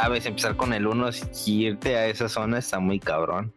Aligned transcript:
sabes, 0.00 0.24
empezar 0.24 0.56
con 0.56 0.72
el 0.72 0.86
1 0.86 1.10
y 1.46 1.66
irte 1.66 1.96
a 1.96 2.06
esa 2.06 2.28
zona 2.28 2.58
está 2.58 2.80
muy 2.80 2.98
cabrón. 2.98 3.52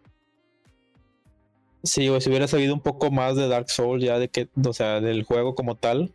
Sí, 1.84 2.08
güey, 2.08 2.22
si 2.22 2.30
hubiera 2.30 2.48
sabido 2.48 2.74
un 2.74 2.82
poco 2.82 3.12
más 3.12 3.36
de 3.36 3.48
Dark 3.48 3.70
Souls, 3.70 4.04
ya 4.04 4.20
de 4.20 4.30
que, 4.30 4.50
o 4.66 4.74
sea, 4.74 5.00
del 5.02 5.24
juego 5.24 5.56
como 5.56 5.76
tal, 5.76 6.14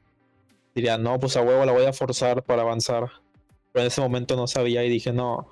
diría, 0.74 0.98
no, 0.98 1.18
pues 1.18 1.37
a 1.37 1.42
huevo 1.42 1.64
la 1.64 1.73
voy 1.73 1.87
a 1.87 1.92
forzar 1.92 2.42
para 2.42 2.62
avanzar. 2.62 3.10
Pero 3.73 3.82
en 3.82 3.87
ese 3.88 4.01
momento 4.01 4.37
no 4.37 4.46
sabía 4.46 4.84
y 4.84 4.91
dije, 4.91 5.12
no. 5.12 5.51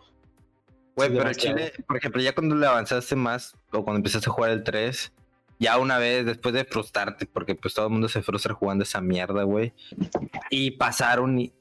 Güey, 0.94 1.08
pero 1.08 1.20
demasiado. 1.20 1.58
Chile, 1.58 1.72
por 1.86 1.96
ejemplo, 1.96 2.22
ya 2.22 2.34
cuando 2.34 2.54
le 2.54 2.66
avanzaste 2.66 3.16
más, 3.16 3.54
o 3.72 3.84
cuando 3.84 3.98
empezaste 3.98 4.28
a 4.28 4.32
jugar 4.32 4.50
el 4.50 4.62
3, 4.62 5.12
ya 5.58 5.78
una 5.78 5.98
vez, 5.98 6.24
después 6.24 6.54
de 6.54 6.64
frustrarte, 6.64 7.26
porque 7.26 7.54
pues 7.54 7.74
todo 7.74 7.86
el 7.86 7.92
mundo 7.92 8.08
se 8.08 8.22
frustra 8.22 8.54
jugando 8.54 8.84
esa 8.84 9.00
mierda, 9.00 9.42
güey. 9.42 9.72
Y 10.50 10.72
pasaron 10.72 11.38
y. 11.38 11.52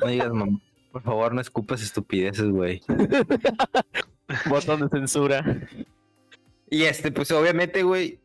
No 0.00 0.06
digas, 0.08 0.32
mamá. 0.32 0.58
Por 0.94 1.02
favor, 1.02 1.34
no 1.34 1.40
escupas 1.40 1.82
estupideces, 1.82 2.48
güey. 2.50 2.80
Botón 4.48 4.82
de 4.82 4.88
censura. 4.88 5.44
Y 6.70 6.84
este, 6.84 7.10
pues 7.10 7.32
obviamente, 7.32 7.82
güey, 7.82 8.20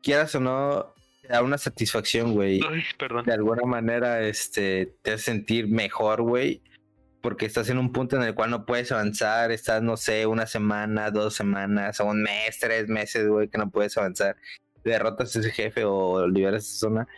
quieras 0.00 0.32
o 0.36 0.40
no, 0.40 0.94
te 1.22 1.26
da 1.26 1.42
una 1.42 1.58
satisfacción, 1.58 2.32
güey. 2.32 2.60
Ay, 2.70 2.82
perdón. 3.00 3.24
de 3.24 3.32
alguna 3.32 3.64
manera 3.64 4.22
este, 4.22 4.94
te 5.02 5.14
hace 5.14 5.24
sentir 5.24 5.66
mejor, 5.66 6.22
güey. 6.22 6.62
Porque 7.20 7.46
estás 7.46 7.68
en 7.68 7.78
un 7.78 7.90
punto 7.90 8.14
en 8.14 8.22
el 8.22 8.36
cual 8.36 8.50
no 8.52 8.64
puedes 8.64 8.92
avanzar. 8.92 9.50
Estás, 9.50 9.82
no 9.82 9.96
sé, 9.96 10.24
una 10.28 10.46
semana, 10.46 11.10
dos 11.10 11.34
semanas, 11.34 11.98
o 11.98 12.04
un 12.04 12.22
mes, 12.22 12.60
tres 12.60 12.86
meses, 12.86 13.26
güey, 13.26 13.48
que 13.48 13.58
no 13.58 13.70
puedes 13.70 13.98
avanzar. 13.98 14.36
Derrotas 14.84 15.34
a 15.34 15.40
ese 15.40 15.50
jefe 15.50 15.82
o 15.84 16.28
liberas 16.28 16.64
esa 16.64 16.78
zona. 16.78 17.08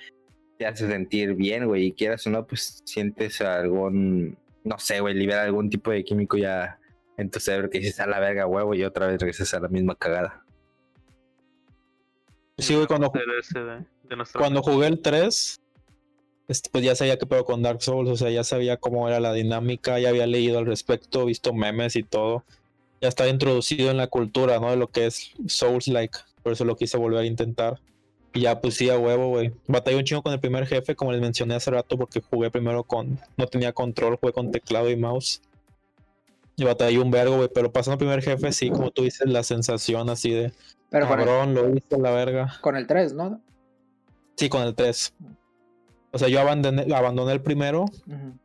Te 0.58 0.64
hace 0.64 0.88
sentir 0.88 1.34
bien, 1.34 1.66
güey. 1.66 1.88
Y 1.88 1.92
quieras 1.92 2.26
o 2.26 2.30
no, 2.30 2.46
pues 2.46 2.80
sientes 2.86 3.42
algún, 3.42 4.38
no 4.66 4.78
sé, 4.78 5.00
güey, 5.00 5.14
libera 5.14 5.44
algún 5.44 5.70
tipo 5.70 5.92
de 5.92 6.04
químico 6.04 6.36
ya 6.36 6.78
en 7.16 7.30
tu 7.30 7.38
cerebro 7.38 7.70
que 7.70 7.78
dices 7.78 8.00
a 8.00 8.06
la 8.06 8.18
verga, 8.18 8.46
huevo, 8.46 8.74
y 8.74 8.82
otra 8.82 9.06
vez 9.06 9.20
regresas 9.20 9.54
a 9.54 9.60
la 9.60 9.68
misma 9.68 9.94
cagada. 9.94 10.44
Sí, 12.58 12.74
güey, 12.74 12.86
cuando, 12.86 13.12
cuando 14.34 14.62
jugué 14.62 14.88
el 14.88 15.00
3, 15.00 15.60
este, 16.48 16.70
pues 16.70 16.84
ya 16.84 16.96
sabía 16.96 17.16
qué 17.16 17.26
pedo 17.26 17.44
con 17.44 17.62
Dark 17.62 17.80
Souls, 17.80 18.10
o 18.10 18.16
sea, 18.16 18.30
ya 18.30 18.42
sabía 18.42 18.76
cómo 18.76 19.08
era 19.08 19.20
la 19.20 19.32
dinámica, 19.32 20.00
ya 20.00 20.08
había 20.08 20.26
leído 20.26 20.58
al 20.58 20.66
respecto, 20.66 21.26
visto 21.26 21.52
memes 21.52 21.94
y 21.94 22.02
todo. 22.02 22.44
Ya 23.00 23.08
estaba 23.08 23.30
introducido 23.30 23.90
en 23.90 23.98
la 23.98 24.08
cultura, 24.08 24.58
¿no? 24.58 24.70
De 24.70 24.76
lo 24.76 24.88
que 24.88 25.06
es 25.06 25.32
Souls-like. 25.46 26.18
Por 26.42 26.52
eso 26.52 26.64
lo 26.64 26.76
quise 26.76 26.96
volver 26.96 27.20
a 27.20 27.26
intentar. 27.26 27.78
Y 28.36 28.40
ya, 28.42 28.60
pues 28.60 28.74
sí, 28.74 28.90
a 28.90 28.98
huevo, 28.98 29.28
güey. 29.28 29.50
Batallé 29.66 29.96
un 29.96 30.04
chingo 30.04 30.22
con 30.22 30.32
el 30.34 30.40
primer 30.40 30.66
jefe, 30.66 30.94
como 30.94 31.10
les 31.10 31.20
mencioné 31.22 31.54
hace 31.54 31.70
rato, 31.70 31.96
porque 31.96 32.20
jugué 32.20 32.50
primero 32.50 32.84
con. 32.84 33.18
No 33.38 33.46
tenía 33.46 33.72
control, 33.72 34.18
jugué 34.20 34.32
con 34.34 34.50
teclado 34.50 34.90
y 34.90 34.96
mouse. 34.96 35.40
Y 36.56 36.64
batallé 36.64 36.98
un 36.98 37.10
vergo, 37.10 37.36
güey. 37.36 37.48
Pero 37.54 37.72
pasando 37.72 37.94
el 37.94 37.98
primer 37.98 38.22
jefe, 38.22 38.52
sí, 38.52 38.68
como 38.70 38.90
tú 38.90 39.04
dices, 39.04 39.26
la 39.26 39.42
sensación 39.42 40.10
así 40.10 40.30
de. 40.32 40.52
Pero 40.90 41.08
con 41.08 41.18
el, 41.20 41.26
Cabrón, 41.26 41.54
lo 41.54 41.70
hice 41.74 41.94
a 41.94 41.98
la 41.98 42.10
verga. 42.10 42.58
con 42.60 42.76
el 42.76 42.86
3, 42.86 43.14
¿no? 43.14 43.40
Sí, 44.36 44.50
con 44.50 44.62
el 44.62 44.74
3. 44.74 45.14
O 46.12 46.18
sea, 46.18 46.28
yo 46.28 46.38
abandoné, 46.40 46.94
abandoné 46.94 47.32
el 47.32 47.40
primero, 47.40 47.86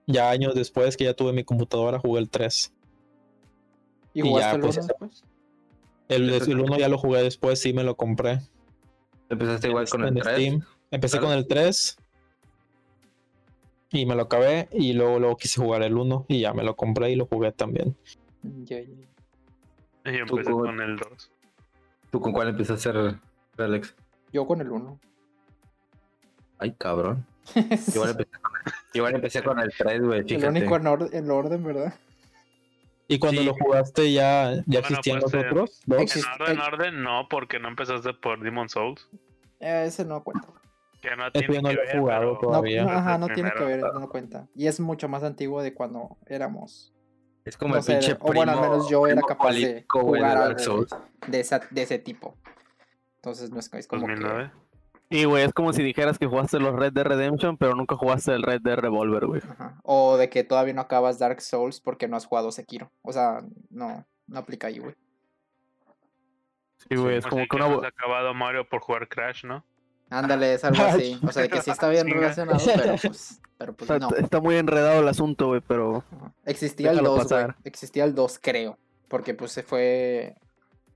ya 0.08 0.30
años 0.30 0.56
después 0.56 0.96
que 0.96 1.04
ya 1.04 1.14
tuve 1.14 1.34
mi 1.34 1.44
computadora, 1.44 2.00
jugué 2.00 2.22
el 2.22 2.30
3. 2.30 2.72
¿Y 4.14 4.20
Y 4.20 4.22
jugaste 4.24 4.50
ya, 4.52 4.56
el 4.56 4.62
pues, 4.62 4.78
1 4.78 4.80
ese- 4.86 4.88
después? 4.88 5.24
El, 6.08 6.30
el 6.52 6.60
1 6.62 6.78
ya 6.78 6.88
lo 6.90 6.98
jugué 6.98 7.24
después, 7.24 7.60
sí 7.60 7.74
me 7.74 7.84
lo 7.84 7.96
compré. 7.96 8.40
Empezaste 9.32 9.68
igual 9.70 9.88
con 9.90 10.02
el 10.02 10.10
en 10.10 10.16
3. 10.16 10.36
Steam. 10.36 10.62
Empecé 10.92 11.18
Claro. 11.18 11.28
con 11.30 11.38
el 11.38 11.48
3 11.48 11.98
y 13.92 14.06
me 14.06 14.16
lo 14.16 14.24
acabé 14.24 14.68
y 14.72 14.94
luego, 14.94 15.20
luego 15.20 15.38
quise 15.38 15.62
jugar 15.62 15.84
el 15.84 15.96
1 15.98 16.26
y 16.28 16.42
ya 16.42 16.54
me 16.54 16.64
lo 16.64 16.76
compré 16.76 17.12
y 17.12 17.16
lo 17.16 17.26
jugué 17.26 17.52
también. 17.52 17.96
Ya, 18.64 18.80
ya. 18.82 18.86
Y 20.12 20.18
empecé 20.18 20.52
con- 20.52 20.66
con 20.66 20.82
el 20.82 20.98
2. 20.98 21.32
¿Tú 22.12 22.20
con 22.20 22.34
cuál 22.34 22.50
empezaste 22.50 22.90
a 22.90 22.92
hacer, 22.92 23.16
Alex? 23.58 23.96
Yo 24.34 24.46
con 24.46 24.60
el 24.62 24.70
1. 24.70 25.00
Ay, 26.58 26.74
cabrón. 26.78 27.26
Igual 27.56 28.10
empecé 28.12 28.32
con 28.42 28.52
igual 28.94 29.16
empecé 29.16 29.44
con 29.44 29.60
el 29.60 29.72
3, 29.78 30.02
güey. 30.02 30.24
el 30.28 30.46
único 30.46 30.76
en, 30.76 30.88
or- 30.88 31.10
en 31.14 31.32
orden, 31.32 31.64
¿verdad? 31.64 31.94
Y 33.14 33.20
cuando 33.20 33.42
Sí. 33.42 33.48
lo 33.48 33.54
jugaste 33.56 34.14
ya, 34.14 34.52
ya 34.56 34.64
Bueno, 34.66 34.80
existían 34.80 35.20
pues, 35.20 35.34
los 35.34 35.44
eh, 35.44 35.48
otros. 35.50 35.82
¿Dos? 35.86 36.02
ex- 36.02 36.16
En 36.16 36.24
orden, 36.42 36.52
el- 36.58 36.62
orden, 36.62 37.04
no, 37.04 37.28
porque 37.30 37.60
no 37.60 37.68
empezaste 37.68 38.14
por 38.14 38.40
Demon 38.42 38.70
Souls. 38.70 39.10
Eh, 39.60 39.84
ese 39.88 40.06
no 40.06 40.24
cuenta. 40.24 40.48
Que 41.02 41.16
no 41.18 41.28
Ese 41.28 41.32
tiene 41.40 41.56
yo 41.56 41.62
no 41.62 41.70
que 41.70 41.76
lo 41.76 41.82
he 41.82 41.86
ver, 41.88 42.00
jugado 42.00 42.22
pero- 42.22 42.34
No, 42.34 42.40
Todavía. 42.40 42.84
no, 42.86 42.90
ajá, 42.92 43.18
no 43.18 43.28
tiene 43.28 43.52
que 43.52 43.64
ver, 43.66 43.82
no 43.82 44.08
cuenta. 44.10 44.48
Y 44.56 44.68
es 44.68 44.80
mucho 44.80 45.10
más 45.10 45.24
antiguo 45.24 45.62
de 45.62 45.74
cuando 45.74 46.18
éramos. 46.28 46.94
Es 47.44 47.58
como 47.58 47.74
no 47.74 47.80
el 47.80 47.84
sé, 47.84 47.94
pinche 47.94 48.14
o 48.14 48.32
bueno, 48.34 48.52
al 48.54 48.60
primo- 48.60 48.72
menos 48.72 48.90
yo 48.90 49.08
era 49.08 49.16
primo 49.16 49.28
capaz 49.28 49.52
de 49.56 49.60
güey, 49.62 49.74
de 49.74 49.86
jugar 49.90 50.38
Dark 50.38 50.60
Souls. 50.60 50.96
de, 51.28 51.40
esa- 51.40 51.68
de 51.70 51.82
ese 51.82 52.00
tipo. 52.00 52.38
Entonces 53.16 53.50
no 53.52 53.60
es, 53.60 53.74
es 53.74 53.88
como 53.88 54.06
que... 54.08 54.14
2009. 54.14 54.52
Y, 55.12 55.26
güey, 55.26 55.44
es 55.44 55.52
como 55.52 55.74
si 55.74 55.84
dijeras 55.84 56.18
que 56.18 56.26
jugaste 56.26 56.58
los 56.58 56.74
Red 56.74 56.94
Dead 56.94 57.04
Redemption, 57.06 57.58
pero 57.58 57.76
nunca 57.76 57.98
jugaste 57.98 58.32
el 58.32 58.44
Red 58.44 58.62
Dead 58.62 58.78
Revolver, 58.78 59.26
güey. 59.26 59.42
Ajá. 59.48 59.78
O 59.84 60.16
de 60.16 60.30
que 60.30 60.46
todavía 60.46 60.74
no 60.74 60.82
acabas 60.82 61.20
Dark 61.20 61.42
Souls 61.42 61.82
porque 61.82 62.08
no 62.08 62.16
has 62.16 62.26
jugado 62.26 62.50
Sekiro. 62.52 62.90
O 63.02 63.12
sea, 63.12 63.42
no, 63.70 64.08
no 64.28 64.40
aplica 64.40 64.68
ahí, 64.68 64.80
güey. 64.80 64.96
Sí, 66.78 66.96
güey, 66.96 67.18
es 67.18 67.26
Así 67.26 67.30
como 67.30 67.46
que 67.46 67.56
una... 67.58 67.66
has 67.66 67.94
acabado 67.94 68.34
Mario 68.34 68.68
por 68.70 68.80
jugar 68.80 69.10
Crash, 69.10 69.44
¿no? 69.44 69.66
Ándale, 70.10 70.54
es 70.54 70.64
algo 70.64 70.82
así. 70.82 71.20
O 71.28 71.32
sea, 71.34 71.44
de 71.44 71.50
que 71.50 71.62
sí 71.62 71.72
está 71.72 71.90
bien 71.90 72.10
relacionado, 72.10 72.60
pero 72.66 72.96
pues, 72.96 73.42
pero 73.58 73.74
pues 73.74 73.90
Está, 73.90 74.00
no. 74.00 74.16
está 74.16 74.40
muy 74.40 74.56
enredado 74.56 75.02
el 75.02 75.08
asunto, 75.10 75.48
güey, 75.48 75.62
pero... 75.68 76.06
Existía 76.46 76.92
el 76.92 76.98
Déjalo 76.98 77.18
2, 77.18 77.28
güey. 77.30 77.46
Existía 77.66 78.06
el 78.06 78.16
2, 78.16 78.40
creo. 78.42 78.78
Porque 79.10 79.34
pues 79.34 79.52
se 79.52 79.64
fue 79.64 80.38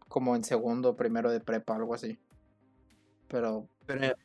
como 0.07 0.37
en 0.37 0.45
segundo, 0.45 0.95
primero 0.95 1.29
de 1.31 1.41
prepa, 1.41 1.75
algo 1.75 1.93
así. 1.93 2.17
Pero 3.27 3.67
Pero, 3.85 4.15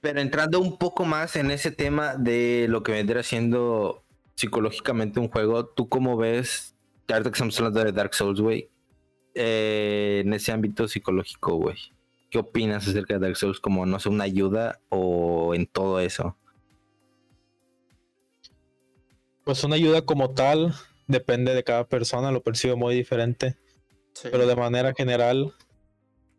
pero 0.00 0.20
entrando 0.20 0.60
un 0.60 0.76
poco 0.78 1.04
más 1.04 1.36
en 1.36 1.50
ese 1.50 1.70
tema 1.70 2.16
de 2.16 2.66
lo 2.68 2.82
que 2.82 2.92
vendría 2.92 3.22
siendo 3.22 4.04
psicológicamente 4.34 5.20
un 5.20 5.28
juego, 5.28 5.66
¿tú 5.66 5.88
cómo 5.88 6.16
ves, 6.16 6.74
ahorita 7.08 7.30
que 7.30 7.34
estamos 7.34 7.58
hablando 7.58 7.84
de 7.84 7.92
Dark 7.92 8.14
Souls, 8.14 8.40
güey, 8.40 8.68
eh, 9.34 10.22
en 10.24 10.32
ese 10.32 10.52
ámbito 10.52 10.88
psicológico, 10.88 11.56
güey? 11.56 11.76
¿Qué 12.30 12.38
opinas 12.38 12.88
acerca 12.88 13.14
de 13.14 13.20
Dark 13.20 13.36
Souls 13.36 13.60
como, 13.60 13.86
no 13.86 14.00
sé, 14.00 14.08
una 14.08 14.24
ayuda 14.24 14.80
o 14.88 15.54
en 15.54 15.66
todo 15.66 16.00
eso? 16.00 16.36
Pues 19.44 19.62
una 19.62 19.76
ayuda 19.76 20.02
como 20.02 20.34
tal 20.34 20.74
depende 21.06 21.54
de 21.54 21.64
cada 21.64 21.86
persona, 21.86 22.32
lo 22.32 22.42
percibo 22.42 22.76
muy 22.76 22.94
diferente. 22.94 23.56
sí. 24.14 24.28
Pero 24.30 24.46
de 24.46 24.56
manera 24.56 24.92
general, 24.94 25.54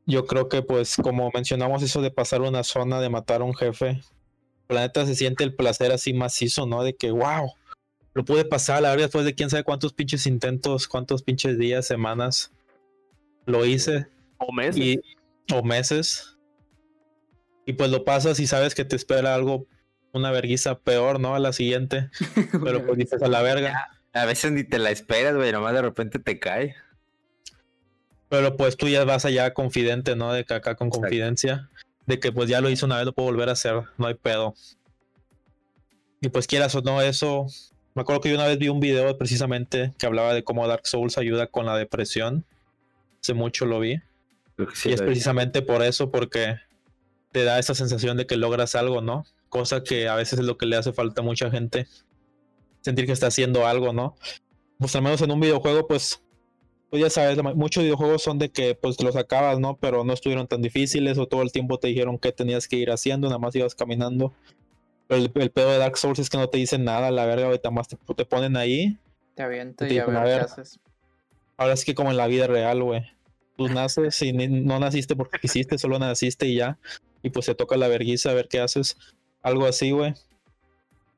yo 0.05 0.25
creo 0.25 0.49
que 0.49 0.61
pues 0.61 0.95
como 0.97 1.29
mencionamos 1.33 1.81
eso 1.83 2.01
de 2.01 2.11
pasar 2.11 2.41
una 2.41 2.63
zona, 2.63 2.99
de 2.99 3.09
matar 3.09 3.41
a 3.41 3.45
un 3.45 3.55
jefe, 3.55 4.01
la 4.69 4.81
neta 4.81 5.05
se 5.05 5.16
siente 5.16 5.43
el 5.43 5.55
placer 5.55 5.91
así 5.91 6.13
macizo, 6.13 6.66
¿no? 6.66 6.83
De 6.83 6.95
que, 6.95 7.11
wow, 7.11 7.53
lo 8.13 8.25
pude 8.25 8.45
pasar, 8.45 8.81
la 8.81 8.89
verdad, 8.89 9.05
después 9.05 9.25
de 9.25 9.35
quién 9.35 9.49
sabe 9.49 9.63
cuántos 9.63 9.94
pinches 9.94 10.25
intentos, 10.25 10.88
cuántos 10.88 11.23
pinches 11.23 11.57
días, 11.57 11.85
semanas, 11.85 12.51
lo 13.45 13.65
hice, 13.65 14.07
O 14.38 14.51
meses. 14.51 14.81
y, 14.81 15.01
o 15.53 15.63
meses. 15.63 16.38
Y 17.65 17.74
pues 17.74 17.89
lo 17.89 18.03
pasas 18.03 18.39
y 18.39 18.47
sabes 18.47 18.75
que 18.75 18.85
te 18.85 18.95
espera 18.95 19.35
algo, 19.35 19.68
una 20.13 20.31
verguiza 20.31 20.80
peor, 20.80 21.19
¿no? 21.19 21.35
A 21.35 21.39
la 21.39 21.51
siguiente, 21.51 22.09
pero 22.63 22.85
pues 22.85 22.97
dices 22.97 23.21
a 23.21 23.27
la 23.27 23.41
verga. 23.41 23.89
A 24.13 24.25
veces 24.25 24.51
ni 24.51 24.63
te 24.63 24.80
la 24.80 24.91
esperas, 24.91 25.35
güey, 25.35 25.51
nomás 25.51 25.74
de 25.74 25.81
repente 25.81 26.19
te 26.19 26.39
cae. 26.39 26.75
Pero 28.30 28.57
pues 28.57 28.77
tú 28.77 28.88
ya 28.88 29.04
vas 29.06 29.25
allá 29.25 29.54
confidente, 29.54 30.16
¿no? 30.16 30.33
De 30.33 30.44
que 30.44 30.54
acá 30.54 30.75
con 30.75 30.89
confidencia. 30.89 31.69
De 32.06 32.19
que 32.19 32.31
pues 32.31 32.50
ya 32.50 32.62
lo 32.62 32.69
hice 32.69 32.86
una 32.86 32.98
vez, 32.98 33.06
lo 33.06 33.13
puedo 33.13 33.30
volver 33.30 33.50
a 33.50 33.54
hacer, 33.54 33.83
no 33.98 34.07
hay 34.07 34.16
pedo. 34.16 34.54
Y 36.22 36.30
pues 36.30 36.48
quieras 36.48 36.74
o 36.75 36.81
no, 36.81 37.01
eso. 37.01 37.48
Me 37.94 38.01
acuerdo 38.01 38.22
que 38.22 38.30
yo 38.30 38.36
una 38.36 38.48
vez 38.48 38.57
vi 38.57 38.68
un 38.68 38.80
video 38.80 39.18
precisamente 39.18 39.94
que 39.98 40.06
hablaba 40.06 40.33
de 40.33 40.44
cómo 40.44 40.68
Dark 40.68 40.86
Souls 40.86 41.18
ayuda 41.18 41.48
con 41.48 41.66
la 41.66 41.77
depresión. 41.77 42.45
Hace 43.22 43.33
mucho 43.33 43.66
lo 43.66 43.80
vi. 43.80 44.01
Sí 44.74 44.89
y 44.89 44.94
es 44.94 45.01
precisamente 45.01 45.62
por 45.62 45.83
eso, 45.83 46.12
porque 46.12 46.57
te 47.31 47.44
da 47.44 47.60
esa 47.60 47.75
sensación 47.75 48.18
de 48.18 48.25
que 48.25 48.38
logras 48.38 48.75
algo, 48.75 49.01
¿no? 49.01 49.25
Cosa 49.50 49.83
que 49.83 50.07
a 50.07 50.16
veces 50.16 50.39
es 50.39 50.45
lo 50.45 50.57
que 50.57 50.66
le 50.66 50.78
hace 50.78 50.94
falta 50.94 51.21
a 51.21 51.24
mucha 51.24 51.51
gente. 51.51 51.88
Sentir 52.81 53.06
que 53.06 53.12
está 53.12 53.28
haciendo 53.28 53.68
algo, 53.68 53.94
¿no? 53.94 54.16
Pues 54.78 54.95
al 54.95 55.01
menos 55.01 55.21
en 55.21 55.31
un 55.31 55.39
videojuego, 55.39 55.88
pues, 55.88 56.21
pues 56.89 57.01
ya 57.01 57.09
sabes, 57.09 57.37
muchos 57.55 57.83
videojuegos 57.83 58.21
son 58.21 58.39
de 58.39 58.49
que 58.49 58.75
pues 58.75 59.01
los 59.01 59.15
acabas, 59.15 59.59
¿no? 59.59 59.75
Pero 59.77 60.03
no 60.03 60.13
estuvieron 60.13 60.47
tan 60.47 60.61
difíciles 60.61 61.17
o 61.17 61.27
todo 61.27 61.41
el 61.41 61.51
tiempo 61.51 61.77
te 61.79 61.87
dijeron 61.87 62.17
qué 62.17 62.31
tenías 62.31 62.67
que 62.67 62.77
ir 62.77 62.91
haciendo, 62.91 63.27
nada 63.27 63.39
más 63.39 63.55
ibas 63.55 63.75
caminando. 63.75 64.33
El, 65.09 65.31
el 65.35 65.51
pedo 65.51 65.71
de 65.71 65.77
Dark 65.77 65.97
Souls 65.97 66.19
es 66.19 66.29
que 66.29 66.37
no 66.37 66.47
te 66.49 66.57
dicen 66.57 66.83
nada, 66.83 67.11
la 67.11 67.25
verga, 67.25 67.45
ahorita 67.47 67.69
más 67.71 67.87
te, 67.87 67.97
te 68.15 68.25
ponen 68.25 68.57
ahí. 68.57 68.97
te 69.35 69.43
avienta 69.43 69.87
te 69.87 69.93
y 69.93 69.99
a 69.99 70.05
ver, 70.05 70.17
a 70.17 70.23
qué 70.23 70.33
haces. 70.33 70.79
Ahora 71.57 71.73
es 71.73 71.85
que 71.85 71.95
como 71.95 72.11
en 72.11 72.17
la 72.17 72.27
vida 72.27 72.47
real, 72.47 72.81
güey. 72.81 73.03
Tú 73.57 73.67
naces 73.69 74.21
y 74.21 74.33
ni- 74.33 74.47
no 74.47 74.79
naciste 74.79 75.15
porque 75.15 75.39
quisiste, 75.39 75.77
solo 75.77 75.99
naciste 75.99 76.47
y 76.47 76.55
ya. 76.55 76.77
Y 77.23 77.29
pues 77.29 77.45
te 77.45 77.55
toca 77.55 77.77
la 77.77 77.87
verguiza 77.87 78.31
a 78.31 78.33
ver 78.33 78.47
qué 78.47 78.59
haces. 78.59 78.97
Algo 79.41 79.65
así, 79.65 79.91
güey. 79.91 80.13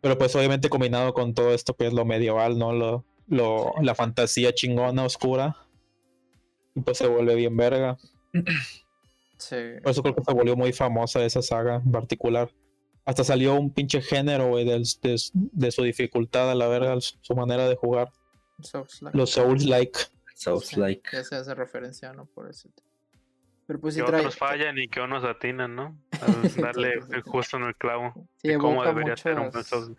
Pero 0.01 0.17
pues 0.17 0.35
obviamente 0.35 0.69
combinado 0.69 1.13
con 1.13 1.33
todo 1.33 1.53
esto 1.53 1.73
que 1.75 1.87
es 1.87 1.93
lo 1.93 2.05
medieval, 2.05 2.57
¿no? 2.57 2.71
Lo, 2.73 3.03
lo, 3.27 3.73
la 3.81 3.95
fantasía 3.95 4.53
chingona, 4.53 5.03
oscura. 5.03 5.55
Y 6.75 6.81
pues 6.81 6.97
se 6.97 7.07
vuelve 7.07 7.35
bien 7.35 7.55
verga. 7.57 7.97
Sí. 9.39 9.55
Por 9.83 9.91
eso 9.91 10.01
creo 10.01 10.15
que 10.15 10.23
se 10.23 10.33
volvió 10.33 10.55
muy 10.55 10.73
famosa 10.73 11.23
esa 11.23 11.43
saga 11.43 11.75
en 11.75 11.91
particular. 11.91 12.49
Hasta 13.05 13.23
salió 13.23 13.53
un 13.53 13.71
pinche 13.71 14.01
género, 14.01 14.47
güey, 14.47 14.65
de, 14.65 14.83
de 15.33 15.71
su 15.71 15.83
dificultad 15.83 16.49
a 16.49 16.55
la 16.55 16.67
verga, 16.67 16.99
su 16.99 17.35
manera 17.35 17.69
de 17.69 17.75
jugar. 17.75 18.09
Souls-like. 18.63 19.15
Los 19.15 19.29
Souls-like. 19.29 19.99
Souls 20.33 20.65
Sí, 20.65 20.79
like. 20.79 21.07
Ya 21.13 21.23
se 21.23 21.35
hace 21.35 21.53
referencia, 21.53 22.13
¿no? 22.13 22.25
Por 22.25 22.49
eso. 22.49 22.69
Pero 23.67 23.79
pues 23.79 23.93
sí 23.93 23.99
Que 24.01 24.07
trae. 24.07 24.21
otros 24.21 24.35
fallan 24.37 24.77
y 24.79 24.87
que 24.87 25.01
unos 25.01 25.23
atinan, 25.23 25.75
¿no? 25.75 25.95
Al 26.19 26.41
darle 26.75 26.99
justo 27.23 27.57
en 27.57 27.63
el 27.65 27.75
clavo. 27.75 28.27
Sí, 28.41 28.47
de 28.47 28.57
cómo 28.57 28.83
debería 28.83 29.15
ser 29.17 29.37
un 29.39 29.51
Souls. 29.63 29.95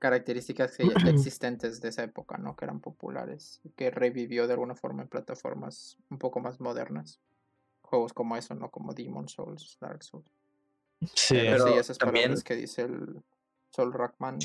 Características 0.00 0.76
que 0.76 0.88
ya 0.88 0.94
existentes 1.10 1.80
de 1.80 1.90
esa 1.90 2.02
época, 2.02 2.36
¿no? 2.38 2.56
Que 2.56 2.64
eran 2.64 2.80
populares. 2.80 3.60
Que 3.76 3.90
revivió 3.92 4.48
de 4.48 4.54
alguna 4.54 4.74
forma 4.74 5.02
en 5.02 5.08
plataformas 5.08 5.96
un 6.08 6.18
poco 6.18 6.40
más 6.40 6.58
modernas. 6.60 7.20
Juegos 7.82 8.12
como 8.12 8.36
eso, 8.36 8.54
¿no? 8.54 8.70
Como 8.70 8.92
Demon 8.94 9.28
Souls, 9.28 9.78
Dark 9.80 10.02
Souls. 10.02 10.28
Sí, 11.14 11.34
Pero, 11.36 11.66
sí, 11.68 11.72
esas 11.74 11.98
también- 11.98 12.24
palabras 12.24 12.44
que 12.44 12.56
dice 12.56 12.82
el 12.82 13.22
Soul 13.70 13.92
Rockman 13.92 14.38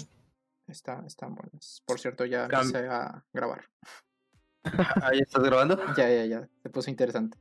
está, 0.67 1.03
están 1.07 1.33
buenas. 1.35 1.81
Por 1.85 1.99
cierto, 1.99 2.25
ya 2.25 2.47
Cam- 2.47 2.65
empecé 2.67 2.87
a 2.87 3.23
grabar. 3.33 3.65
Ah, 4.63 5.11
¿ya 5.13 5.21
estás 5.21 5.43
grabando? 5.43 5.77
Ya, 5.95 6.09
ya, 6.09 6.25
ya. 6.25 6.49
Se 6.63 6.69
puso 6.69 6.89
interesante. 6.89 7.37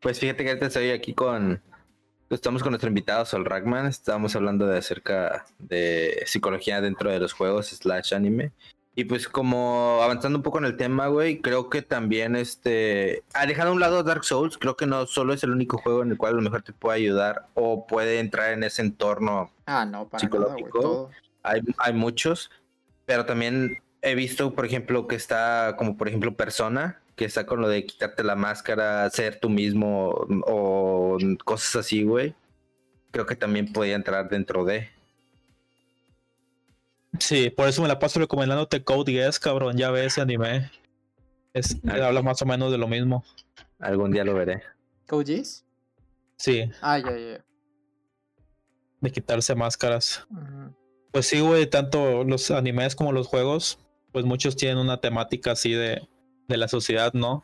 Pues 0.00 0.18
fíjate 0.18 0.42
que 0.44 0.50
ahorita 0.50 0.66
estoy 0.66 0.90
aquí 0.90 1.14
con. 1.14 1.62
Estamos 2.30 2.62
con 2.62 2.70
nuestro 2.70 2.86
invitado 2.86 3.24
Sol 3.26 3.44
Rackman. 3.44 3.86
Estábamos 3.86 4.36
hablando 4.36 4.64
de 4.64 4.78
acerca 4.78 5.46
de 5.58 6.22
psicología 6.26 6.80
dentro 6.80 7.10
de 7.10 7.18
los 7.18 7.32
juegos 7.32 7.66
slash 7.70 8.14
anime. 8.14 8.52
Y 8.94 9.02
pues 9.02 9.26
como 9.26 9.98
avanzando 10.00 10.38
un 10.38 10.44
poco 10.44 10.58
en 10.58 10.66
el 10.66 10.76
tema, 10.76 11.08
güey, 11.08 11.40
creo 11.40 11.68
que 11.68 11.82
también 11.82 12.36
este, 12.36 13.24
dejando 13.48 13.70
a 13.70 13.74
un 13.74 13.80
lado 13.80 14.04
Dark 14.04 14.24
Souls, 14.24 14.58
creo 14.58 14.76
que 14.76 14.86
no 14.86 15.06
solo 15.06 15.32
es 15.32 15.42
el 15.42 15.50
único 15.50 15.78
juego 15.78 16.04
en 16.04 16.12
el 16.12 16.18
cual 16.18 16.34
a 16.34 16.36
lo 16.36 16.42
mejor 16.42 16.62
te 16.62 16.72
puede 16.72 16.98
ayudar 16.98 17.48
o 17.54 17.84
puede 17.88 18.20
entrar 18.20 18.52
en 18.52 18.62
ese 18.62 18.82
entorno. 18.82 19.50
Ah, 19.66 19.84
no, 19.84 20.06
para 20.06 20.22
nada, 20.22 20.38
güey. 20.38 20.50
Psicológico. 20.50 20.80
Todo. 20.80 21.10
Hay, 21.42 21.62
hay 21.78 21.92
muchos, 21.94 22.52
pero 23.06 23.26
también 23.26 23.82
he 24.02 24.14
visto, 24.14 24.54
por 24.54 24.66
ejemplo, 24.66 25.08
que 25.08 25.16
está 25.16 25.74
como 25.76 25.96
por 25.96 26.06
ejemplo 26.06 26.36
Persona, 26.36 27.00
que 27.20 27.26
está 27.26 27.44
con 27.44 27.60
lo 27.60 27.68
de 27.68 27.84
quitarte 27.84 28.24
la 28.24 28.34
máscara, 28.34 29.10
ser 29.10 29.38
tú 29.40 29.50
mismo 29.50 30.08
o 30.46 31.18
cosas 31.44 31.76
así, 31.76 32.02
güey. 32.02 32.34
Creo 33.10 33.26
que 33.26 33.36
también 33.36 33.74
podía 33.74 33.94
entrar 33.94 34.30
dentro 34.30 34.64
de. 34.64 34.88
sí, 37.18 37.50
por 37.50 37.68
eso 37.68 37.82
me 37.82 37.88
la 37.88 37.98
paso 37.98 38.20
recomendándote 38.20 38.82
Code 38.82 39.12
Geass, 39.12 39.38
cabrón. 39.38 39.76
Ya 39.76 39.90
ves 39.90 40.06
ese 40.06 40.22
anime. 40.22 40.70
Es, 41.52 41.76
Ah. 41.86 42.06
habla 42.06 42.22
más 42.22 42.40
o 42.40 42.46
menos 42.46 42.72
de 42.72 42.78
lo 42.78 42.88
mismo. 42.88 43.22
Algún 43.80 44.12
día 44.12 44.24
lo 44.24 44.32
veré. 44.32 44.62
¿Cogees? 45.06 45.66
Sí, 46.38 46.70
Ah, 46.80 46.98
ya, 46.98 47.10
ya. 47.10 47.18
ya. 47.36 47.44
de 49.02 49.10
quitarse 49.12 49.54
máscaras. 49.54 50.26
Pues 51.12 51.26
sí, 51.26 51.40
güey, 51.40 51.66
tanto 51.66 52.24
los 52.24 52.50
animes 52.50 52.96
como 52.96 53.12
los 53.12 53.26
juegos, 53.26 53.78
pues 54.10 54.24
muchos 54.24 54.56
tienen 54.56 54.78
una 54.78 55.02
temática 55.02 55.52
así 55.52 55.72
de, 55.72 56.00
de 56.50 56.58
la 56.58 56.68
sociedad, 56.68 57.12
¿no? 57.14 57.42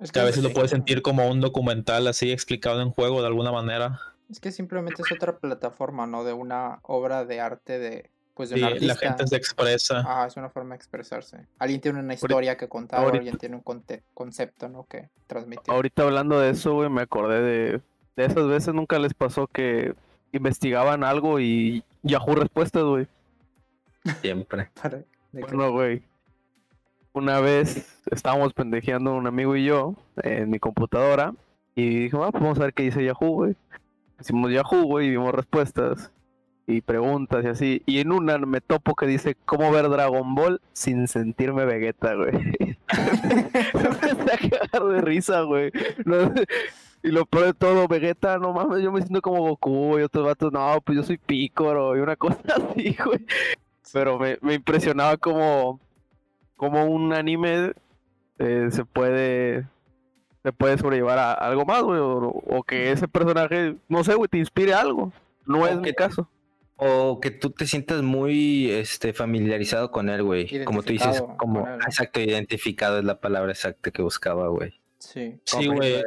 Es 0.00 0.12
Que 0.12 0.20
a 0.20 0.24
veces 0.24 0.42
lo 0.42 0.48
sí, 0.48 0.54
puedes 0.54 0.70
sentir 0.70 1.02
como 1.02 1.28
un 1.28 1.40
documental 1.40 2.06
así 2.06 2.30
explicado 2.32 2.80
en 2.80 2.90
juego 2.90 3.20
de 3.20 3.26
alguna 3.26 3.52
manera. 3.52 4.00
Es 4.30 4.40
que 4.40 4.52
simplemente 4.52 5.02
es 5.02 5.12
otra 5.12 5.38
plataforma, 5.38 6.06
¿no? 6.06 6.22
De 6.24 6.32
una 6.32 6.78
obra 6.82 7.24
de 7.24 7.40
arte 7.40 7.78
de, 7.78 8.10
pues 8.34 8.50
de 8.50 8.56
un 8.56 8.64
artista. 8.64 8.86
la 8.86 8.94
gente 8.94 9.26
se 9.26 9.36
expresa. 9.36 10.04
Ah, 10.06 10.26
es 10.28 10.36
una 10.36 10.50
forma 10.50 10.70
de 10.70 10.76
expresarse. 10.76 11.46
Alguien 11.58 11.80
tiene 11.80 11.98
una 12.00 12.14
historia 12.14 12.56
que 12.56 12.68
contar, 12.68 13.00
ahorita- 13.00 13.18
alguien 13.18 13.38
tiene 13.38 13.56
un 13.56 13.62
conte- 13.62 14.02
concepto, 14.14 14.68
¿no? 14.68 14.84
Que 14.84 15.08
transmitir. 15.26 15.72
Ahorita 15.74 16.04
hablando 16.04 16.38
de 16.38 16.50
eso, 16.50 16.74
güey, 16.74 16.88
me 16.90 17.02
acordé 17.02 17.40
de, 17.42 17.80
de 18.16 18.24
esas 18.24 18.46
veces 18.46 18.74
nunca 18.74 18.98
les 19.00 19.14
pasó 19.14 19.46
que 19.48 19.94
investigaban 20.30 21.02
algo 21.04 21.40
y 21.40 21.82
Yahoo 22.02 22.36
respuestas, 22.36 22.84
güey. 22.84 23.08
Siempre. 24.22 24.70
Bueno, 25.32 25.70
güey. 25.72 26.02
Una 27.12 27.40
vez 27.40 28.00
estábamos 28.10 28.52
pendejeando 28.52 29.14
un 29.14 29.26
amigo 29.26 29.56
y 29.56 29.64
yo 29.64 29.94
en 30.22 30.50
mi 30.50 30.58
computadora 30.58 31.34
y 31.74 32.00
dijimos, 32.04 32.26
ah, 32.26 32.32
pues 32.32 32.42
vamos 32.42 32.58
a 32.58 32.62
ver 32.62 32.74
qué 32.74 32.84
dice 32.84 33.04
Yahoo, 33.04 33.30
güey. 33.30 33.56
Hicimos 34.20 34.50
Yahoo, 34.50 34.82
güey, 34.84 35.06
y 35.06 35.10
vimos 35.10 35.34
respuestas 35.34 36.12
y 36.66 36.82
preguntas 36.82 37.44
y 37.44 37.48
así. 37.48 37.82
Y 37.86 38.00
en 38.00 38.12
una 38.12 38.36
me 38.38 38.60
topo 38.60 38.94
que 38.94 39.06
dice, 39.06 39.36
¿cómo 39.46 39.70
ver 39.72 39.88
Dragon 39.88 40.34
Ball 40.34 40.60
sin 40.72 41.08
sentirme 41.08 41.64
Vegeta, 41.64 42.14
güey? 42.14 42.32
me 42.88 44.32
a 44.32 44.38
cagar 44.38 44.88
de 44.88 45.00
risa, 45.00 45.42
güey. 45.42 45.72
Y 47.02 47.08
lo 47.08 47.26
peor 47.26 47.54
todo, 47.54 47.88
Vegeta, 47.88 48.38
no 48.38 48.52
mames, 48.52 48.82
yo 48.82 48.92
me 48.92 49.00
siento 49.00 49.22
como 49.22 49.40
Goku 49.40 49.98
y 49.98 50.02
otros 50.02 50.26
vatos, 50.26 50.52
no, 50.52 50.80
pues 50.84 50.96
yo 50.96 51.04
soy 51.04 51.16
Picoro 51.16 51.96
y 51.96 52.00
una 52.00 52.16
cosa 52.16 52.38
así, 52.56 52.96
güey. 53.04 53.24
Pero 53.92 54.18
me, 54.18 54.36
me 54.42 54.54
impresionaba 54.54 55.16
como, 55.16 55.80
como 56.58 56.84
un 56.84 57.14
anime 57.14 57.72
eh, 58.38 58.68
se 58.70 58.84
puede 58.84 59.66
se 60.42 60.52
puede 60.52 60.76
sobrellevar 60.76 61.18
a 61.18 61.32
algo 61.32 61.64
más, 61.64 61.82
güey, 61.82 61.98
o, 61.98 62.28
o 62.28 62.62
que 62.62 62.92
ese 62.92 63.08
personaje, 63.08 63.76
no 63.88 64.04
sé, 64.04 64.14
güey, 64.14 64.28
te 64.28 64.38
inspire 64.38 64.74
algo. 64.74 65.12
No 65.46 65.66
es 65.66 65.78
mi 65.78 65.92
caso. 65.94 66.28
O 66.76 67.20
que 67.20 67.30
tú 67.30 67.50
te 67.50 67.66
sientas 67.66 68.02
muy 68.02 68.70
este, 68.70 69.12
familiarizado 69.12 69.90
con 69.90 70.08
él, 70.08 70.22
güey. 70.22 70.64
Como 70.64 70.82
tú 70.82 70.92
dices, 70.92 71.24
como 71.36 71.66
exacto, 71.68 72.20
identificado 72.20 72.98
es 72.98 73.04
la 73.04 73.20
palabra 73.20 73.50
exacta 73.50 73.90
que 73.90 74.02
buscaba, 74.02 74.48
güey. 74.48 74.80
Sí. 74.98 75.40
Sí, 75.44 75.66
güey. 75.66 76.02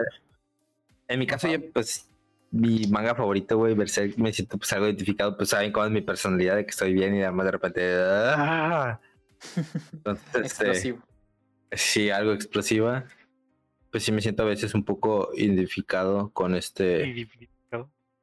En 1.09 1.19
mi 1.19 1.27
caso, 1.27 1.50
yo, 1.50 1.59
pues, 1.74 2.07
mi 2.51 2.88
manga 2.88 3.15
favorito, 3.15 3.57
güey, 3.57 3.73
Berserk, 3.73 4.18
me 4.18 4.31
siento 4.31 4.57
pues 4.57 4.71
algo 4.71 4.85
identificado, 4.85 5.35
pues 5.35 5.49
saben 5.49 5.71
cómo 5.71 5.85
es 5.85 5.92
mi 5.92 6.02
personalidad, 6.02 6.56
de 6.56 6.64
que 6.64 6.71
estoy 6.71 6.94
bien 6.94 7.16
y 7.16 7.21
además 7.21 7.45
de 7.47 7.52
repente. 7.52 7.81
¡ah! 7.94 8.99
Entonces, 9.94 10.26
este, 10.33 10.40
Explosivo. 10.42 11.00
sí, 11.71 12.10
algo 12.10 12.31
explosiva. 12.33 13.06
Pues 13.92 14.04
sí 14.04 14.12
me 14.12 14.21
siento 14.21 14.44
a 14.44 14.45
veces 14.45 14.74
un 14.74 14.86
poco 14.86 15.30
identificado 15.36 16.30
con 16.31 16.56
este, 16.56 17.28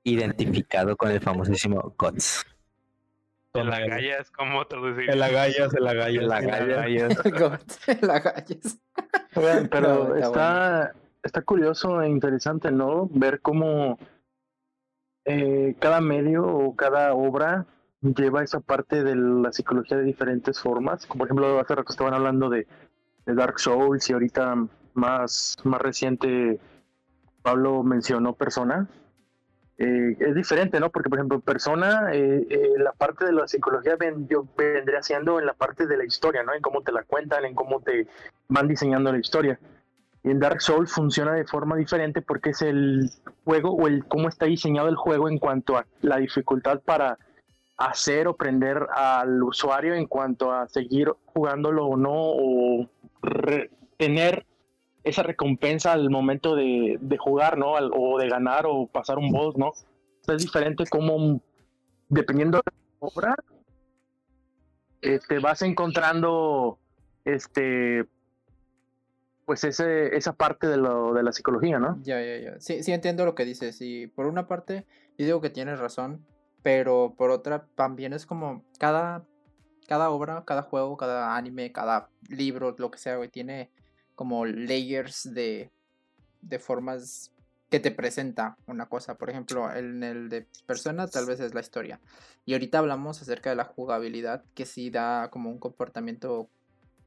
identificado 0.05 0.97
con 0.97 1.11
el 1.11 1.21
famosísimo 1.21 1.95
Guts. 1.99 2.45
En 3.55 3.63
Con 3.63 3.71
la 3.71 3.79
el- 3.79 3.91
galla 3.91 4.19
es 4.19 4.31
como 4.31 4.67
traducir. 4.67 5.11
El 5.11 5.23
agallas, 5.23 5.75
el 5.75 5.87
agallas. 5.87 6.23
El 6.25 6.33
agallas. 6.33 7.23
God, 7.25 8.01
la 8.03 8.21
galles. 8.21 8.79
Oigan, 9.35 9.69
pero 9.71 10.09
No, 10.09 10.15
está 10.17 10.29
está, 10.29 10.95
está 11.23 11.43
curioso 11.43 12.01
e 12.03 12.09
interesante, 12.09 12.71
¿no? 12.71 13.09
Ver 13.13 13.41
cómo 13.41 13.99
eh, 15.25 15.75
cada 15.79 16.01
medio 16.01 16.47
o 16.47 16.75
cada 16.77 17.13
obra 17.15 17.67
lleva 18.01 18.43
esa 18.43 18.61
parte 18.61 19.03
de 19.03 19.17
la 19.17 19.53
psicología 19.53 19.97
de 19.97 20.05
diferentes 20.05 20.61
formas. 20.61 21.07
Como 21.07 21.19
por 21.19 21.29
ejemplo, 21.29 21.61
hace 21.61 21.75
rato 21.75 21.93
estaban 21.93 22.15
hablando 22.15 22.49
de, 22.49 22.67
Dark 23.27 23.61
Souls 23.61 24.09
y 24.09 24.15
ahorita 24.15 24.55
más, 24.95 25.57
más 25.63 25.83
reciente 25.83 26.59
Pablo 27.43 27.83
mencionó 27.83 28.33
Persona. 28.33 28.89
Eh, 29.77 30.17
es 30.19 30.35
diferente, 30.35 30.81
¿no? 30.81 30.91
Porque, 30.91 31.11
por 31.11 31.19
ejemplo, 31.19 31.39
Persona, 31.41 32.09
eh, 32.13 32.47
eh, 32.49 32.73
la 32.79 32.93
parte 32.93 33.27
de 33.27 33.33
la 33.33 33.47
psicología 33.47 33.97
yo 34.29 34.47
vendría 34.57 35.03
siendo 35.03 35.39
en 35.39 35.47
la 35.47 35.53
parte 35.53 35.87
de 35.87 35.99
la 35.99 36.05
historia, 36.05 36.43
¿no? 36.43 36.55
En 36.55 36.63
cómo 36.63 36.83
te 36.83 36.91
la 36.91 37.05
cuentan, 37.05 37.45
en 37.45 37.55
cómo 37.55 37.81
te 37.81 38.07
van 38.49 38.67
diseñando 38.67 39.13
la 39.13 39.19
historia. 39.19 39.61
Y 40.25 40.31
en 40.31 40.41
Dark 40.41 40.63
Souls 40.63 40.91
funciona 40.91 41.33
de 41.35 41.45
forma 41.45 41.77
diferente 41.77 42.23
porque 42.23 42.51
es 42.51 42.63
el 42.63 43.11
juego 43.45 43.73
o 43.73 43.87
el 43.87 44.05
cómo 44.07 44.29
está 44.29 44.47
diseñado 44.47 44.89
el 44.89 44.97
juego 44.97 45.29
en 45.29 45.39
cuanto 45.39 45.77
a 45.77 45.87
la 46.01 46.17
dificultad 46.17 46.81
para 46.81 47.19
hacer 47.79 48.27
o 48.27 48.37
prender 48.37 48.87
al 48.95 49.43
usuario 49.43 49.95
en 49.95 50.07
cuanto 50.07 50.53
a 50.53 50.69
seguir 50.69 51.13
jugándolo 51.27 51.87
o 51.87 51.97
no 51.97 52.13
o 52.13 52.91
tener 53.97 54.45
esa 55.05 55.23
recompensa 55.23 55.93
al 55.93 56.11
momento 56.11 56.55
de, 56.57 56.99
de 57.01 57.17
jugar, 57.17 57.57
¿no? 57.57 57.73
O 57.73 58.19
de 58.19 58.29
ganar 58.29 58.67
o 58.67 58.87
pasar 58.87 59.19
un 59.19 59.31
boss, 59.31 59.57
¿no? 59.57 59.73
Es 60.27 60.43
diferente 60.43 60.85
como 60.91 61.41
dependiendo 62.09 62.59
de 62.59 62.73
la 62.73 63.07
obra 63.07 63.37
eh, 65.01 65.21
vas 65.41 65.63
encontrando 65.63 66.79
este 67.25 68.07
pues 69.47 69.65
ese, 69.65 70.15
esa 70.15 70.35
parte 70.35 70.67
de, 70.67 70.77
lo, 70.77 71.15
de 71.15 71.23
la 71.23 71.33
psicología, 71.33 71.79
¿no? 71.79 71.99
Ya, 72.03 72.21
ya, 72.21 72.37
ya. 72.37 72.61
Sí, 72.61 72.83
sí 72.83 72.93
entiendo 72.93 73.25
lo 73.25 73.35
que 73.35 73.47
dices. 73.47 73.81
Y 73.81 74.07
por 74.07 74.27
una 74.27 74.47
parte, 74.47 74.85
yo 75.17 75.25
digo 75.25 75.41
que 75.41 75.49
tienes 75.49 75.79
razón. 75.79 76.27
Pero 76.69 77.15
por 77.17 77.31
otra, 77.31 77.67
también 77.77 78.13
es 78.13 78.27
como 78.27 78.63
cada, 78.79 79.25
cada 79.87 80.11
obra, 80.11 80.45
cada 80.45 80.61
juego, 80.61 80.99
cada 80.99 81.35
anime, 81.35 81.73
cada 81.73 82.11
libro, 82.29 82.77
lo 82.77 82.91
que 82.91 82.99
sea, 82.99 83.17
güey, 83.17 83.31
tiene 83.31 83.71
como 84.15 84.45
layers 84.45 85.33
de, 85.33 85.71
de 86.43 86.59
formas 86.59 87.33
que 87.71 87.81
te 87.81 87.91
presenta 87.91 88.59
una 88.67 88.85
cosa. 88.85 89.17
Por 89.17 89.31
ejemplo, 89.31 89.75
en 89.75 90.03
el 90.05 90.29
de 90.29 90.47
persona 90.67 91.09
tal 91.09 91.25
vez 91.25 91.41
es 91.41 91.55
la 91.55 91.61
historia. 91.61 92.01
Y 92.45 92.53
ahorita 92.53 92.81
hablamos 92.81 93.23
acerca 93.23 93.49
de 93.49 93.57
la 93.57 93.65
jugabilidad, 93.65 94.45
que 94.55 94.67
sí 94.67 94.91
da 94.91 95.31
como 95.31 95.49
un 95.49 95.59
comportamiento 95.59 96.51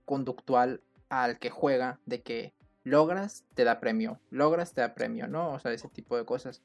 conductual 0.05 0.81
al 1.09 1.37
que 1.37 1.51
juega, 1.51 1.99
de 2.07 2.23
que 2.23 2.55
logras, 2.83 3.45
te 3.53 3.63
da 3.63 3.79
premio, 3.79 4.19
logras, 4.31 4.73
te 4.73 4.81
da 4.81 4.95
premio, 4.95 5.27
¿no? 5.27 5.53
O 5.53 5.59
sea, 5.59 5.71
ese 5.71 5.87
tipo 5.87 6.17
de 6.17 6.25
cosas. 6.25 6.63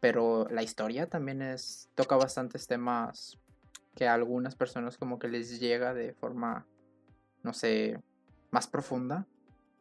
Pero 0.00 0.46
la 0.50 0.62
historia 0.62 1.08
también 1.08 1.42
es, 1.42 1.90
toca 1.94 2.16
bastantes 2.16 2.66
temas 2.66 3.38
que 3.94 4.06
a 4.06 4.14
algunas 4.14 4.54
personas 4.54 4.96
como 4.96 5.18
que 5.18 5.28
les 5.28 5.58
llega 5.58 5.92
de 5.92 6.12
forma, 6.12 6.66
no 7.42 7.52
sé, 7.52 7.98
más 8.50 8.68
profunda, 8.68 9.26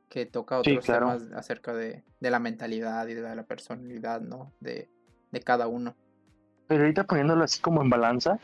que 0.10 0.26
toca 0.26 0.62
Sí, 0.64 0.72
otros 0.72 0.86
claro. 0.86 1.08
temas 1.08 1.32
acerca 1.34 1.74
de, 1.74 2.04
de 2.20 2.32
la 2.32 2.40
mentalidad 2.40 3.08
y 3.08 3.14
de 3.14 3.36
la 3.36 3.44
personalidad, 3.44 4.22
¿no? 4.22 4.52
De, 4.60 4.90
de 5.32 5.40
cada 5.42 5.68
uno. 5.68 5.96
Pero 6.68 6.82
ahorita 6.82 7.04
poniéndolo 7.04 7.44
así 7.44 7.62
como 7.62 7.82
en 7.84 7.90
balanza, 7.90 8.40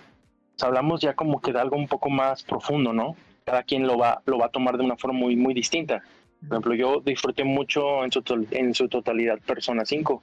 hablamos 0.62 1.02
ya 1.02 1.16
como 1.16 1.42
que 1.42 1.52
de 1.52 1.60
algo 1.60 1.76
un 1.76 1.88
poco 1.88 2.10
más 2.10 2.44
profundo, 2.44 2.94
¿no? 2.94 3.16
Cada 3.46 3.64
quien 3.64 3.88
lo 3.88 3.98
va, 3.98 4.22
lo 4.26 4.38
va 4.38 4.46
a 4.46 4.50
tomar 4.50 4.78
de 4.78 4.84
una 4.84 4.96
forma 4.96 5.18
muy, 5.20 5.36
muy 5.36 5.54
distinta. 5.54 6.04
Por 6.40 6.50
ejemplo, 6.58 6.76
yo 6.76 7.00
disfruté 7.00 7.44
mucho 7.44 8.04
en 8.04 8.12
su, 8.12 8.22
en 8.52 8.74
su 8.74 8.88
totalidad 8.90 9.40
Persona 9.40 9.86
5. 9.86 10.22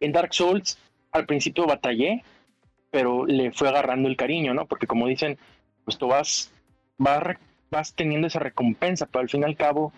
En 0.00 0.12
Dark 0.12 0.32
Souls, 0.34 0.78
al 1.12 1.26
principio 1.26 1.66
batallé, 1.66 2.22
pero 2.90 3.26
le 3.26 3.52
fue 3.52 3.68
agarrando 3.68 4.08
el 4.08 4.16
cariño, 4.16 4.54
¿no? 4.54 4.66
Porque 4.66 4.86
como 4.86 5.06
dicen, 5.06 5.38
pues 5.84 5.98
tú 5.98 6.08
vas, 6.08 6.50
vas, 6.96 7.22
vas 7.70 7.94
teniendo 7.94 8.26
esa 8.26 8.38
recompensa, 8.38 9.06
pero 9.06 9.20
al 9.22 9.28
fin 9.28 9.42
y 9.42 9.44
al 9.44 9.56
cabo 9.56 9.92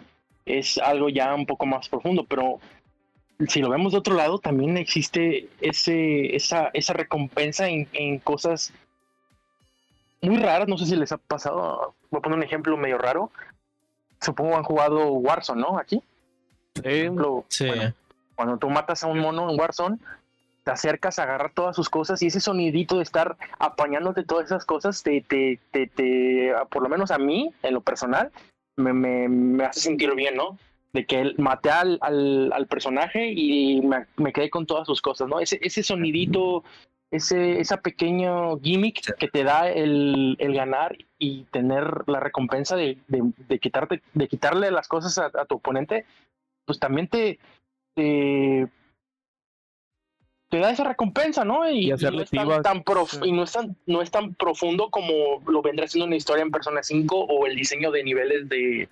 es 0.47 0.79
algo 0.79 1.09
ya 1.09 1.35
un 1.35 1.47
poco 1.47 1.67
más 1.67 1.89
profundo. 1.89 2.25
Pero 2.25 2.59
si 3.49 3.61
lo 3.61 3.69
vemos 3.71 3.93
de 3.93 3.99
otro 3.99 4.15
lado, 4.15 4.39
también 4.39 4.77
existe 4.77 5.49
ese, 5.61 6.35
esa, 6.35 6.71
esa 6.73 6.93
recompensa 6.93 7.69
en, 7.69 7.89
en 7.93 8.19
cosas 8.19 8.73
muy 10.23 10.39
raras. 10.39 10.69
No 10.69 10.79
sé 10.79 10.87
si 10.87 10.97
les 10.97 11.13
ha 11.13 11.19
pasado. 11.19 11.95
Voy 12.11 12.19
a 12.19 12.23
poner 12.23 12.39
un 12.39 12.45
ejemplo 12.45 12.77
medio 12.77 12.99
raro. 12.99 13.31
Supongo 14.21 14.57
han 14.57 14.65
jugado 14.65 15.13
Warzone, 15.13 15.61
¿no? 15.61 15.79
Aquí. 15.79 16.03
Sí, 16.75 17.09
Sí. 17.49 17.67
bueno, 17.67 17.95
cuando 18.41 18.57
tú 18.57 18.71
matas 18.71 19.05
a 19.05 19.07
un 19.07 19.19
mono 19.19 19.51
en 19.51 19.61
Warzone, 19.61 19.99
te 20.65 20.71
acercas 20.71 21.19
a 21.19 21.25
agarrar 21.25 21.53
todas 21.53 21.77
sus 21.77 21.91
cosas 21.91 22.23
y 22.23 22.29
ese 22.29 22.41
sonidito 22.41 22.97
de 22.97 23.03
estar 23.03 23.37
apañándote 23.59 24.25
todas 24.25 24.47
esas 24.47 24.65
cosas, 24.65 25.03
te, 25.03 25.21
te, 25.21 25.59
te, 25.73 25.89
te- 25.89 26.55
por 26.71 26.83
lo 26.83 26.89
menos 26.89 27.11
a 27.11 27.19
mí, 27.19 27.53
en 27.63 27.75
lo 27.75 27.83
personal, 27.83 28.31
me, 28.77 28.95
me, 28.95 29.29
me 29.29 29.65
hace 29.67 29.81
sentir 29.81 30.15
bien, 30.15 30.37
¿no? 30.37 30.57
De 30.95 31.05
que 31.05 31.35
maté 31.37 31.69
al, 31.71 31.99
al, 32.01 32.51
al 32.55 32.67
personaje 32.67 33.31
y 33.31 33.83
me, 33.83 34.07
me 34.17 34.33
quedé 34.33 34.49
con 34.49 34.65
todas 34.65 34.87
sus 34.87 35.03
cosas, 35.03 35.29
¿no? 35.29 35.39
Ese, 35.39 35.59
ese 35.61 35.83
sonidito, 35.83 36.65
ese, 37.11 37.61
esa 37.61 37.77
pequeño 37.83 38.59
gimmick 38.61 39.17
que 39.19 39.29
te 39.29 39.45
da 39.45 39.69
el, 39.69 40.37
el 40.39 40.55
ganar 40.55 40.97
y 41.19 41.43
tener 41.51 42.05
la 42.07 42.21
recompensa 42.21 42.75
de, 42.75 42.97
de, 43.07 43.23
de 43.37 43.59
quitarte, 43.59 44.01
de 44.15 44.29
quitarle 44.29 44.71
las 44.71 44.89
cosas 44.89 45.19
a, 45.19 45.27
a 45.27 45.45
tu 45.45 45.57
oponente, 45.57 46.07
pues 46.65 46.79
también 46.79 47.07
te, 47.07 47.39
te, 47.95 48.69
te 50.49 50.59
da 50.59 50.71
esa 50.71 50.85
recompensa, 50.85 51.45
¿no? 51.45 51.69
Y, 51.71 51.87
Y 51.89 51.93
hacerle 51.93 52.19
no 52.19 52.23
es 52.25 52.31
tan, 52.31 52.41
chivas. 52.45 52.63
tan 52.63 52.83
prof- 52.83 53.11
Sí. 53.13 53.21
y 53.25 53.33
no 53.33 53.43
es 53.45 53.53
tan, 53.53 53.77
no 53.87 54.03
es 54.03 54.11
tan 54.11 54.35
profundo 54.35 54.91
como 54.91 55.41
lo 55.47 55.63
vendrá 55.63 55.87
siendo 55.87 56.07
una 56.07 56.17
historia 56.17 56.43
en 56.43 56.51
Persona 56.51 56.83
5 56.83 57.17
o 57.19 57.47
el 57.47 57.55
diseño 57.57 57.91
de 57.91 58.03
niveles 58.05 58.49
de, 58.49 58.89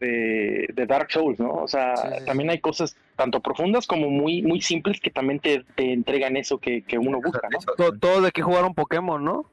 de, 0.00 0.68
de 0.74 0.86
Dark 0.86 1.10
Souls, 1.10 1.38
¿no? 1.40 1.52
O 1.54 1.68
sea, 1.68 1.96
Sí, 1.96 2.08
sí, 2.18 2.24
también 2.26 2.50
hay 2.50 2.60
cosas 2.60 2.96
tanto 3.16 3.40
profundas 3.40 3.86
como 3.86 4.10
muy, 4.10 4.42
muy 4.42 4.60
simples 4.60 5.00
que 5.00 5.10
también 5.10 5.40
te, 5.40 5.64
te 5.74 5.92
entregan 5.92 6.36
eso 6.36 6.58
que, 6.58 6.82
que 6.82 6.98
uno 6.98 7.20
busca, 7.20 7.48
¿no? 7.50 7.58
to- 7.76 7.98
todos 7.98 8.22
de 8.24 8.30
que 8.30 8.42
jugaron 8.42 8.74
Pokémon, 8.74 9.24
¿no? 9.24 9.44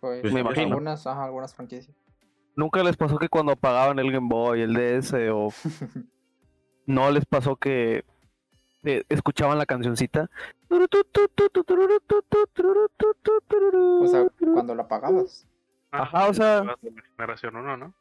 Pues, 0.00 0.20
Pues 0.20 0.32
me 0.34 0.40
imagino. 0.40 0.66
Algunas, 0.66 1.06
ajá, 1.06 1.24
algunas 1.24 1.54
franquicias. 1.54 1.96
Nunca 2.56 2.82
les 2.82 2.96
pasó 2.96 3.16
que 3.18 3.28
cuando 3.28 3.52
apagaban 3.52 3.98
el 4.00 4.10
Game 4.12 4.28
Boy, 4.28 4.60
el 4.60 4.74
DS 4.74 5.14
o 5.32 5.48
no 6.86 7.10
les 7.10 7.24
pasó 7.26 7.56
que 7.56 8.04
eh, 8.84 9.04
escuchaban 9.08 9.58
la 9.58 9.66
cancioncita. 9.66 10.30
O 10.68 10.78
sea, 14.06 14.26
cuando 14.52 14.74
la 14.74 14.82
apagabas. 14.82 15.46
Ajá, 15.90 16.28
o 16.28 16.34
sea- 16.34 16.76
generación 17.16 17.56
1, 17.56 17.76
¿no? 17.76 17.94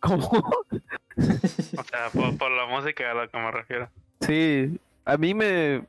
¿Cómo? 0.00 0.26
O 0.28 1.84
sea, 1.84 2.10
por, 2.12 2.36
por 2.36 2.50
la 2.50 2.66
música 2.66 3.10
a 3.10 3.14
la 3.14 3.28
que 3.28 3.38
me 3.38 3.50
refiero. 3.50 3.88
Sí, 4.20 4.78
a 5.04 5.16
mí 5.16 5.32
me. 5.32 5.86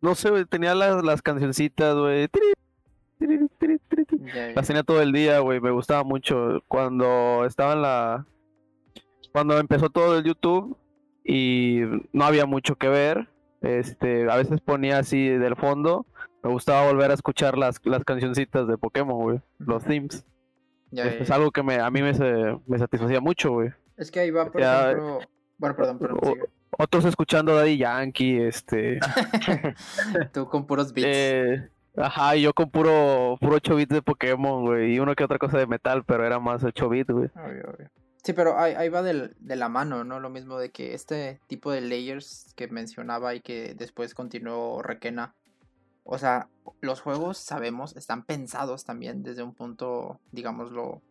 No 0.00 0.14
sé, 0.14 0.44
tenía 0.46 0.74
las, 0.74 1.02
las 1.02 1.22
cancioncitas, 1.22 1.96
güey. 1.96 2.28
tiri, 2.28 2.46
tiri, 3.18 3.48
tiri, 3.58 3.78
tiri, 3.88 4.04
tiri. 4.04 4.24
Ya, 4.26 4.48
ya. 4.48 4.52
Las 4.54 4.66
tenía 4.66 4.82
todo 4.84 5.02
el 5.02 5.12
día, 5.12 5.40
güey. 5.40 5.60
Me 5.60 5.70
gustaba 5.70 6.04
mucho. 6.04 6.62
Cuando 6.68 7.44
estaba 7.44 7.72
en 7.72 7.82
la. 7.82 8.26
Cuando 9.32 9.58
empezó 9.58 9.90
todo 9.90 10.16
el 10.18 10.24
YouTube 10.24 10.76
y 11.26 11.80
no 12.12 12.24
había 12.24 12.46
mucho 12.46 12.76
que 12.76 12.88
ver. 12.88 13.28
Este, 13.62 14.30
a 14.30 14.36
veces 14.36 14.60
ponía 14.60 14.98
así 14.98 15.28
del 15.28 15.56
fondo. 15.56 16.06
Me 16.42 16.50
gustaba 16.50 16.86
volver 16.86 17.10
a 17.10 17.14
escuchar 17.14 17.58
las, 17.58 17.80
las 17.84 18.04
cancioncitas 18.04 18.68
de 18.68 18.78
Pokémon, 18.78 19.20
güey. 19.20 19.40
Los 19.58 19.82
themes. 19.84 20.24
Ya, 20.92 21.04
Es, 21.06 21.14
ya, 21.16 21.18
es 21.22 21.28
ya. 21.28 21.34
algo 21.34 21.50
que 21.50 21.62
me, 21.64 21.76
a 21.80 21.90
mí 21.90 22.00
me, 22.02 22.14
se- 22.14 22.56
me 22.66 22.78
satisfacía 22.78 23.20
mucho, 23.20 23.50
güey. 23.52 23.70
Es 23.96 24.10
que 24.10 24.20
ahí 24.20 24.30
va, 24.30 24.50
por 24.50 24.60
ejemplo. 24.60 25.18
Bueno, 25.58 25.76
perdón, 25.76 25.98
perdón. 25.98 26.18
o-. 26.22 26.34
Otros 26.78 27.04
escuchando 27.06 27.54
Daddy 27.56 27.78
Yankee, 27.78 28.38
este. 28.42 28.98
Tú 30.32 30.46
con 30.48 30.66
puros 30.66 30.92
beats. 30.92 31.08
Eh, 31.10 31.68
ajá, 31.96 32.36
y 32.36 32.42
yo 32.42 32.52
con 32.52 32.70
puro, 32.70 33.36
puro 33.40 33.56
8 33.56 33.76
bits 33.76 33.94
de 33.94 34.02
Pokémon, 34.02 34.64
güey. 34.64 34.94
Y 34.94 34.98
uno 34.98 35.14
que 35.14 35.24
otra 35.24 35.38
cosa 35.38 35.58
de 35.58 35.66
metal, 35.66 36.04
pero 36.04 36.26
era 36.26 36.38
más 36.38 36.62
8 36.64 36.88
bits, 36.88 37.10
güey. 37.10 37.30
Obvio, 37.34 37.64
obvio. 37.74 37.90
Sí, 38.26 38.32
pero 38.32 38.58
ahí, 38.58 38.88
va 38.88 39.04
de 39.04 39.36
la 39.38 39.68
mano, 39.68 40.02
¿no? 40.02 40.18
Lo 40.18 40.30
mismo 40.30 40.58
de 40.58 40.72
que 40.72 40.94
este 40.94 41.38
tipo 41.46 41.70
de 41.70 41.80
layers 41.80 42.52
que 42.56 42.66
mencionaba 42.66 43.36
y 43.36 43.40
que 43.40 43.76
después 43.76 44.14
continuó 44.14 44.82
Requena. 44.82 45.36
O 46.02 46.18
sea, 46.18 46.48
los 46.80 47.00
juegos, 47.00 47.38
sabemos, 47.38 47.94
están 47.94 48.24
pensados 48.24 48.84
también 48.84 49.22
desde 49.22 49.44
un 49.44 49.54
punto, 49.54 50.18
digámoslo, 50.32 51.02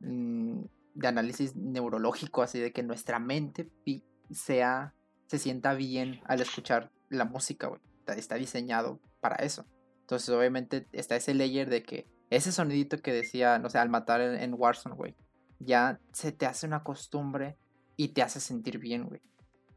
mm, 0.00 0.64
de 0.96 1.08
análisis 1.08 1.56
neurológico, 1.56 2.42
así 2.42 2.60
de 2.60 2.70
que 2.70 2.82
nuestra 2.82 3.18
mente 3.18 3.70
sea, 4.32 4.92
se 5.28 5.38
sienta 5.38 5.72
bien 5.72 6.20
al 6.26 6.42
escuchar 6.42 6.90
la 7.08 7.24
música, 7.24 7.68
güey. 7.68 7.80
Está, 8.06 8.34
diseñado 8.34 9.00
para 9.18 9.36
eso. 9.36 9.64
Entonces, 10.02 10.28
obviamente, 10.28 10.86
está 10.92 11.16
ese 11.16 11.32
layer 11.32 11.70
de 11.70 11.82
que 11.82 12.06
ese 12.28 12.52
sonidito 12.52 13.00
que 13.00 13.14
decía, 13.14 13.58
no 13.58 13.70
sé, 13.70 13.78
al 13.78 13.88
matar 13.88 14.20
en 14.20 14.52
Warzone, 14.52 14.94
güey, 14.94 15.16
ya 15.58 15.98
se 16.12 16.32
te 16.32 16.46
hace 16.46 16.66
una 16.66 16.82
costumbre 16.82 17.56
y 17.96 18.08
te 18.08 18.22
hace 18.22 18.40
sentir 18.40 18.78
bien, 18.78 19.04
güey. 19.04 19.20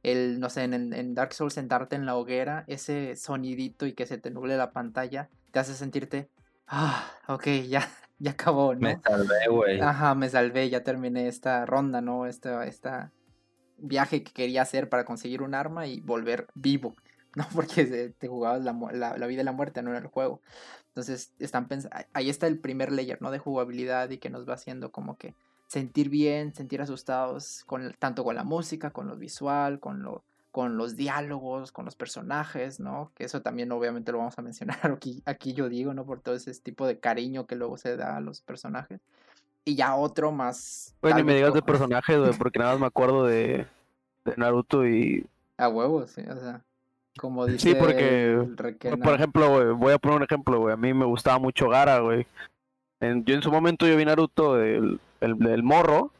El, 0.03 0.39
no 0.39 0.49
sé, 0.49 0.63
en, 0.63 0.93
en 0.93 1.15
Dark 1.15 1.33
Souls 1.33 1.53
sentarte 1.53 1.95
en 1.95 2.05
la 2.05 2.15
hoguera, 2.15 2.63
ese 2.67 3.15
sonidito 3.15 3.85
y 3.85 3.93
que 3.93 4.05
se 4.05 4.17
te 4.17 4.31
nuble 4.31 4.55
la 4.57 4.71
pantalla, 4.71 5.29
te 5.51 5.59
hace 5.59 5.73
sentirte, 5.73 6.29
ah, 6.67 7.11
ok, 7.27 7.47
ya, 7.67 7.87
ya 8.19 8.31
acabó, 8.31 8.73
¿no? 8.75 8.81
Me 8.81 8.99
salvé, 9.03 9.47
güey. 9.49 9.81
Ajá, 9.81 10.15
me 10.15 10.29
salvé, 10.29 10.69
ya 10.69 10.83
terminé 10.83 11.27
esta 11.27 11.65
ronda, 11.65 12.01
¿no? 12.01 12.25
Esta, 12.25 12.65
esta 12.65 13.11
viaje 13.77 14.23
que 14.23 14.31
quería 14.31 14.61
hacer 14.61 14.89
para 14.89 15.05
conseguir 15.05 15.41
un 15.41 15.53
arma 15.55 15.87
y 15.87 15.99
volver 15.99 16.47
vivo, 16.55 16.95
¿no? 17.35 17.45
Porque 17.53 18.13
te 18.17 18.27
jugabas 18.27 18.63
la, 18.63 18.73
mu- 18.73 18.89
la, 18.91 19.17
la 19.17 19.27
vida 19.27 19.41
y 19.41 19.45
la 19.45 19.51
muerte, 19.51 19.81
¿no? 19.81 19.91
En 19.91 19.97
el 20.03 20.07
juego. 20.07 20.41
Entonces, 20.89 21.33
están 21.39 21.67
ahí 22.13 22.29
está 22.29 22.47
el 22.47 22.59
primer 22.59 22.91
layer, 22.91 23.21
¿no? 23.21 23.29
De 23.31 23.39
jugabilidad 23.39 24.09
y 24.09 24.17
que 24.17 24.29
nos 24.29 24.47
va 24.47 24.53
haciendo 24.53 24.91
como 24.91 25.17
que 25.17 25.35
sentir 25.67 26.09
bien, 26.09 26.53
sentir 26.53 26.81
asustados, 26.81 27.63
con, 27.65 27.93
tanto 27.99 28.23
con 28.23 28.35
la 28.35 28.43
música, 28.43 28.91
con 28.91 29.07
lo 29.07 29.15
visual, 29.15 29.79
con 29.79 30.01
lo 30.01 30.23
con 30.57 30.75
los 30.75 30.95
diálogos, 30.95 31.71
con 31.71 31.85
los 31.85 31.95
personajes, 31.95 32.79
¿no? 32.79 33.11
Que 33.13 33.25
eso 33.25 33.43
también 33.43 33.71
obviamente 33.71 34.11
lo 34.11 34.17
vamos 34.17 34.39
a 34.39 34.41
mencionar 34.41 34.79
aquí, 34.91 35.21
aquí 35.23 35.53
yo 35.53 35.69
digo, 35.69 35.93
¿no? 35.93 36.03
Por 36.03 36.19
todo 36.19 36.33
ese 36.33 36.51
tipo 36.55 36.87
de 36.87 36.97
cariño 36.97 37.45
que 37.45 37.55
luego 37.55 37.77
se 37.77 37.95
da 37.95 38.17
a 38.17 38.21
los 38.21 38.41
personajes. 38.41 38.99
Y 39.65 39.75
ya 39.75 39.95
otro 39.95 40.31
más... 40.31 40.95
Bueno, 40.99 41.17
ni 41.17 41.23
me 41.25 41.35
digas 41.35 41.53
de 41.53 41.61
personajes, 41.61 42.17
porque 42.39 42.57
nada 42.57 42.71
más 42.71 42.79
me 42.79 42.87
acuerdo 42.87 43.25
de, 43.25 43.67
de 44.25 44.33
Naruto 44.35 44.87
y... 44.87 45.27
A 45.57 45.69
huevos, 45.69 46.09
sí, 46.09 46.21
o 46.21 46.39
sea... 46.39 46.61
Como 47.19 47.45
dice 47.45 47.59
Sí, 47.59 47.75
porque, 47.75 48.47
Por 49.03 49.13
ejemplo, 49.13 49.75
voy 49.75 49.93
a 49.93 49.99
poner 49.99 50.17
un 50.17 50.23
ejemplo, 50.23 50.59
güey. 50.59 50.73
A 50.73 50.77
mí 50.77 50.91
me 50.91 51.05
gustaba 51.05 51.37
mucho 51.37 51.69
Gara, 51.69 51.99
güey. 51.99 52.25
Yo 52.99 53.35
en 53.35 53.43
su 53.43 53.51
momento 53.51 53.85
yo 53.85 53.95
vi 53.95 54.05
Naruto, 54.05 54.59
el, 54.59 54.99
el, 55.21 55.45
el 55.47 55.63
morro, 55.63 56.11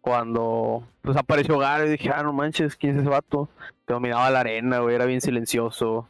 cuando 0.00 0.84
pues 1.02 1.16
apareció 1.16 1.58
Gara 1.58 1.86
y 1.86 1.90
dije, 1.90 2.10
ah, 2.14 2.22
no 2.22 2.32
manches, 2.32 2.76
¿quién 2.76 2.94
es 2.94 3.02
ese 3.02 3.08
vato? 3.08 3.48
Que 3.86 3.94
dominaba 3.94 4.30
la 4.30 4.40
arena, 4.40 4.78
güey, 4.78 4.94
era 4.94 5.04
bien 5.04 5.20
silencioso. 5.20 6.08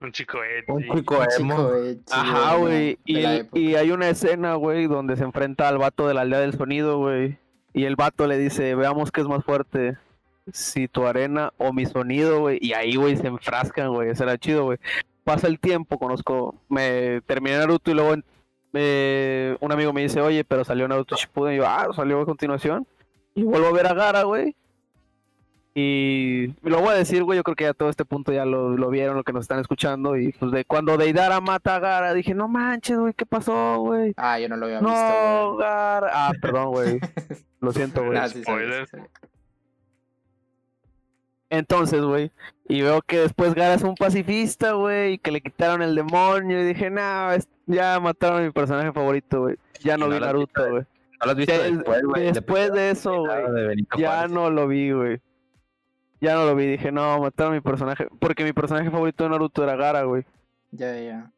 Un 0.00 0.12
chico 0.12 0.38
edgy. 0.42 0.64
Un 0.68 0.98
chico 0.98 1.18
un 1.18 1.26
emo. 1.38 1.70
chico, 2.04 2.12
Ajá, 2.12 2.56
güey. 2.56 2.98
Y, 3.04 3.20
y 3.52 3.74
hay 3.76 3.90
una 3.92 4.08
escena, 4.08 4.54
güey, 4.54 4.86
donde 4.86 5.16
se 5.16 5.22
enfrenta 5.24 5.68
al 5.68 5.78
vato 5.78 6.08
de 6.08 6.14
la 6.14 6.22
aldea 6.22 6.40
del 6.40 6.54
sonido, 6.54 6.98
güey. 6.98 7.38
Y 7.72 7.84
el 7.84 7.96
vato 7.96 8.26
le 8.26 8.36
dice, 8.36 8.74
veamos 8.74 9.12
qué 9.12 9.20
es 9.20 9.28
más 9.28 9.44
fuerte, 9.44 9.96
si 10.52 10.88
tu 10.88 11.06
arena 11.06 11.52
o 11.56 11.72
mi 11.72 11.86
sonido, 11.86 12.40
güey. 12.40 12.58
Y 12.60 12.72
ahí, 12.72 12.96
güey, 12.96 13.16
se 13.16 13.28
enfrascan, 13.28 13.92
güey. 13.92 14.10
Eso 14.10 14.24
era 14.24 14.38
chido, 14.38 14.64
güey. 14.64 14.78
Pasa 15.24 15.46
el 15.46 15.60
tiempo, 15.60 15.98
conozco, 15.98 16.56
me 16.68 17.20
terminé 17.26 17.56
Naruto 17.58 17.90
y 17.90 17.94
luego 17.94 18.16
eh, 18.74 19.56
un 19.60 19.72
amigo 19.72 19.92
me 19.92 20.02
dice, 20.02 20.20
oye, 20.20 20.44
pero 20.44 20.64
salió 20.64 20.86
Naruto 20.88 21.16
Shippuden. 21.16 21.54
Y 21.54 21.56
yo, 21.58 21.66
ah, 21.66 21.88
salió 21.94 22.20
a 22.20 22.24
continuación. 22.26 22.86
Y 23.34 23.42
vuelvo 23.42 23.68
a 23.68 23.72
ver 23.72 23.86
a 23.86 23.94
Gara, 23.94 24.22
güey. 24.24 24.54
Y 25.74 26.48
lo 26.62 26.80
voy 26.80 26.90
a 26.90 26.98
decir, 26.98 27.22
güey, 27.24 27.38
yo 27.38 27.42
creo 27.44 27.56
que 27.56 27.64
ya 27.64 27.72
todo 27.72 27.88
este 27.88 28.04
punto 28.04 28.30
ya 28.30 28.44
lo, 28.44 28.76
lo 28.76 28.90
vieron, 28.90 29.16
lo 29.16 29.24
que 29.24 29.32
nos 29.32 29.44
están 29.44 29.58
escuchando. 29.58 30.18
Y 30.18 30.32
pues 30.32 30.52
de 30.52 30.66
cuando 30.66 30.98
Deidara 30.98 31.40
mata 31.40 31.76
a 31.76 31.78
Gara, 31.78 32.12
dije, 32.12 32.34
no 32.34 32.46
manches, 32.46 32.98
güey, 32.98 33.14
¿qué 33.14 33.24
pasó, 33.24 33.78
güey? 33.78 34.12
Ah, 34.18 34.38
yo 34.38 34.50
no 34.50 34.56
lo 34.56 34.66
había 34.66 34.82
No, 34.82 34.90
visto, 34.90 35.52
güey. 35.54 35.64
Gara. 35.66 36.10
Ah, 36.12 36.32
perdón, 36.40 36.70
güey. 36.72 37.00
Lo 37.60 37.72
siento, 37.72 38.04
güey. 38.04 38.18
Ah, 38.18 38.28
sí, 38.28 38.34
sí, 38.38 38.42
Spoiler. 38.42 38.86
sí, 38.88 38.96
sí. 38.98 39.28
Entonces, 41.54 42.00
güey, 42.02 42.30
y 42.66 42.80
veo 42.80 43.02
que 43.02 43.18
después 43.18 43.54
Gara 43.54 43.74
es 43.74 43.82
un 43.82 43.94
pacifista, 43.94 44.72
güey, 44.72 45.12
y 45.12 45.18
que 45.18 45.30
le 45.30 45.42
quitaron 45.42 45.82
el 45.82 45.94
demonio. 45.94 46.58
Y 46.62 46.64
dije, 46.64 46.88
no, 46.88 47.30
es- 47.30 47.46
ya 47.66 48.00
mataron 48.00 48.40
a 48.40 48.44
mi 48.46 48.50
personaje 48.50 48.90
favorito, 48.90 49.42
güey. 49.42 49.56
Ya 49.84 49.98
no 49.98 50.08
vi 50.08 50.18
Naruto, 50.18 50.70
güey. 50.70 50.82
¿No 51.20 51.26
lo 51.26 51.30
has 51.32 51.36
visto 51.36 51.52
después, 51.52 52.02
güey? 52.04 52.32
Después 52.32 52.72
de 52.72 52.90
eso, 52.90 53.18
güey. 53.20 53.86
Ya 53.98 54.08
Juárez. 54.14 54.30
no 54.30 54.48
lo 54.50 54.66
vi, 54.66 54.92
güey. 54.92 55.20
Ya 56.22 56.34
no 56.36 56.46
lo 56.46 56.56
vi. 56.56 56.66
Dije, 56.68 56.90
no, 56.90 57.18
mataron 57.20 57.52
a 57.52 57.56
mi 57.56 57.60
personaje. 57.60 58.08
Porque 58.18 58.44
mi 58.44 58.54
personaje 58.54 58.90
favorito 58.90 59.24
de 59.24 59.30
Naruto 59.30 59.62
era 59.62 59.76
Gara, 59.76 60.04
güey. 60.04 60.24
Ya, 60.70 60.98
ya. 60.98 61.30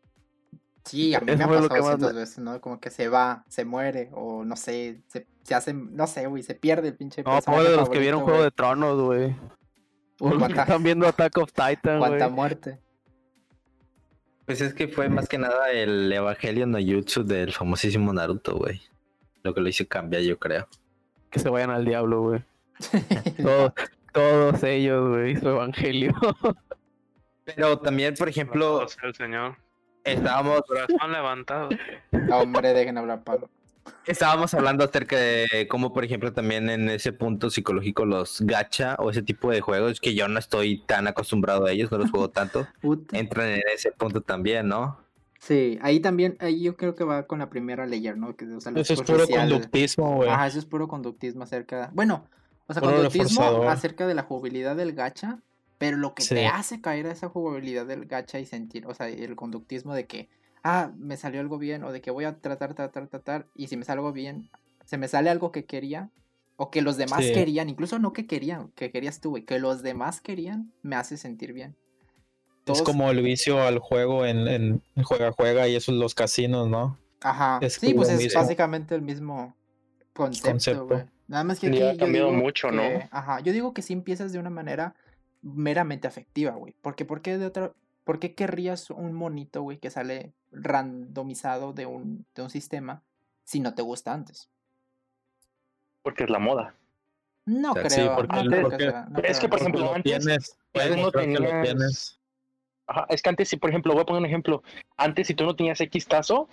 Sí, 0.85 1.13
a 1.15 1.21
mí 1.21 1.27
Eso 1.33 1.39
me 1.39 1.45
ha 1.45 1.49
pasado 1.49 1.69
que 1.71 1.81
más 1.81 1.87
cientos 1.89 2.15
veces, 2.15 2.39
¿no? 2.39 2.61
Como 2.61 2.79
que 2.79 2.91
se 2.91 3.09
va, 3.09 3.45
se 3.49 3.65
muere, 3.65 4.11
o 4.13 4.45
no 4.45 4.55
sé, 4.55 5.01
se, 5.09 5.27
se 5.43 5.55
hace, 5.55 5.73
no 5.75 6.07
sé, 6.07 6.27
güey, 6.29 6.43
se 6.45 6.55
pierde 6.55 6.89
el 6.89 6.95
pinche 6.95 7.23
No, 7.23 7.33
personaje 7.33 7.63
pobre 7.63 7.71
de 7.71 7.77
los 7.79 7.89
que 7.89 7.99
vieron 7.99 8.21
Juego 8.21 8.43
de 8.43 8.51
Tronos, 8.53 9.01
güey. 9.01 9.35
Que 10.19 10.53
están 10.61 10.83
viendo 10.83 11.07
Attack 11.07 11.39
of 11.39 11.53
Titan, 11.53 11.99
Cuánta 11.99 12.27
güey. 12.27 12.31
muerte. 12.31 12.79
Pues 14.47 14.61
es 14.61 14.75
que 14.75 14.89
fue 14.89 15.09
más 15.09 15.29
que 15.29 15.39
nada 15.39 15.71
el 15.71 16.13
Evangelio 16.13 16.67
no 16.67 16.79
Jutsu 16.79 17.25
del 17.25 17.53
famosísimo 17.53 18.13
Naruto, 18.13 18.57
güey. 18.57 18.81
Lo 19.43 19.55
que 19.55 19.61
lo 19.61 19.69
hizo 19.69 19.87
cambiar, 19.89 20.23
yo 20.23 20.39
creo. 20.39 20.69
Que 21.31 21.39
se 21.39 21.49
vayan 21.49 21.71
al 21.71 21.85
diablo, 21.85 22.21
güey. 22.23 22.43
Todos, 23.43 23.73
todos 24.13 24.63
ellos, 24.63 25.09
güey. 25.11 25.37
Su 25.37 25.49
evangelio. 25.49 26.13
Pero 27.45 27.79
también, 27.79 28.15
por 28.15 28.29
ejemplo, 28.29 28.87
el 29.03 29.15
Señor. 29.15 29.57
estábamos, 30.05 30.63
Corazón 30.63 31.13
levantado. 31.13 31.69
Hombre, 32.33 32.73
dejen 32.73 32.99
hablar 32.99 33.23
Pablo. 33.23 33.51
Estábamos 34.07 34.55
hablando 34.55 34.85
acerca 34.85 35.17
de 35.17 35.67
cómo, 35.69 35.93
por 35.93 36.05
ejemplo, 36.05 36.33
también 36.33 36.69
en 36.71 36.89
ese 36.89 37.13
punto 37.13 37.51
psicológico 37.51 38.05
los 38.05 38.41
gacha 38.43 38.97
o 38.99 39.11
ese 39.11 39.23
tipo 39.23 39.51
de 39.51 39.61
juegos 39.61 40.01
que 40.01 40.15
yo 40.15 40.29
no 40.29 40.39
estoy 40.39 40.83
tan 40.87 41.07
acostumbrado 41.07 41.67
a 41.67 41.73
ellos, 41.73 41.91
no 41.91 41.99
los 41.99 42.11
juego 42.11 42.31
tanto, 42.31 42.67
entran 43.13 43.49
en 43.51 43.63
ese 43.75 43.93
punto 43.93 44.21
también, 44.21 44.69
¿no? 44.69 44.99
Sí, 45.39 45.79
ahí 45.83 46.01
también, 46.01 46.37
ahí 46.41 46.63
yo 46.63 46.77
creo 46.77 46.95
que 46.95 47.05
va 47.05 47.27
con 47.27 47.39
la 47.39 47.51
primera 47.51 47.87
layer, 47.87 48.17
¿no? 48.17 48.35
Que, 48.35 48.47
o 48.47 48.61
sea, 48.61 48.73
lo 48.73 48.81
Eso 48.81 48.95
es 48.95 49.03
puro 49.03 49.29
conductismo, 49.29 50.17
güey. 50.17 50.31
Ajá, 50.31 50.47
eso 50.47 50.59
es 50.59 50.65
puro 50.65 50.89
conductismo 50.89 51.43
acerca. 51.45 51.91
Bueno, 51.93 52.27
o 52.67 52.73
sea, 52.73 52.81
Puro 52.81 52.95
conductismo 52.95 53.29
reforzador. 53.43 53.67
acerca 53.69 54.07
de 54.07 54.15
la 54.15 54.23
jugabilidad 54.23 54.75
del 54.75 54.95
gacha, 54.95 55.41
pero 55.77 55.99
lo 55.99 56.15
que 56.15 56.23
Sí. 56.23 56.35
te 56.35 56.47
hace 56.47 56.81
caer 56.81 57.07
a 57.09 57.11
esa 57.13 57.29
jugabilidad 57.29 57.85
del 57.85 58.07
gacha 58.07 58.39
y 58.39 58.47
sentir, 58.47 58.87
o 58.87 58.95
sea, 58.95 59.09
el 59.11 59.37
conductismo 59.37 59.93
de 59.95 60.07
que, 60.07 60.31
ah, 60.65 60.91
me 60.97 61.17
salió 61.17 61.41
algo 61.41 61.59
bien, 61.59 61.85
o 61.85 61.93
de 61.93 62.01
que 62.01 62.11
voy 62.11 62.25
a 62.25 62.39
tratar, 62.41 62.75
tratar, 62.75 63.07
tratar, 63.07 63.47
y 63.55 63.69
si 63.69 63.77
me 63.77 63.85
sale 63.85 63.99
algo 64.01 64.13
bien, 64.13 64.51
se 64.85 64.99
me 64.99 65.07
sale 65.09 65.31
algo 65.31 65.53
que 65.53 65.65
quería, 65.67 66.11
o 66.57 66.71
que 66.71 66.83
los 66.83 66.97
demás 66.97 67.25
Sí. 67.25 67.33
querían, 67.33 67.69
incluso 67.69 67.99
no 67.99 68.13
que 68.13 68.27
querían, 68.27 68.69
que 68.75 68.91
querías 68.91 69.21
tú, 69.21 69.31
güey, 69.31 69.45
que 69.45 69.59
los 69.59 69.83
demás 69.83 70.21
querían, 70.21 70.73
me 70.83 70.97
hace 70.97 71.17
sentir 71.17 71.53
bien. 71.53 71.77
Es 72.67 72.81
como 72.81 73.11
el 73.11 73.21
vicio 73.23 73.63
al 73.63 73.79
juego 73.79 74.25
en, 74.25 74.49
en 74.49 74.83
juega 75.05 75.33
juega 75.33 75.69
y 75.69 75.77
eso 75.77 75.93
en 75.93 75.99
los 75.99 76.15
casinos, 76.15 76.67
¿no? 76.69 76.99
Ajá. 77.21 77.59
Es 77.61 77.75
sí, 77.75 77.93
pues 77.93 78.09
es 78.09 78.19
mismo. 78.19 78.41
básicamente 78.41 78.95
el 78.95 79.03
mismo 79.03 79.55
concepto, 80.15 80.51
Concepto. 80.51 80.87
güey. 80.87 81.05
Nada 81.29 81.45
más 81.45 81.59
que 81.61 81.67
Y 81.67 81.71
aquí 81.71 81.83
ha 81.83 81.97
cambiado 81.97 82.33
mucho, 82.33 82.71
¿no? 82.71 82.83
Ajá, 83.11 83.41
yo 83.41 83.53
digo 83.53 83.75
que 83.75 83.83
si 83.83 83.93
empiezas 83.93 84.33
de 84.33 84.39
una 84.39 84.51
manera 84.51 84.95
meramente 85.43 86.07
afectiva, 86.07 86.53
güey. 86.53 86.75
Porque 86.81 87.05
¿por 87.05 87.21
qué 87.21 87.37
de 87.37 87.45
otra 87.47 87.73
¿Por 88.05 88.19
qué 88.19 88.35
querrías 88.35 88.91
un 88.91 89.13
monito, 89.15 89.63
güey, 89.63 89.79
que 89.79 89.91
sale 89.91 90.33
randomizado 90.53 91.73
de 91.73 91.87
un, 91.87 92.27
de 92.35 92.43
un 92.43 92.51
sistema 92.51 93.03
si 93.45 93.61
no 93.61 93.75
te 93.75 93.83
gusta 93.83 94.13
antes? 94.13 94.51
Porque 96.03 96.25
es 96.25 96.31
la 96.31 96.39
moda. 96.39 96.75
No 97.47 97.73
O 97.73 97.75
sea, 97.75 97.91
sí, 97.91 97.97
creo, 98.01 98.17
porque- 98.17 98.37
no 98.37 98.51
creo 98.51 98.63
porque- 98.63 98.77
que 98.77 98.91
sea, 98.91 99.07
no 99.11 99.19
es 99.19 99.23
creo 99.25 99.41
que, 99.41 99.49
por 99.49 99.59
ejemplo, 99.61 99.81
lo 99.83 99.95
antes- 99.95 100.19
tienes, 100.25 100.59
puedes 100.73 100.97
no 100.97 101.03
mostrar 101.03 101.25
que 101.25 101.33
lo 101.33 101.39
tenías- 101.41 101.63
tienes. 101.65 102.21
Ajá, 102.87 103.07
es 103.09 103.23
que 103.23 103.29
antes, 103.31 103.49
si 103.49 103.57
por 103.57 103.71
ejemplo, 103.71 103.93
voy 103.95 104.03
a 104.03 104.07
poner 104.07 104.21
un 104.21 104.27
ejemplo. 104.27 104.63
Antes, 104.99 105.27
si 105.27 105.35
tú 105.35 105.45
no 105.45 105.57
tenías 105.57 105.81
X 105.81 106.07
tazo 106.07 106.49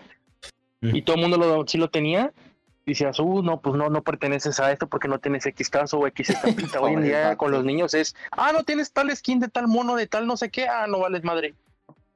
Mm. 0.81 0.95
y 0.95 1.01
todo 1.01 1.15
el 1.17 1.21
mundo 1.21 1.37
lo, 1.37 1.67
sí 1.67 1.77
lo 1.77 1.89
tenía, 1.89 2.33
decías, 2.85 3.19
uh, 3.19 3.41
no, 3.43 3.61
pues 3.61 3.75
no, 3.75 3.89
no 3.89 4.03
perteneces 4.03 4.59
a 4.59 4.71
esto 4.71 4.87
porque 4.87 5.07
no 5.07 5.19
tienes 5.19 5.45
X 5.45 5.69
tazo 5.69 5.99
o 5.99 6.07
X 6.07 6.29
estampita. 6.31 6.81
Hoy 6.81 6.93
en 6.93 7.03
día 7.03 7.35
con 7.37 7.51
los 7.51 7.63
niños 7.63 7.93
es, 7.93 8.15
ah, 8.31 8.51
no 8.53 8.63
tienes 8.63 8.91
tal 8.91 9.15
skin 9.15 9.39
de 9.39 9.47
tal 9.49 9.67
mono, 9.67 9.95
de 9.95 10.07
tal 10.07 10.25
no 10.27 10.37
sé 10.37 10.49
qué, 10.49 10.67
ah, 10.67 10.87
no 10.87 10.99
vales 10.99 11.23
madre. 11.23 11.53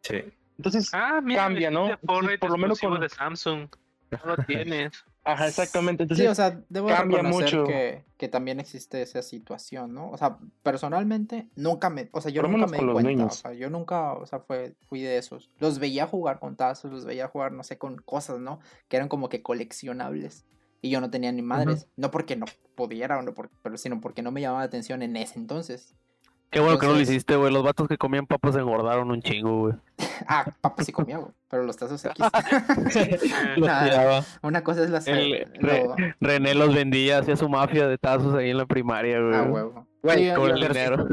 Sí. 0.01 0.23
Entonces, 0.57 0.89
Ah, 0.93 1.19
mira, 1.21 1.43
Cambia, 1.43 1.69
¿no? 1.69 1.97
Fortnite 2.05 2.37
Por 2.39 2.49
lo 2.51 2.57
menos 2.57 2.79
con- 2.79 2.99
de 2.99 3.09
Samsung. 3.09 3.67
No 4.11 4.35
lo 4.35 4.37
tienes. 4.45 4.93
ajá, 5.23 5.47
exactamente. 5.47 6.03
Sí, 6.03 6.21
Entonces, 6.21 6.29
o 6.29 6.35
sea, 6.35 6.61
debo 6.69 6.87
cambia 6.87 7.23
mucho. 7.23 7.65
que, 7.65 8.05
que 8.17 8.27
también 8.29 8.59
existe 8.59 9.01
esa 9.01 9.21
situación, 9.23 9.93
¿no? 9.93 10.11
O 10.11 10.17
sea, 10.17 10.37
personalmente, 10.63 11.49
nunca 11.55 11.89
me, 11.89 12.07
o 12.11 12.21
sea, 12.21 12.31
yo 12.31 12.41
Por 12.43 12.51
nunca 12.51 12.67
me 12.67 12.77
di 12.77 12.85
cuenta, 12.93 13.25
o 13.25 13.29
sea, 13.31 13.53
yo 13.53 13.69
nunca, 13.69 14.13
o 14.13 14.25
sea, 14.27 14.39
fue, 14.39 14.75
fui 14.87 15.01
de 15.01 15.17
esos. 15.17 15.49
Los 15.59 15.79
veía 15.79 16.05
jugar 16.05 16.39
con 16.39 16.55
tazos, 16.55 16.91
los 16.91 17.03
veía 17.05 17.27
jugar, 17.27 17.51
no 17.51 17.63
sé, 17.63 17.77
con 17.77 17.97
cosas, 17.97 18.39
¿no? 18.39 18.59
Que 18.87 18.97
eran 18.97 19.09
como 19.09 19.27
que 19.27 19.41
coleccionables. 19.41 20.45
Y 20.81 20.89
yo 20.89 21.01
no 21.01 21.09
tenía 21.09 21.31
ni 21.31 21.41
madres, 21.41 21.87
no 21.97 22.11
porque 22.11 22.35
no 22.35 22.45
pudiera, 22.75 23.17
o 23.17 23.21
no 23.21 23.33
por- 23.33 23.49
pero 23.63 23.77
sino 23.77 23.99
porque 24.01 24.21
no 24.21 24.31
me 24.31 24.41
llamaba 24.41 24.59
la 24.61 24.65
atención 24.65 25.01
en 25.01 25.15
ese 25.17 25.39
entonces. 25.39 25.95
Qué 26.51 26.59
bueno 26.59 26.77
que 26.77 26.85
no 26.85 26.93
lo 26.93 27.01
hiciste, 27.01 27.35
güey. 27.35 27.51
Los 27.51 27.63
vatos 27.63 27.87
que 27.87 27.97
comían 27.97 28.27
papas 28.27 28.53
se 28.53 28.61
engordaron 28.61 29.09
un 29.11 29.21
chingo, 29.21 29.59
güey. 29.61 29.73
Ah, 30.27 30.45
papas 30.61 30.85
sí 30.85 30.93
comía, 30.93 31.17
güey, 31.17 31.31
pero 31.49 31.63
los 31.63 31.75
tazos. 31.75 32.01
Lo 33.57 33.65
Nada. 33.67 33.83
tiraba. 33.83 34.23
Una 34.41 34.63
cosa 34.63 34.83
es 34.83 34.89
la... 34.89 34.99
El- 34.99 35.51
lo- 35.59 35.95
René 36.21 36.53
los 36.55 36.73
vendía, 36.73 37.17
hacía 37.19 37.35
su 37.35 37.49
mafia 37.49 37.87
de 37.87 37.97
tazos 37.97 38.33
ahí 38.35 38.49
en 38.51 38.57
la 38.57 38.65
primaria, 38.65 39.19
güey. 39.19 39.35
Ah, 39.35 39.43
huevo. 39.43 39.87
Güey, 40.01 40.29
Sí, 40.29 40.35
Con 40.35 40.47
yo- 40.49 40.55
el 40.55 40.61
dinero. 40.67 41.07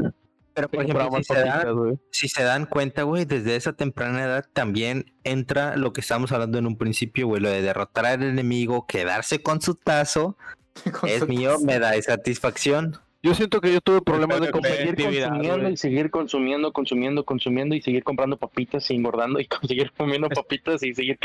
Pero 0.53 0.69
por 0.69 0.83
ejemplo, 0.83 1.09
si 1.17 1.23
se, 1.23 1.39
dan, 1.39 1.99
si 2.11 2.27
se 2.27 2.43
dan 2.43 2.65
cuenta, 2.67 3.03
güey, 3.03 3.25
desde 3.25 3.55
esa 3.55 3.73
temprana 3.73 4.23
edad 4.23 4.45
también 4.53 5.11
entra 5.23 5.75
lo 5.77 5.93
que 5.93 6.01
estábamos 6.01 6.31
hablando 6.31 6.59
en 6.59 6.67
un 6.67 6.77
principio, 6.77 7.27
güey, 7.27 7.41
lo 7.41 7.49
de 7.49 7.61
derrotar 7.61 8.05
al 8.05 8.23
enemigo, 8.23 8.85
quedarse 8.87 9.41
con 9.41 9.61
su 9.61 9.75
tazo, 9.75 10.37
con 10.99 11.09
es 11.09 11.19
su 11.19 11.27
mío, 11.27 11.53
tazo. 11.53 11.65
me 11.65 11.79
da 11.79 11.99
satisfacción. 12.01 12.97
Yo 13.23 13.33
siento 13.33 13.61
que 13.61 13.71
yo 13.71 13.79
tuve 13.79 14.01
problemas 14.01 14.41
de 14.41 14.51
de 14.51 14.61
seguir 14.61 14.95
consumiendo 14.97 15.59
güey. 15.61 15.73
y 15.73 15.77
seguir 15.77 16.11
consumiendo, 16.11 16.73
consumiendo, 16.73 17.25
consumiendo 17.25 17.75
y 17.75 17.81
seguir 17.81 18.03
comprando 18.03 18.37
papitas 18.37 18.91
y 18.91 18.95
engordando 18.95 19.39
y 19.39 19.47
seguir 19.67 19.91
comiendo 19.97 20.27
papitas 20.29 20.83
y 20.83 20.93
seguir 20.93 21.17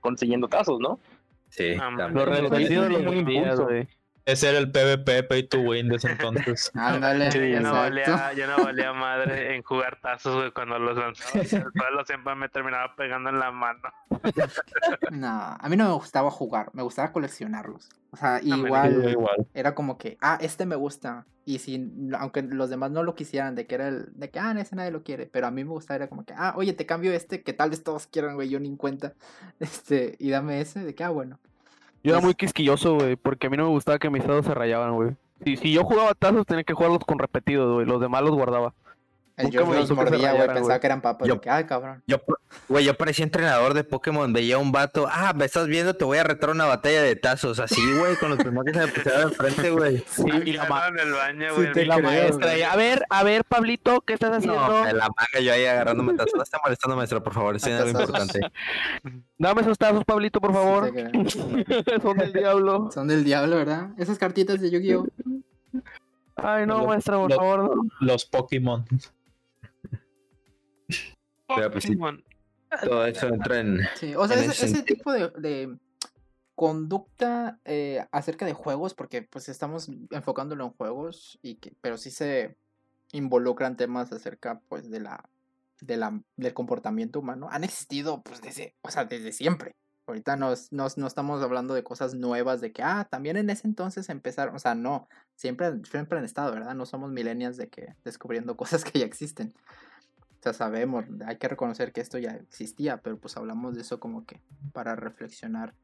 consiguiendo 0.00 0.48
tazos, 0.48 0.78
¿no? 0.80 1.00
Sí, 1.48 1.72
Ah, 1.80 1.92
también. 1.98 2.26
Reducidos 2.26 2.86
sí, 2.86 2.92
los 3.02 3.58
güey. 3.58 3.88
Ese 4.24 4.50
era 4.50 4.58
el 4.58 4.70
PvP, 4.70 5.24
Pay 5.24 5.48
to 5.48 5.60
Win 5.60 5.88
de 5.88 5.96
ese 5.96 6.12
entonces. 6.12 6.70
Ándale, 6.74 7.30
Sí, 7.30 7.52
Yo 7.52 7.60
no, 7.60 7.72
valía, 7.72 8.32
yo 8.34 8.46
no 8.46 8.64
valía 8.64 8.92
madre 8.92 9.54
en 9.54 9.62
jugar 9.62 9.98
tazos, 10.00 10.36
güey, 10.36 10.52
cuando 10.52 10.78
los 10.78 10.96
lanzaba. 10.96 11.40
El 11.40 11.48
suelo 11.48 12.04
siempre 12.06 12.34
me 12.34 12.48
terminaba 12.48 12.94
pegando 12.96 13.30
en 13.30 13.38
la 13.38 13.50
mano. 13.50 13.80
No, 15.10 15.56
a 15.58 15.68
mí 15.68 15.76
no 15.76 15.88
me 15.88 15.94
gustaba 15.94 16.30
jugar, 16.30 16.70
me 16.72 16.82
gustaba 16.82 17.12
coleccionarlos. 17.12 17.88
O 18.12 18.16
sea, 18.16 18.40
igual. 18.42 19.46
era 19.54 19.74
como 19.74 19.98
que, 19.98 20.18
ah, 20.20 20.38
este 20.40 20.66
me 20.66 20.76
gusta. 20.76 21.26
Y 21.44 21.58
si, 21.58 21.90
aunque 22.18 22.42
los 22.42 22.70
demás 22.70 22.90
no 22.90 23.02
lo 23.02 23.14
quisieran, 23.14 23.54
de 23.54 23.66
que 23.66 23.74
era 23.74 23.88
el, 23.88 24.08
de 24.12 24.30
que, 24.30 24.38
ah, 24.38 24.54
ese 24.58 24.76
nadie 24.76 24.90
lo 24.90 25.02
quiere. 25.02 25.26
Pero 25.26 25.46
a 25.46 25.50
mí 25.50 25.64
me 25.64 25.70
gustaba, 25.70 25.96
era 25.96 26.08
como 26.08 26.24
que, 26.24 26.34
ah, 26.36 26.54
oye, 26.56 26.72
te 26.72 26.86
cambio 26.86 27.12
este, 27.12 27.42
que 27.42 27.52
tal 27.52 27.70
vez 27.70 27.82
todos 27.82 28.06
quieran, 28.06 28.34
güey, 28.34 28.48
yo 28.48 28.60
ni 28.60 28.68
en 28.68 28.76
cuenta. 28.76 29.14
Este, 29.60 30.16
y 30.18 30.30
dame 30.30 30.60
ese, 30.60 30.80
de 30.84 30.94
que, 30.94 31.04
ah, 31.04 31.10
bueno. 31.10 31.38
Yo 32.02 32.10
era 32.12 32.18
Pues- 32.18 32.24
muy 32.24 32.34
quisquilloso, 32.34 32.94
güey, 32.94 33.16
porque 33.16 33.46
a 33.46 33.50
mí 33.50 33.56
no 33.56 33.64
me 33.64 33.70
gustaba 33.70 33.98
que 33.98 34.10
mis 34.10 34.26
dados 34.26 34.46
se 34.46 34.54
rayaban, 34.54 34.94
güey. 34.94 35.10
Si, 35.44 35.56
si 35.56 35.72
yo 35.72 35.84
jugaba 35.84 36.12
tazos, 36.14 36.46
tenía 36.46 36.64
que 36.64 36.74
jugarlos 36.74 37.00
con 37.06 37.18
repetidos, 37.18 37.72
güey. 37.74 37.86
Los 37.86 38.00
demás 38.00 38.22
los 38.22 38.32
guardaba. 38.32 38.74
El 39.40 39.54
los 39.54 39.88
se 39.88 39.94
mordía, 39.94 40.32
güey, 40.32 40.46
pensaba 40.48 40.78
que 40.80 40.86
eran 40.86 41.00
papas. 41.00 41.26
Yo- 41.28 41.40
que, 41.40 41.48
cabrón. 41.66 42.02
Yo, 42.06 42.18
güey, 42.68 42.84
yo 42.84 42.94
parecía 42.96 43.24
entrenador 43.24 43.74
de 43.74 43.84
Pokémon, 43.84 44.32
veía 44.32 44.58
un 44.58 44.72
vato, 44.72 45.06
ah, 45.10 45.32
me 45.34 45.44
estás 45.44 45.66
viendo, 45.66 45.94
te 45.94 46.04
voy 46.04 46.18
a 46.18 46.24
retar 46.24 46.50
una 46.50 46.64
batalla 46.66 47.02
de 47.02 47.16
tazos, 47.16 47.58
así, 47.60 47.80
güey, 47.98 48.16
con 48.16 48.30
los 48.30 48.38
primeros 48.38 48.64
que 48.64 48.72
se 48.72 48.80
me 48.86 48.88
pusieron 48.92 49.22
enfrente, 49.22 49.70
güey. 49.70 49.98
Sí, 50.08 50.24
y 50.46 50.52
la, 50.52 50.64
ma- 50.66 50.88
en 50.88 50.98
el 50.98 51.12
baño, 51.12 51.48
Sí, 51.50 51.54
güey. 51.56 51.72
te 51.72 51.82
y 51.82 51.86
la 51.86 51.96
creo, 51.96 52.06
maestra. 52.06 52.52
a 52.72 52.76
ver, 52.76 53.04
a 53.10 53.22
ver, 53.24 53.44
Pablito, 53.44 54.00
¿qué 54.02 54.14
estás 54.14 54.30
haciendo? 54.36 54.60
No, 54.60 54.86
en 54.88 54.96
la 54.98 55.04
manga 55.08 55.40
yo 55.42 55.52
ahí 55.52 55.64
agarrándome 55.66 56.14
tazos. 56.14 56.34
No 56.36 56.42
está 56.42 56.58
molestando, 56.64 56.96
maestro, 56.96 57.22
por 57.22 57.32
favor, 57.34 57.56
en 57.56 57.72
algo 57.72 57.92
Tazos. 57.92 58.00
importante. 58.00 58.40
Dame 59.38 59.60
esos 59.62 59.78
tazos, 59.78 60.04
Pablito, 60.04 60.40
por 60.40 60.52
favor. 60.52 60.92
Sí. 61.26 61.40
Son 62.02 62.16
del 62.18 62.32
diablo. 62.32 62.90
Son 62.92 63.06
del 63.08 63.24
diablo, 63.24 63.56
¿verdad? 63.56 63.90
Esas 63.96 64.18
cartitas 64.18 64.60
de 64.60 64.70
Yu-Gi-Oh. 64.70 65.06
Ay, 66.36 66.66
no, 66.66 66.78
Lo- 66.78 66.86
maestra, 66.86 67.16
por 67.18 67.32
favor. 67.32 67.76
no. 67.76 67.82
Los 68.00 68.24
Pokémon. 68.24 68.84
Pero, 71.56 71.70
pues, 71.70 71.84
sí. 71.84 71.96
Todo 72.84 73.04
eso 73.06 73.26
entra 73.28 73.60
en. 73.60 73.80
Sí, 73.96 74.14
o 74.14 74.26
sea, 74.28 74.36
ese, 74.38 74.64
ese 74.66 74.82
tipo 74.84 75.12
de, 75.12 75.28
de 75.38 75.78
conducta 76.54 77.58
eh, 77.64 78.06
acerca 78.12 78.44
de 78.46 78.52
juegos, 78.52 78.94
porque 78.94 79.22
pues 79.22 79.48
estamos 79.48 79.88
enfocándolo 80.10 80.64
en 80.66 80.70
juegos, 80.72 81.38
y 81.42 81.56
que, 81.56 81.74
pero 81.80 81.96
sí 81.96 82.10
se 82.10 82.56
involucran 83.12 83.76
temas 83.76 84.12
acerca 84.12 84.60
pues 84.68 84.90
de 84.90 85.00
la, 85.00 85.28
de 85.80 85.96
la 85.96 86.20
del 86.36 86.54
comportamiento 86.54 87.18
humano. 87.20 87.48
Han 87.50 87.64
existido 87.64 88.22
pues 88.22 88.40
desde, 88.42 88.74
o 88.82 88.90
sea, 88.90 89.04
desde 89.04 89.32
siempre. 89.32 89.74
Ahorita 90.06 90.36
no, 90.36 90.52
es- 90.52 90.72
no, 90.72 90.86
es- 90.86 90.98
no 90.98 91.06
estamos 91.06 91.42
hablando 91.42 91.72
de 91.72 91.84
cosas 91.84 92.14
nuevas, 92.14 92.60
de 92.60 92.72
que, 92.72 92.82
ah, 92.82 93.06
también 93.10 93.36
en 93.36 93.48
ese 93.48 93.66
entonces 93.66 94.08
empezaron, 94.08 94.54
o 94.56 94.58
sea, 94.58 94.74
no, 94.74 95.08
siempre, 95.36 95.72
siempre 95.90 96.18
han 96.18 96.24
estado, 96.24 96.52
¿verdad? 96.52 96.74
No 96.74 96.84
somos 96.84 97.10
millennials 97.10 97.56
de 97.56 97.68
que 97.68 97.94
descubriendo 98.04 98.56
cosas 98.82 98.84
que 98.84 98.98
ya 98.98 99.06
existen. 99.06 99.54
O 100.40 100.42
sea, 100.42 100.54
sabemos, 100.54 101.04
hay 101.26 101.36
que 101.36 101.48
reconocer 101.48 101.92
que 101.92 102.00
esto 102.00 102.16
ya 102.16 102.30
existía, 102.30 102.96
pero 102.96 103.18
pues 103.18 103.36
hablamos 103.36 103.74
de 103.74 103.82
eso 103.82 104.00
como 104.00 104.24
que 104.24 104.40
para 104.72 104.96
reflexionar. 104.96 105.74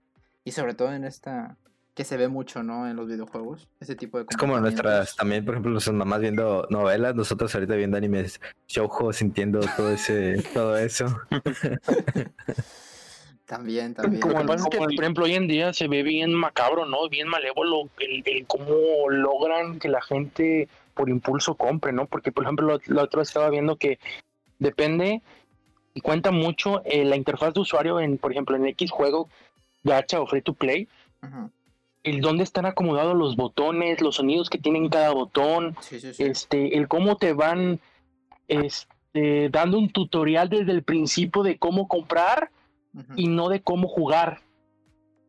Y 0.44 0.52
sobre 0.52 0.72
todo 0.72 0.94
en 0.94 1.04
esta, 1.04 1.56
que 1.94 2.04
se 2.04 2.16
ve 2.16 2.28
mucho, 2.28 2.62
¿no? 2.62 2.88
En 2.88 2.96
los 2.96 3.06
videojuegos, 3.06 3.68
ese 3.80 3.96
tipo 3.96 4.16
de 4.16 4.24
Es 4.30 4.36
como 4.38 4.58
nuestras, 4.58 5.14
también, 5.14 5.44
por 5.44 5.54
ejemplo, 5.54 5.72
nuestras 5.72 5.94
mamás 5.94 6.20
viendo 6.20 6.66
novelas, 6.70 7.14
nosotros 7.14 7.54
ahorita 7.54 7.74
viendo 7.74 7.98
animes, 7.98 8.40
shoujo, 8.66 9.12
sintiendo 9.12 9.60
todo 9.76 9.90
ese, 9.92 10.42
todo 10.54 10.78
eso. 10.78 11.04
También, 13.44 13.94
también. 13.94 14.22
Que 14.22 14.34
pasa 14.46 14.64
es 14.64 14.70
que, 14.70 14.78
por 14.78 14.92
ejemplo, 15.04 15.24
hoy 15.24 15.34
en 15.34 15.46
día 15.46 15.72
se 15.72 15.86
ve 15.86 16.02
bien 16.02 16.32
macabro, 16.34 16.86
¿no? 16.86 17.08
Bien 17.08 17.28
malévolo 17.28 17.88
el, 18.00 18.22
el 18.26 18.46
cómo 18.46 19.08
logran 19.10 19.78
que 19.78 19.88
la 19.88 20.00
gente 20.02 20.68
por 20.94 21.08
impulso 21.10 21.54
compre, 21.54 21.92
¿no? 21.92 22.06
Porque, 22.06 22.32
por 22.32 22.44
ejemplo, 22.44 22.66
lo- 22.66 22.80
la 22.94 23.02
otra 23.04 23.18
vez 23.20 23.28
estaba 23.28 23.50
viendo 23.50 23.76
que 23.76 23.98
depende 24.58 25.22
y 25.94 26.00
cuenta 26.00 26.30
mucho 26.30 26.82
eh, 26.84 27.04
la 27.04 27.16
interfaz 27.16 27.54
de 27.54 27.60
usuario 27.60 28.00
en, 28.00 28.18
por 28.18 28.32
ejemplo, 28.32 28.56
en 28.56 28.66
X 28.66 28.90
juego, 28.90 29.28
gacha 29.82 30.20
o 30.20 30.26
free 30.26 30.42
to 30.42 30.52
play, 30.52 30.88
el 32.02 32.20
dónde 32.20 32.44
están 32.44 32.66
acomodados 32.66 33.16
los 33.16 33.36
botones, 33.36 34.00
los 34.00 34.16
sonidos 34.16 34.50
que 34.50 34.58
tienen 34.58 34.88
cada 34.88 35.12
botón, 35.12 35.76
Sí, 35.80 35.98
sí, 35.98 36.12
sí. 36.14 36.22
este, 36.22 36.76
el 36.76 36.86
cómo 36.86 37.16
te 37.16 37.32
van 37.32 37.80
este, 38.46 39.48
dando 39.50 39.78
un 39.78 39.90
tutorial 39.90 40.48
desde 40.48 40.72
el 40.72 40.82
principio 40.82 41.42
de 41.42 41.58
cómo 41.58 41.88
comprar 41.88 42.50
y 43.14 43.28
no 43.28 43.48
de 43.48 43.60
cómo 43.60 43.88
jugar. 43.88 44.40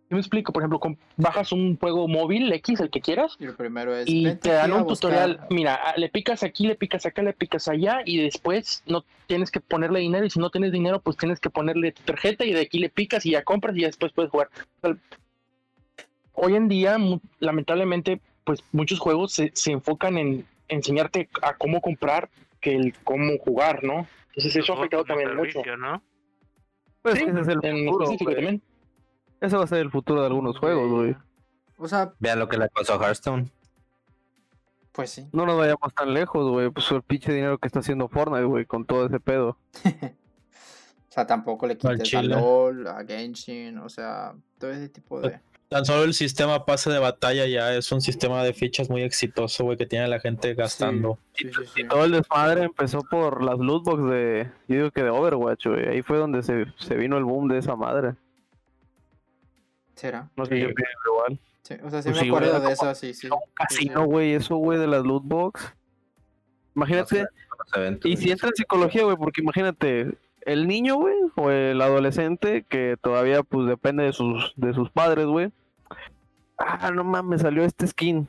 Yo 0.10 0.15
me 0.15 0.20
explico, 0.22 0.54
por 0.54 0.63
ejemplo, 0.63 0.80
bajas 1.17 1.52
un 1.52 1.78
juego 1.78 2.08
móvil 2.08 2.52
X, 2.54 2.80
el 2.80 2.89
que 2.89 3.02
quieras, 3.02 3.36
Y 3.39 3.46
lo 3.46 3.56
primero 3.58 3.93
es. 3.93 4.08
y 4.08 4.24
"Vente 4.24 4.50
te 4.50 4.56
dan 4.56 4.72
un 4.72 4.88
tutorial. 4.88 5.32
buscar". 5.32 5.48
Mira, 5.52 5.80
le 5.98 6.08
picas 6.08 6.43
aquí, 6.43 6.65
le 6.65 6.76
picas 6.76 7.06
acá, 7.06 7.22
le 7.24 7.34
picas 7.34 7.67
allá, 7.67 8.00
y 8.06 8.22
después 8.22 8.84
no 8.86 9.04
tienes 9.28 9.52
que 9.52 9.60
ponerle 9.60 10.00
dinero. 10.00 10.26
Y 10.26 10.30
si 10.30 10.39
no 10.39 10.50
tienes 10.50 10.72
dinero, 10.72 11.02
pues 11.02 11.17
tienes 11.17 11.41
que 11.41 11.50
ponerle 11.50 11.91
tu 11.91 12.04
tarjeta, 12.04 12.46
y 12.46 12.54
de 12.54 12.62
aquí 12.62 12.80
le 12.80 12.89
picas 12.89 13.26
y 13.26 13.32
ya 13.32 13.43
compras, 13.43 13.76
y 13.76 13.82
ya 13.82 13.88
después 13.88 14.13
puedes 14.13 14.32
jugar. 14.32 14.48
Hoy 16.34 16.56
en 16.56 16.67
día, 16.70 16.98
lamentablemente, 17.39 18.22
pues 18.46 18.63
muchos 18.72 19.00
juegos 19.00 19.34
se, 19.34 19.52
se 19.56 19.72
enfocan 19.72 20.17
en 20.17 20.46
enseñarte 20.70 21.28
a 21.41 21.56
cómo 21.56 21.82
comprar 21.82 22.30
que 22.62 22.76
el 22.76 22.93
cómo 23.04 23.38
jugar, 23.39 23.84
¿no? 23.84 24.08
Entonces 24.30 24.56
eso 24.56 24.74
ha 24.74 24.78
afectado 24.78 25.04
también 25.04 25.36
mucho. 25.36 25.62
¿no? 25.78 26.02
Pues 27.02 27.15
Sí, 27.15 27.26
ese 27.28 27.41
es 27.41 27.48
el 27.48 27.60
En 27.63 27.86
futuro, 27.88 28.15
también. 28.17 28.62
Ese 29.41 29.56
va 29.58 29.63
a 29.63 29.67
ser 29.67 29.80
el 29.80 29.91
futuro 29.91 30.21
de 30.21 30.28
algunos 30.28 30.58
juegos, 30.58 30.89
güey. 30.89 31.15
O 31.78 31.88
sea, 31.88 32.13
Vean 32.19 32.39
lo 32.39 32.47
que 32.47 32.58
le 32.58 32.67
pasó 32.69 32.93
a 32.95 33.06
Hearthstone. 33.06 33.52
pues 34.91 35.12
sí. 35.12 35.28
No 35.32 35.45
nos 35.45 35.58
vayamos 35.58 35.93
tan 35.93 36.13
lejos, 36.13 36.50
güey. 36.50 36.69
Pues 36.71 36.89
el 36.91 37.04
pinche 37.04 37.32
dinero 37.32 37.58
que 37.60 37.67
está 37.67 37.80
haciendo 37.80 38.08
Fortnite, 38.08 38.45
güey, 38.45 38.65
con 38.65 38.86
todo 38.86 39.06
ese 39.06 39.19
pedo. 39.19 39.58
O 41.10 41.19
sea, 41.19 41.26
tampoco 41.26 41.65
le 41.65 41.76
Al 41.84 41.97
quites 41.97 42.13
a. 42.13 42.21
LOL, 42.21 42.86
a 42.86 43.04
Genshin, 43.04 43.80
o 43.80 43.89
sea, 43.89 44.36
todo 44.60 44.69
ese 44.69 44.88
tipo 44.89 45.19
de. 45.19 45.39
Tan 45.67 45.84
solo 45.84 46.04
el 46.04 46.13
sistema 46.13 46.63
pase 46.63 46.91
de 46.91 47.00
batalla 47.00 47.47
ya 47.47 47.73
es 47.73 47.91
un 47.91 48.02
sistema 48.02 48.43
de 48.43 48.54
fichas 48.54 48.88
muy 48.89 49.02
exitoso, 49.02 49.63
güey, 49.63 49.78
que 49.78 49.88
tiene 49.88 50.08
la 50.08 50.19
gente 50.19 50.54
gastando. 50.54 51.17
Sí, 51.34 51.50
sí, 51.52 51.65
sí. 51.73 51.88
Todo 51.88 52.06
el 52.06 52.12
desmadre 52.12 52.65
empezó 52.65 53.00
por 53.02 53.43
las 53.43 53.58
lootbox 53.58 54.12
de. 54.12 54.52
Yo 54.67 54.76
digo 54.76 54.91
que 54.91 55.02
de 55.02 55.10
Overwatch, 55.10 55.65
güey. 55.65 55.88
Ahí 55.88 56.02
fue 56.04 56.19
donde 56.19 56.43
se, 56.43 56.67
se 56.78 56.95
vino 56.95 57.17
el 57.17 57.23
boom 57.23 57.47
de 57.47 57.58
esa 57.58 57.76
madre. 57.76 58.13
¿Será? 59.98 60.30
No 60.38 60.46
sé 60.46 60.56
Sí. 60.56 60.62
qué 60.62 60.72
opinan 60.72 60.92
igual. 61.08 61.40
Sí, 61.64 61.74
o 61.84 61.90
sea, 61.90 62.02
sí 62.02 62.10
Pues 62.12 62.22
me 62.22 62.28
acuerdo 62.30 62.60
de 62.62 62.72
eso, 62.72 62.96
sí, 62.96 63.14
sí. 63.14 63.28
Un 63.28 63.40
casino, 63.54 64.06
güey, 64.06 64.34
eso, 64.34 64.56
güey, 64.56 64.80
de 64.80 64.88
las 64.88 65.04
lootbox. 65.04 65.74
Imagínate. 66.76 67.22
Los 67.22 67.76
eventos. 67.76 68.10
Y 68.10 68.16
si 68.16 68.32
entra 68.32 68.50
en 68.50 68.56
psicología, 68.56 69.04
güey, 69.04 69.18
porque 69.18 69.42
imagínate, 69.42 70.16
el 70.46 70.68
niño, 70.68 70.96
güey, 70.96 71.16
o 71.36 71.50
el 71.50 71.82
adolescente 71.82 72.64
que 72.70 72.96
todavía, 73.02 73.42
pues, 73.44 73.68
depende 73.68 74.04
de 74.04 74.14
sus, 74.14 74.54
de 74.56 74.74
sus 74.74 74.90
padres, 74.92 75.26
güey. 75.26 75.52
Ah, 76.60 76.92
no 76.92 77.04
mames, 77.04 77.42
salió 77.42 77.64
este 77.64 77.88
skin. 77.88 78.28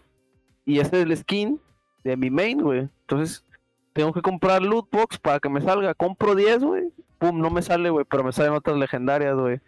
Y 0.64 0.80
ese 0.80 0.96
es 0.96 1.02
el 1.04 1.16
skin 1.16 1.60
de 2.04 2.16
mi 2.16 2.30
main, 2.30 2.60
güey. 2.62 2.88
Entonces, 3.02 3.44
tengo 3.92 4.12
que 4.12 4.22
comprar 4.22 4.62
loot 4.62 4.88
box 4.90 5.18
para 5.18 5.38
que 5.38 5.48
me 5.48 5.60
salga. 5.60 5.94
Compro 5.94 6.34
10, 6.34 6.64
güey. 6.64 6.92
Pum, 7.18 7.40
no 7.40 7.50
me 7.50 7.62
sale, 7.62 7.90
güey, 7.90 8.04
pero 8.08 8.24
me 8.24 8.32
salen 8.32 8.52
otras 8.54 8.76
legendarias, 8.76 9.36
güey. 9.36 9.60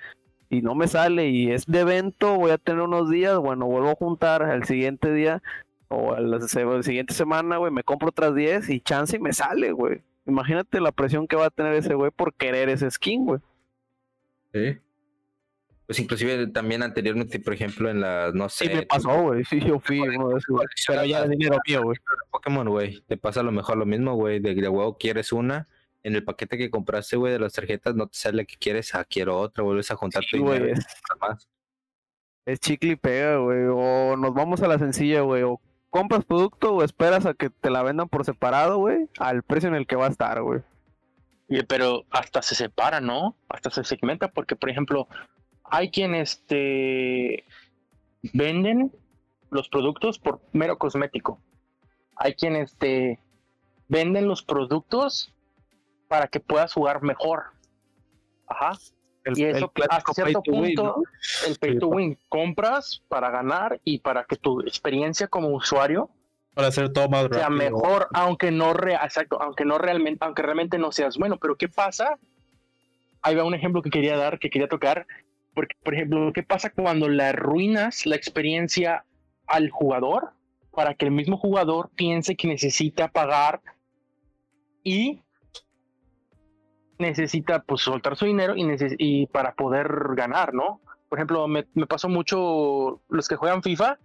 Y 0.50 0.62
no 0.62 0.74
me 0.74 0.88
sale, 0.88 1.28
y 1.28 1.52
es 1.52 1.64
de 1.66 1.80
evento, 1.80 2.34
voy 2.34 2.50
a 2.50 2.58
tener 2.58 2.82
unos 2.82 3.08
días, 3.08 3.38
bueno, 3.38 3.66
vuelvo 3.66 3.90
a 3.90 3.94
juntar 3.94 4.42
al 4.42 4.64
siguiente 4.64 5.12
día 5.14 5.40
o 5.86 6.12
a 6.12 6.20
la 6.20 6.40
siguiente 6.82 7.14
semana, 7.14 7.56
güey, 7.56 7.72
me 7.72 7.84
compro 7.84 8.08
otras 8.08 8.34
10 8.34 8.68
y 8.70 8.80
chance 8.80 9.16
y 9.16 9.20
me 9.20 9.32
sale, 9.32 9.70
güey. 9.70 10.02
Imagínate 10.26 10.80
la 10.80 10.90
presión 10.92 11.28
que 11.28 11.36
va 11.36 11.46
a 11.46 11.50
tener 11.50 11.74
ese 11.74 11.94
güey 11.94 12.10
por 12.10 12.34
querer 12.34 12.68
ese 12.68 12.90
skin, 12.90 13.26
güey. 13.26 13.40
Sí. 14.52 14.78
Pues 15.86 15.98
inclusive 15.98 16.46
también 16.48 16.82
anteriormente, 16.82 17.40
por 17.40 17.54
ejemplo, 17.54 17.90
en 17.90 18.00
la, 18.00 18.30
no 18.32 18.48
sé, 18.48 18.66
Sí 18.66 18.74
me 18.74 18.86
pasó, 18.86 19.22
güey. 19.22 19.44
Sí, 19.44 19.60
yo 19.60 19.80
fui 19.80 19.98
uno 20.00 20.28
de 20.28 20.38
esos, 20.38 20.48
güey. 20.48 20.66
Pero 20.86 21.04
ya 21.04 21.24
es 21.24 21.30
dinero 21.30 21.58
mío, 21.66 21.82
güey. 21.82 21.98
Pokémon, 22.30 22.68
güey, 22.68 23.00
te 23.08 23.16
pasa 23.16 23.40
a 23.40 23.42
lo 23.44 23.50
mejor 23.52 23.76
lo 23.76 23.86
mismo, 23.86 24.14
güey, 24.14 24.38
de, 24.38 24.54
de 24.54 24.68
huevo 24.68 24.96
quieres 24.98 25.32
una, 25.32 25.66
en 26.02 26.14
el 26.14 26.24
paquete 26.24 26.56
que 26.58 26.70
compraste, 26.70 27.16
güey, 27.16 27.32
de 27.32 27.38
las 27.38 27.52
tarjetas 27.52 27.94
no 27.94 28.06
te 28.06 28.18
sale 28.18 28.46
que 28.46 28.56
quieres, 28.56 28.94
ah, 28.94 29.04
quiero 29.04 29.38
otra, 29.38 29.62
vuelves 29.64 29.90
a 29.90 29.96
juntar 29.96 30.22
tu 30.22 30.36
Sí, 30.36 30.42
güey, 30.42 30.58
dinero 30.60 30.80
más. 31.20 31.48
es 32.46 32.58
chicle 32.60 32.92
y 32.92 32.96
pega, 32.96 33.36
güey. 33.36 33.64
O 33.70 34.16
nos 34.16 34.32
vamos 34.34 34.62
a 34.62 34.68
la 34.68 34.78
sencilla, 34.78 35.20
güey. 35.22 35.42
O 35.42 35.60
compras 35.90 36.24
producto 36.24 36.74
o 36.74 36.82
esperas 36.82 37.26
a 37.26 37.34
que 37.34 37.50
te 37.50 37.68
la 37.70 37.82
vendan 37.82 38.08
por 38.08 38.24
separado, 38.24 38.78
güey, 38.78 39.08
al 39.18 39.42
precio 39.42 39.68
en 39.68 39.74
el 39.74 39.86
que 39.86 39.96
va 39.96 40.06
a 40.06 40.10
estar, 40.10 40.40
güey. 40.42 40.60
Y- 41.48 41.62
Pero 41.64 42.04
hasta 42.10 42.42
se 42.42 42.54
separa, 42.54 43.00
¿no? 43.00 43.36
Hasta 43.48 43.70
se 43.70 43.84
segmenta, 43.84 44.28
porque, 44.28 44.56
por 44.56 44.70
ejemplo, 44.70 45.06
hay 45.64 45.90
quienes 45.90 46.32
este, 46.32 47.44
venden 48.32 48.92
los 49.50 49.68
productos 49.68 50.18
por 50.18 50.40
mero 50.52 50.78
cosmético. 50.78 51.40
Hay 52.16 52.34
quienes 52.34 52.76
te 52.76 53.18
venden 53.88 54.28
los 54.28 54.42
productos 54.42 55.32
para 56.10 56.26
que 56.26 56.40
puedas 56.40 56.72
jugar 56.74 57.02
mejor. 57.02 57.44
Ajá. 58.48 58.72
El, 59.22 59.38
Y 59.38 59.44
el 59.44 59.56
eso 59.58 59.68
clásico 59.70 60.10
hasta 60.10 60.24
cierto 60.24 60.42
win, 60.48 60.74
punto, 60.74 60.82
¿no? 60.82 61.02
el 61.46 61.56
pay 61.58 61.78
to 61.78 61.86
win, 61.86 62.18
compras 62.28 63.00
para 63.06 63.30
ganar 63.30 63.80
y 63.84 63.98
para 64.00 64.24
que 64.24 64.34
tu 64.34 64.60
experiencia 64.62 65.28
como 65.28 65.48
usuario 65.50 66.10
Para 66.54 66.66
hacer 66.68 66.92
todo 66.92 67.08
más 67.08 67.28
sea 67.30 67.48
rápido. 67.48 67.70
mejor, 67.70 68.08
aunque 68.12 68.50
no 68.50 68.72
re- 68.72 68.94
exacto, 68.94 69.40
aunque 69.40 69.64
no 69.64 69.78
realmente, 69.78 70.24
aunque 70.24 70.42
realmente 70.42 70.78
no 70.78 70.90
seas 70.90 71.16
bueno. 71.16 71.36
Pero 71.38 71.54
¿qué 71.56 71.68
pasa? 71.68 72.18
Ahí 73.22 73.36
va 73.36 73.44
un 73.44 73.54
ejemplo 73.54 73.82
que 73.82 73.90
quería 73.90 74.16
dar, 74.16 74.40
que 74.40 74.50
quería 74.50 74.68
tocar. 74.68 75.06
Porque, 75.54 75.76
por 75.84 75.94
ejemplo, 75.94 76.32
¿qué 76.34 76.42
pasa 76.42 76.70
cuando 76.70 77.08
le 77.08 77.22
arruinas 77.22 78.04
la 78.06 78.16
experiencia 78.16 79.04
al 79.46 79.70
jugador 79.70 80.32
para 80.72 80.94
que 80.94 81.04
el 81.04 81.12
mismo 81.12 81.36
jugador 81.36 81.90
piense 81.94 82.34
que 82.36 82.48
necesita 82.48 83.08
pagar 83.08 83.60
y 84.82 85.20
necesita 87.00 87.62
pues 87.62 87.82
soltar 87.82 88.16
su 88.16 88.26
dinero 88.26 88.54
y, 88.56 88.62
neces- 88.62 88.96
y 88.98 89.26
para 89.26 89.54
poder 89.54 89.88
ganar, 90.14 90.54
¿no? 90.54 90.80
Por 91.08 91.18
ejemplo, 91.18 91.48
me, 91.48 91.66
me 91.74 91.86
pasó 91.86 92.08
mucho 92.08 93.00
los 93.08 93.26
que 93.28 93.36
juegan 93.36 93.62
FIFA, 93.62 93.98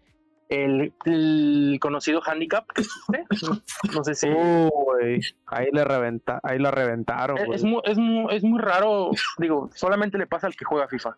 el, 0.50 0.94
el 1.06 1.78
conocido 1.82 2.22
handicap 2.26 2.66
que 2.74 2.82
existe. 2.82 3.26
No 3.96 4.04
sé 4.04 4.16
si 4.16 4.28
güey. 4.30 5.20
Ahí 5.46 5.68
le 5.72 5.84
reventa, 5.84 6.40
ahí 6.44 6.58
la 6.60 6.72
reventaron, 6.72 7.38
es, 7.38 7.48
es 7.56 7.64
muy, 7.64 7.82
es, 7.86 7.98
muy, 7.98 8.34
es 8.36 8.44
muy 8.44 8.60
raro, 8.60 9.12
digo, 9.38 9.70
solamente 9.76 10.18
le 10.18 10.26
pasa 10.28 10.48
al 10.48 10.56
que 10.56 10.66
juega 10.66 10.88
FIFA. 10.88 11.18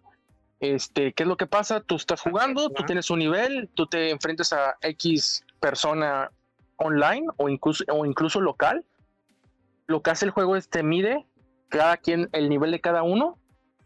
Este, 0.60 1.14
¿qué 1.14 1.24
es 1.24 1.30
lo 1.30 1.38
que 1.38 1.46
pasa? 1.46 1.82
Tú 1.82 1.96
estás 1.96 2.20
jugando, 2.22 2.70
tú 2.72 2.84
tienes 2.84 3.10
un 3.12 3.20
nivel, 3.20 3.70
tú 3.76 3.86
te 3.86 4.10
enfrentas 4.10 4.52
a 4.54 4.76
X 4.82 5.46
persona 5.60 6.32
online 6.78 7.28
o 7.38 7.48
incluso, 7.48 7.84
o 7.90 8.06
incluso 8.06 8.42
local. 8.42 8.84
Lo 9.86 10.02
que 10.02 10.10
hace 10.10 10.26
el 10.26 10.32
juego 10.32 10.56
es 10.56 10.68
te 10.68 10.84
mide 10.84 11.26
cada 11.70 11.98
quien 11.98 12.30
el 12.32 12.50
nivel 12.50 12.72
de 12.72 12.82
cada 12.82 13.04
uno 13.04 13.38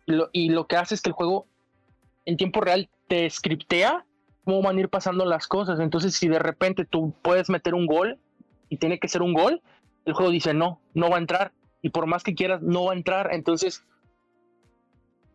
y 0.06 0.13
lo, 0.13 0.30
y 0.32 0.50
lo 0.50 0.67
que 0.67 0.78
hace 0.78 0.96
es 0.96 1.02
que 1.02 1.10
el 1.10 1.15
juego 1.15 1.48
en 2.26 2.38
tiempo 2.38 2.62
real 2.62 2.89
te 3.08 3.30
scriptea 3.30 4.06
cómo 4.44 4.62
van 4.62 4.78
a 4.78 4.82
ir 4.82 4.89
pasando 4.89 5.26
las 5.26 5.48
cosas. 5.48 5.80
Entonces, 5.80 6.15
si 6.15 6.28
de 6.28 6.39
repente 6.39 6.86
tú 6.86 7.13
puedes 7.22 7.50
meter 7.50 7.74
un 7.74 7.86
gol 7.86 8.20
y 8.70 8.78
tiene 8.78 9.00
que 9.00 9.08
ser 9.08 9.22
un 9.22 9.34
gol, 9.34 9.62
el 10.06 10.13
juego 10.13 10.32
dice 10.32 10.54
no, 10.54 10.82
no 10.94 11.10
va 11.10 11.17
a 11.17 11.20
entrar. 11.20 11.52
Y 11.82 11.89
por 11.89 12.06
más 12.06 12.24
que 12.24 12.36
quieras, 12.36 12.62
no 12.62 12.86
va 12.86 12.94
a 12.94 12.96
entrar. 12.96 13.30
Entonces, 13.34 13.84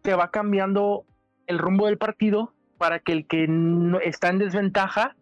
te 0.03 0.15
va 0.15 0.31
cambiando 0.31 1.05
el 1.47 1.59
rumbo 1.59 1.87
del 1.87 1.99
partido 1.99 2.53
para 2.79 3.01
que 3.01 3.13
el 3.13 3.27
que 3.27 3.47
no 3.49 4.01
está 4.01 4.29
en 4.29 4.39
desventaja 4.39 5.17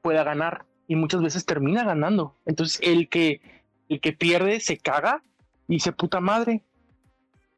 pueda 0.00 0.24
ganar. 0.24 0.64
Y 0.88 0.96
muchas 0.96 1.22
veces 1.22 1.46
termina 1.46 1.84
ganando. 1.84 2.36
Entonces, 2.44 2.80
el 2.82 3.08
que, 3.08 3.40
el 3.88 4.00
que 4.00 4.12
pierde 4.12 4.60
se 4.60 4.78
caga 4.78 5.22
y 5.68 5.74
dice 5.74 5.92
puta 5.92 6.20
madre. 6.20 6.62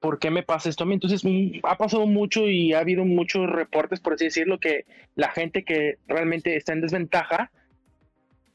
¿Por 0.01 0.19
qué 0.19 0.31
me 0.31 0.43
pasa 0.43 0.69
esto 0.69 0.85
a 0.85 0.87
mí? 0.87 0.95
Entonces, 0.95 1.25
mm, 1.25 1.61
ha 1.63 1.79
pasado 1.79 2.07
mucho 2.07 2.47
y 2.49 2.75
ha 2.75 2.81
habido 2.81 3.05
muchos 3.05 3.49
reportes, 3.49 4.01
por 4.01 4.15
así 4.15 4.27
decirlo, 4.27 4.61
que 4.61 4.85
la 5.15 5.31
gente 5.31 5.65
que 5.65 5.99
realmente 6.07 6.57
está 6.57 6.75
en 6.75 6.83
desventaja 6.83 7.51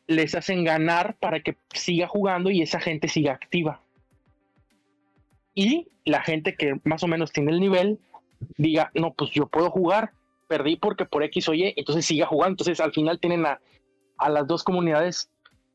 les 0.06 0.36
hacen 0.36 0.64
ganar 0.64 1.16
para 1.20 1.40
que 1.40 1.56
siga 1.74 2.08
jugando 2.08 2.50
y 2.52 2.62
esa 2.62 2.80
gente 2.80 3.08
siga 3.08 3.34
activa. 3.34 3.82
Y 5.56 5.88
la 6.06 6.22
gente 6.22 6.56
que 6.56 6.80
más 6.84 7.04
o 7.04 7.08
menos 7.08 7.32
tiene 7.32 7.52
el 7.52 7.60
nivel 7.60 8.00
diga, 8.58 8.92
no, 8.94 9.14
pues 9.14 9.32
yo 9.32 9.48
puedo 9.48 9.70
jugar, 9.70 10.12
perdí 10.48 10.78
porque 10.78 11.06
por 11.06 11.24
X 11.24 11.50
o 11.50 11.54
Y, 11.54 11.74
entonces 11.76 12.06
siga 12.06 12.26
jugando. 12.26 12.54
Entonces 12.54 12.80
al 12.80 12.92
final 12.92 13.20
tienen 13.20 13.46
a, 13.46 13.60
a 14.18 14.30
las 14.30 14.48
dos 14.48 14.64
comunidades 14.64 15.30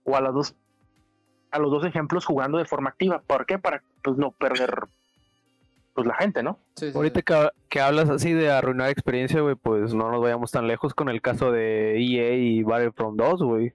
o 0.04 0.16
a 0.16 0.20
las 0.20 0.34
dos 0.34 0.54
a 1.54 1.58
los 1.60 1.70
dos 1.70 1.84
ejemplos 1.86 2.24
jugando 2.26 2.58
de 2.58 2.64
forma 2.64 2.90
activa. 2.90 3.22
¿Por 3.26 3.46
qué? 3.46 3.58
Para 3.58 3.82
pues 4.02 4.16
no 4.18 4.32
perder 4.32 4.74
pues 5.94 6.06
la 6.08 6.14
gente, 6.14 6.42
¿no? 6.42 6.58
Sí, 6.74 6.90
sí, 6.90 6.96
Ahorita 6.96 7.20
sí. 7.20 7.24
que, 7.24 7.48
que 7.68 7.80
hablas 7.80 8.10
así 8.10 8.32
de 8.32 8.50
arruinar 8.50 8.90
experiencia, 8.90 9.40
güey, 9.40 9.54
pues 9.54 9.94
no 9.94 10.10
nos 10.10 10.20
vayamos 10.20 10.50
tan 10.50 10.66
lejos 10.66 10.92
con 10.94 11.08
el 11.08 11.22
caso 11.22 11.52
de 11.52 11.92
EA 11.96 12.34
y 12.34 12.62
Battlefront 12.64 13.16
2, 13.16 13.42
güey. 13.44 13.72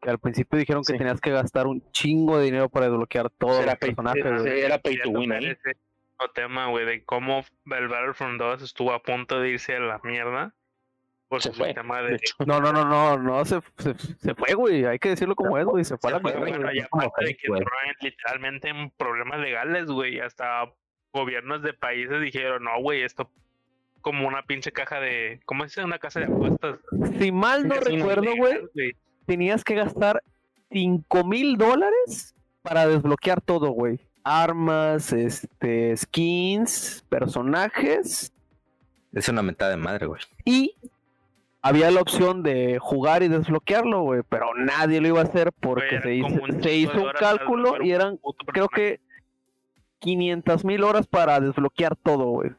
Que 0.00 0.10
al 0.10 0.18
principio 0.20 0.58
dijeron 0.58 0.82
que 0.84 0.92
Sí. 0.92 0.98
tenías 0.98 1.20
que 1.20 1.30
gastar 1.32 1.66
un 1.66 1.82
chingo 1.90 2.38
de 2.38 2.44
dinero 2.44 2.68
para 2.68 2.86
desbloquear 2.86 3.24
los 3.24 3.32
pay, 3.66 3.76
personajes, 3.76 4.24
era- 4.46 4.78
pay 4.78 4.98
to 5.02 5.10
win 5.10 5.30
mismo 5.30 5.54
tema, 6.34 6.68
güey, 6.68 6.86
de 6.86 7.04
cómo 7.04 7.44
el 7.76 7.88
Battlefront 7.88 8.38
2 8.40 8.62
estuvo 8.62 8.92
a 8.92 9.02
punto 9.02 9.40
de 9.40 9.50
irse 9.50 9.74
a 9.74 9.80
la 9.80 10.00
mierda. 10.04 10.54
Por 11.32 11.40
Se 11.40 11.48
su 11.48 11.54
fue, 11.56 11.68
sistema 11.68 12.02
De 12.02 12.08
de. 12.10 12.14
hecho, 12.16 12.34
No, 12.44 12.60
no, 12.60 12.74
no, 12.74 12.84
no, 12.84 13.16
no, 13.16 13.42
se, 13.46 13.58
se, 13.78 13.94
se 13.94 14.34
fue, 14.34 14.52
güey. 14.52 14.84
Hay 14.84 14.98
que 14.98 15.08
decirlo 15.08 15.34
como 15.34 15.56
es, 15.56 15.64
güey. 15.64 15.82
Se 15.82 15.96
fue 15.96 16.10
a 16.10 16.14
la 16.16 16.20
fue, 16.20 16.34
mierda. 16.34 16.58
Bueno, 16.58 16.68
aparte 17.08 17.24
de 17.24 17.36
que 17.36 17.48
güey. 17.48 17.60
entró 17.60 17.74
en- 17.86 17.96
literalmente 18.06 18.68
en 18.68 18.90
problemas 18.90 19.40
legales, 19.40 19.86
güey. 19.86 20.20
Hasta 20.20 20.70
gobiernos 21.14 21.62
de 21.62 21.72
países 21.72 22.20
dijeron, 22.20 22.64
no, 22.64 22.78
güey, 22.82 23.02
esto 23.02 23.30
como 24.02 24.28
una 24.28 24.42
pinche 24.42 24.72
caja 24.72 25.00
de. 25.00 25.40
¿Cómo 25.46 25.64
es? 25.64 25.74
Una 25.78 25.98
casa 25.98 26.20
de 26.20 26.26
apuestas. 26.26 26.80
Si 27.18 27.32
mal 27.32 27.66
no 27.66 27.76
recuerdo, 27.76 28.30
güey. 28.36 28.58
tenías 29.24 29.64
que 29.64 29.74
gastar 29.76 30.22
5 30.70 31.24
mil 31.24 31.56
dólares 31.56 32.34
para 32.60 32.86
desbloquear 32.86 33.40
todo, 33.40 33.70
güey. 33.70 34.00
Armas, 34.22 35.14
este, 35.14 35.96
skins, 35.96 37.04
personajes 37.08 38.32
Es 39.14 39.28
una 39.28 39.42
mentada 39.42 39.70
de 39.72 39.76
madre, 39.78 40.06
güey. 40.06 40.20
y 40.44 40.74
había 41.62 41.90
la 41.92 42.00
opción 42.00 42.42
de 42.42 42.78
jugar 42.80 43.22
y 43.22 43.28
desbloquearlo, 43.28 44.02
güey, 44.02 44.22
pero 44.28 44.52
nadie 44.56 45.00
lo 45.00 45.08
iba 45.08 45.20
a 45.20 45.24
hacer 45.24 45.52
porque 45.52 46.00
se 46.02 46.16
hizo, 46.16 46.26
un 46.26 46.60
se 46.60 46.74
hizo 46.74 47.04
cálculo 47.18 47.82
y 47.82 47.92
eran, 47.92 48.18
creo 48.46 48.68
que 48.68 49.00
500 50.00 50.64
mil 50.64 50.82
horas 50.82 51.06
para 51.06 51.38
desbloquear 51.38 51.94
todo, 51.94 52.26
güey. 52.26 52.50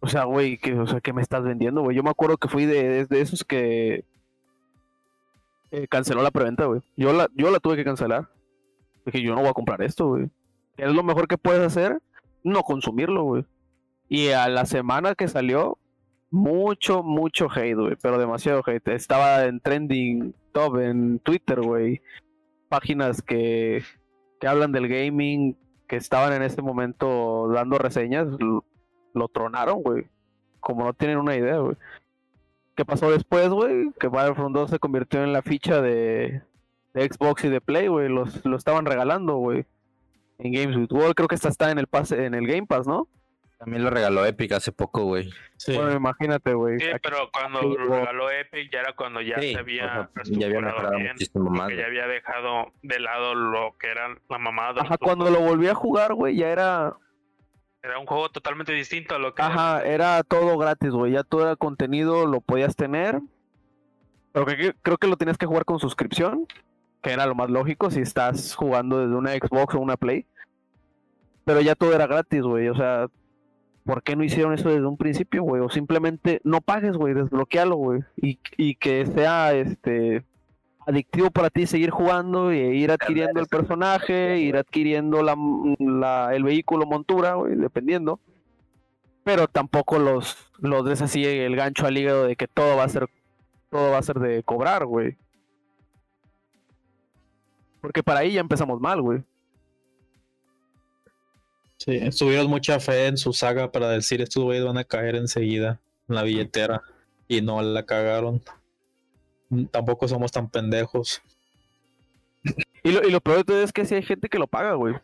O 0.00 0.08
sea, 0.08 0.24
güey, 0.24 0.56
que, 0.56 0.72
o 0.78 0.86
sea, 0.86 1.02
¿qué 1.02 1.12
me 1.12 1.20
estás 1.20 1.44
vendiendo, 1.44 1.82
güey? 1.82 1.94
Yo 1.94 2.02
me 2.02 2.08
acuerdo 2.08 2.38
que 2.38 2.48
fui 2.48 2.64
de, 2.64 3.06
esos 3.10 3.44
que 3.44 4.06
eh, 5.70 5.86
canceló 5.88 6.22
la 6.22 6.30
preventa, 6.30 6.64
güey. 6.64 6.80
Yo 6.96 7.12
la, 7.12 7.28
yo 7.34 7.50
la 7.50 7.60
tuve 7.60 7.76
que 7.76 7.84
cancelar. 7.84 8.30
Dije, 9.04 9.20
yo 9.20 9.34
no 9.34 9.42
voy 9.42 9.50
a 9.50 9.54
comprar 9.54 9.82
esto, 9.82 10.08
güey. 10.08 10.30
¿Qué 10.78 10.84
es 10.84 10.92
lo 10.94 11.02
mejor 11.02 11.28
que 11.28 11.36
puedes 11.36 11.60
hacer? 11.60 12.00
No 12.42 12.62
consumirlo, 12.62 13.24
güey. 13.24 13.44
Y 14.08 14.30
a 14.30 14.48
la 14.48 14.64
semana 14.64 15.14
que 15.14 15.28
salió, 15.28 15.76
mucho, 16.30 17.02
mucho 17.02 17.48
hate, 17.50 17.74
güey. 17.74 17.96
Pero 18.00 18.18
demasiado 18.18 18.62
hate. 18.64 18.88
Estaba 18.88 19.44
en 19.44 19.60
trending 19.60 20.34
top 20.52 20.78
en 20.78 21.18
Twitter, 21.20 21.60
güey. 21.60 22.00
Páginas 22.68 23.22
que, 23.22 23.82
que 24.40 24.46
hablan 24.46 24.72
del 24.72 24.88
gaming, 24.88 25.56
que 25.88 25.96
estaban 25.96 26.32
en 26.32 26.42
ese 26.42 26.62
momento 26.62 27.48
dando 27.48 27.78
reseñas, 27.78 28.28
lo, 28.38 29.28
tronaron, 29.28 29.82
güey. 29.82 30.06
Como 30.60 30.84
no 30.84 30.94
tienen 30.94 31.18
una 31.18 31.36
idea, 31.36 31.58
güey. 31.58 31.76
¿Qué 32.76 32.84
pasó 32.84 33.10
después, 33.10 33.48
güey? 33.48 33.90
Que 33.98 34.08
Battlefront 34.08 34.54
2 34.54 34.70
se 34.70 34.78
convirtió 34.78 35.22
en 35.24 35.32
la 35.32 35.42
ficha 35.42 35.82
de, 35.82 36.42
Xbox 36.94 37.44
y 37.44 37.48
de 37.48 37.60
Play, 37.60 37.88
güey. 37.88 38.08
Lo 38.08 38.56
estaban 38.56 38.86
regalando, 38.86 39.36
güey. 39.36 39.66
En 40.38 40.52
Games 40.52 40.76
with 40.76 40.88
Gold, 40.88 41.14
creo 41.14 41.28
que 41.28 41.34
esta 41.34 41.48
está 41.48 41.70
en 41.70 41.78
el 41.78 41.86
pase, 41.86 42.24
en 42.24 42.34
el 42.34 42.46
Game 42.46 42.66
Pass, 42.66 42.86
¿no? 42.86 43.08
También 43.60 43.84
lo 43.84 43.90
regaló 43.90 44.24
Epic 44.24 44.52
hace 44.52 44.72
poco, 44.72 45.04
güey. 45.04 45.30
Sí. 45.58 45.76
Bueno, 45.76 45.92
imagínate, 45.92 46.54
güey. 46.54 46.80
Sí, 46.80 46.86
pero 47.02 47.30
cuando 47.30 47.60
lo 47.60 47.94
regaló 47.94 48.30
Epic 48.30 48.72
ya 48.72 48.80
era 48.80 48.94
cuando 48.94 49.20
ya 49.20 49.38
Sí, 49.38 49.50
se 49.52 49.56
o 49.58 49.60
había 49.60 49.82
sea, 49.84 49.90
ya 49.92 50.46
había 50.46 50.60
reestructurado 50.60 50.62
mejorado 50.62 50.96
bien, 50.96 51.12
muchísimo 51.12 51.50
más. 51.50 51.68
que 51.68 51.76
ya 51.76 51.82
güey. 51.82 51.98
había 52.00 52.06
dejado 52.06 52.72
de 52.82 53.00
lado 53.00 53.34
lo 53.34 53.76
que 53.78 53.90
era 53.90 54.08
la 54.30 54.38
mamada 54.38 54.68
de 54.70 54.74
los 54.76 54.84
Ajá, 54.86 54.96
cuando 54.98 55.28
lo 55.30 55.40
volví 55.40 55.66
a 55.68 55.74
jugar, 55.74 56.14
güey, 56.14 56.36
ya 56.36 56.48
era. 56.48 56.96
Era 57.82 57.98
un 57.98 58.06
juego 58.06 58.30
totalmente 58.30 58.72
distinto 58.72 59.14
a 59.14 59.18
lo 59.18 59.34
que 59.34 59.42
Ajá, 59.42 59.82
era 59.84 60.22
todo 60.22 60.56
gratis, 60.56 60.90
güey. 60.90 61.12
Ya 61.12 61.22
todo 61.22 61.42
era 61.42 61.56
contenido, 61.56 62.24
lo 62.26 62.40
podías 62.40 62.74
tener. 62.76 63.20
Pero 64.32 64.46
que- 64.46 64.56
que- 64.56 64.74
creo 64.80 64.96
que 64.96 65.06
lo 65.06 65.16
tenías 65.16 65.36
que 65.36 65.46
jugar 65.46 65.66
con 65.66 65.78
suscripción, 65.80 66.46
que 67.02 67.10
era 67.12 67.26
lo 67.26 67.34
más 67.34 67.50
lógico 67.50 67.90
si 67.90 68.00
estás 68.00 68.54
jugando 68.54 69.00
desde 69.00 69.14
una 69.16 69.32
Xbox 69.32 69.74
o 69.74 69.80
una 69.80 69.98
Play. 69.98 70.24
Pero 71.44 71.60
ya 71.60 71.74
todo 71.74 71.94
era 71.94 72.06
gratis, 72.06 72.40
güey. 72.42 72.68
O 72.68 72.74
sea, 72.74 73.06
¿por 73.90 74.04
qué 74.04 74.14
no 74.14 74.22
hicieron 74.22 74.52
eso 74.52 74.68
desde 74.68 74.86
un 74.86 74.96
principio, 74.96 75.42
güey? 75.42 75.60
O 75.60 75.68
simplemente 75.68 76.40
no 76.44 76.60
pagues, 76.60 76.96
güey, 76.96 77.12
desbloquealo, 77.12 77.74
güey. 77.74 78.04
Y, 78.16 78.38
y 78.56 78.76
que 78.76 79.04
sea 79.04 79.52
este 79.52 80.24
adictivo 80.86 81.32
para 81.32 81.50
ti 81.50 81.66
seguir 81.66 81.90
jugando 81.90 82.52
y 82.52 82.58
ir 82.58 82.92
adquiriendo 82.92 83.40
el 83.40 83.48
personaje, 83.48 84.38
ir 84.38 84.56
adquiriendo 84.56 85.24
la, 85.24 85.36
la- 85.80 86.30
el 86.36 86.44
vehículo, 86.44 86.86
montura, 86.86 87.34
güey, 87.34 87.56
dependiendo. 87.56 88.20
Pero 89.24 89.48
tampoco 89.48 89.98
los, 89.98 90.36
los 90.60 90.84
des 90.84 91.02
así 91.02 91.24
el 91.24 91.56
gancho 91.56 91.84
al 91.88 91.98
hígado 91.98 92.26
de 92.26 92.36
que 92.36 92.46
todo 92.46 92.76
va 92.76 92.84
a 92.84 92.88
ser, 92.88 93.08
todo 93.70 93.90
va 93.90 93.98
a 93.98 94.02
ser 94.02 94.20
de 94.20 94.44
cobrar, 94.44 94.84
güey. 94.86 95.16
Porque 97.80 98.04
para 98.04 98.20
ahí 98.20 98.34
ya 98.34 98.40
empezamos 98.40 98.80
mal, 98.80 99.02
güey. 99.02 99.22
Sí, 101.80 101.98
tuvieron 102.18 102.48
mucha 102.48 102.78
fe 102.78 103.06
en 103.06 103.16
su 103.16 103.32
saga 103.32 103.72
para 103.72 103.88
decir 103.88 104.20
estos 104.20 104.44
güeyes 104.44 104.64
van 104.64 104.76
a 104.76 104.84
caer 104.84 105.16
enseguida 105.16 105.80
en 106.10 106.14
la 106.14 106.22
billetera 106.22 106.82
y 107.26 107.40
no 107.40 107.62
la 107.62 107.86
cagaron. 107.86 108.42
Mm, 109.48 109.64
Tampoco 109.64 110.06
somos 110.06 110.30
tan 110.30 110.50
pendejos. 110.50 111.22
Y 112.82 112.92
lo, 112.92 113.02
y 113.06 113.10
lo 113.10 113.20
peor 113.22 113.38
de 113.38 113.44
todo 113.44 113.62
es 113.62 113.72
que 113.72 113.86
sí 113.86 113.94
hay 113.94 114.02
gente 114.02 114.28
que 114.28 114.38
lo 114.38 114.46
paga, 114.46 114.74
güey. 114.74 114.94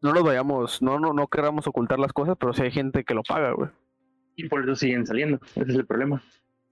No 0.00 0.14
nos 0.14 0.22
vayamos, 0.24 0.80
no, 0.80 0.98
no, 0.98 1.12
no 1.12 1.26
queramos 1.26 1.66
ocultar 1.66 1.98
las 1.98 2.14
cosas, 2.14 2.36
pero 2.40 2.54
sí 2.54 2.62
hay 2.62 2.70
gente 2.70 3.04
que 3.04 3.14
lo 3.14 3.22
paga, 3.22 3.52
güey. 3.52 3.68
Y 4.36 4.48
por 4.48 4.62
eso 4.62 4.74
siguen 4.74 5.06
saliendo. 5.06 5.38
Ese 5.54 5.70
es 5.70 5.74
el 5.74 5.86
problema. 5.86 6.22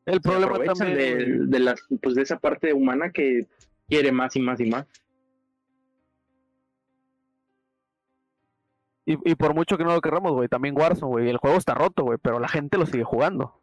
El 0.06 0.22
problema 0.22 0.58
también. 0.64 0.96
de, 0.96 1.24
de 1.46 1.58
las, 1.58 1.82
pues 2.02 2.14
de 2.14 2.22
esa 2.22 2.38
parte 2.38 2.72
humana 2.72 3.10
que 3.10 3.46
quiere 3.88 4.10
más 4.10 4.36
y 4.36 4.40
más 4.40 4.58
y 4.60 4.66
más. 4.66 4.86
Y, 9.06 9.30
y 9.30 9.34
por 9.34 9.54
mucho 9.54 9.76
que 9.76 9.84
no 9.84 9.92
lo 9.94 10.00
querramos, 10.00 10.32
güey, 10.32 10.48
también 10.48 10.76
Warzone, 10.78 11.10
güey. 11.10 11.28
El 11.28 11.36
juego 11.38 11.56
está 11.58 11.74
roto, 11.74 12.04
güey, 12.04 12.18
pero 12.22 12.38
la 12.38 12.48
gente 12.48 12.78
lo 12.78 12.86
sigue 12.86 13.04
jugando. 13.04 13.60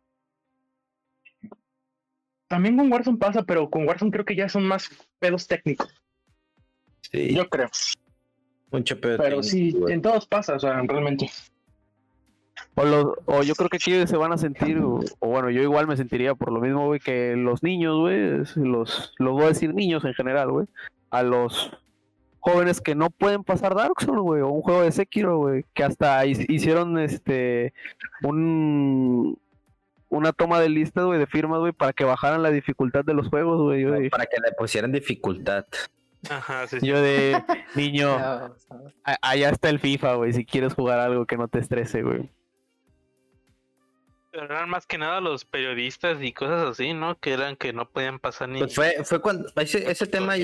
También 2.47 2.77
con 2.77 2.91
Warzone 2.91 3.17
pasa, 3.17 3.43
pero 3.43 3.69
con 3.69 3.87
Warzone 3.87 4.11
creo 4.11 4.25
que 4.25 4.35
ya 4.35 4.49
son 4.49 4.65
más 4.67 4.89
pedos 5.19 5.47
técnicos. 5.47 5.89
Sí, 7.01 7.33
Yo 7.33 7.47
creo. 7.49 7.69
mucho 8.71 8.99
pedo 8.99 9.17
Pero 9.17 9.41
técnico, 9.41 9.87
sí, 9.87 9.93
en 9.93 10.01
todos 10.01 10.27
pasa, 10.27 10.55
o 10.55 10.59
sea, 10.59 10.81
realmente. 10.81 11.29
O, 12.75 12.83
los- 12.85 13.13
o 13.25 13.43
yo 13.43 13.55
creo 13.55 13.69
que 13.69 13.77
aquí 13.77 14.05
se 14.05 14.17
van 14.17 14.33
a 14.33 14.37
sentir, 14.37 14.77
o, 14.79 14.99
o 15.19 15.27
bueno, 15.27 15.49
yo 15.49 15.61
igual 15.61 15.87
me 15.87 15.97
sentiría 15.97 16.35
por 16.35 16.51
lo 16.51 16.59
mismo, 16.59 16.85
güey, 16.87 16.99
que 16.99 17.35
los 17.35 17.63
niños, 17.63 17.97
güey, 17.99 18.19
los, 18.55 19.13
los 19.17 19.33
voy 19.33 19.43
a 19.45 19.47
decir 19.47 19.73
niños 19.73 20.03
en 20.05 20.13
general, 20.13 20.51
güey, 20.51 20.67
a 21.09 21.23
los 21.23 21.71
jóvenes 22.41 22.81
que 22.81 22.93
no 22.95 23.09
pueden 23.09 23.43
pasar 23.43 23.73
Dark 23.75 23.93
Souls, 24.01 24.19
güey, 24.21 24.41
o 24.41 24.49
un 24.49 24.61
juego 24.61 24.81
de 24.81 24.91
Sekiro, 24.91 25.37
güey, 25.37 25.63
que 25.73 25.83
hasta 25.83 26.25
hi- 26.25 26.45
hicieron, 26.49 26.99
este, 26.99 27.73
un, 28.23 29.39
una 30.09 30.33
toma 30.33 30.59
de 30.59 30.69
listas, 30.69 31.05
güey, 31.05 31.19
de 31.19 31.27
firmas, 31.27 31.59
güey, 31.59 31.71
para 31.71 31.93
que 31.93 32.03
bajaran 32.03 32.43
la 32.43 32.51
dificultad 32.51 33.05
de 33.05 33.13
los 33.13 33.29
juegos, 33.29 33.61
güey, 33.61 34.09
Para 34.09 34.25
que 34.25 34.37
le 34.43 34.51
pusieran 34.57 34.91
dificultad. 34.91 35.65
Ajá, 36.29 36.67
sí, 36.67 36.79
sí. 36.79 36.85
yo 36.87 37.01
de 37.01 37.41
niño, 37.75 38.09
allá 39.21 39.49
está 39.49 39.69
el 39.69 39.79
FIFA, 39.79 40.15
güey, 40.15 40.33
si 40.33 40.45
quieres 40.45 40.73
jugar 40.73 40.99
algo 40.99 41.25
que 41.25 41.37
no 41.37 41.47
te 41.47 41.59
estrese, 41.59 42.03
güey. 42.03 42.29
Pero 44.31 44.45
eran 44.45 44.69
más 44.69 44.85
que 44.85 44.97
nada 44.97 45.19
los 45.19 45.43
periodistas 45.43 46.17
y 46.21 46.31
cosas 46.31 46.69
así, 46.69 46.93
¿no? 46.93 47.19
Que 47.19 47.33
eran 47.33 47.57
que 47.57 47.73
no 47.73 47.89
podían 47.89 48.19
pasar 48.19 48.47
ni. 48.47 48.59
Pues 48.59 48.73
fue, 48.73 48.95
fue 49.03 49.21
cuando 49.21 49.49
ese, 49.57 49.91
ese 49.91 50.07
tema 50.07 50.35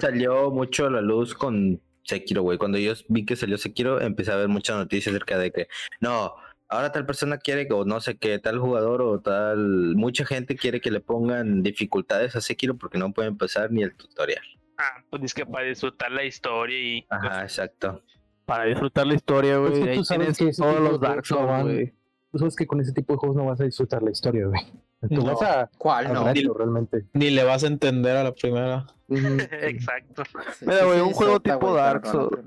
salió 0.00 0.50
mucho 0.50 0.86
a 0.86 0.90
la 0.90 1.00
luz 1.00 1.34
con 1.34 1.80
Sekiro, 2.04 2.42
güey. 2.42 2.58
Cuando 2.58 2.78
yo 2.78 2.92
vi 3.08 3.26
que 3.26 3.34
salió 3.34 3.58
Sekiro, 3.58 4.00
empecé 4.00 4.30
a 4.30 4.36
ver 4.36 4.48
muchas 4.48 4.76
noticias 4.76 5.12
acerca 5.12 5.36
de 5.36 5.50
que 5.50 5.68
no, 6.00 6.36
ahora 6.68 6.92
tal 6.92 7.06
persona 7.06 7.38
quiere 7.38 7.66
que, 7.66 7.74
o 7.74 7.84
no 7.84 8.00
sé 8.00 8.18
qué, 8.18 8.38
tal 8.38 8.58
jugador 8.60 9.02
o 9.02 9.20
tal, 9.20 9.96
mucha 9.96 10.24
gente 10.24 10.54
quiere 10.56 10.80
que 10.80 10.92
le 10.92 11.00
pongan 11.00 11.62
dificultades 11.64 12.36
a 12.36 12.40
Sekiro 12.40 12.76
porque 12.76 12.98
no 12.98 13.12
pueden 13.12 13.36
pasar 13.36 13.72
ni 13.72 13.82
el 13.82 13.96
tutorial. 13.96 14.44
Ah, 14.78 15.02
pues 15.10 15.24
es 15.24 15.34
que 15.34 15.44
para 15.44 15.66
disfrutar 15.66 16.12
la 16.12 16.22
historia 16.22 16.78
y. 16.78 17.04
Ajá, 17.10 17.42
exacto. 17.42 18.04
Para 18.44 18.64
disfrutar 18.64 19.06
la 19.06 19.14
historia, 19.14 19.58
güey. 19.58 19.72
Es 19.72 20.08
que 20.08 20.14
ahí 20.14 20.32
tienes 20.32 20.56
todos 20.56 20.80
los 20.80 21.00
Dark 21.00 21.26
Souls, 21.26 21.64
güey. 21.64 21.97
Tú 22.30 22.38
sabes 22.38 22.56
que 22.56 22.66
con 22.66 22.80
ese 22.80 22.92
tipo 22.92 23.14
de 23.14 23.18
juegos 23.18 23.36
no 23.36 23.46
vas 23.46 23.60
a 23.60 23.64
disfrutar 23.64 24.02
la 24.02 24.10
historia, 24.10 24.46
güey. 24.46 24.60
Tú 25.08 25.14
No. 25.22 25.24
vas 25.24 25.42
a, 25.42 25.70
¿Cuál 25.78 26.06
al 26.08 26.12
no? 26.14 26.24
reto, 26.32 26.54
realmente. 26.54 27.06
Ni 27.14 27.30
le 27.30 27.44
vas 27.44 27.64
a 27.64 27.68
entender 27.68 28.16
a 28.16 28.24
la 28.24 28.32
primera. 28.34 28.86
Exacto. 29.08 30.24
Sí, 30.58 30.66
Mira, 30.66 30.80
sí 30.80 30.84
güey, 30.86 30.96
se 30.98 31.02
un 31.04 31.12
juego 31.12 31.40
tipo 31.40 31.72
Dark 31.74 32.06
Souls. 32.06 32.38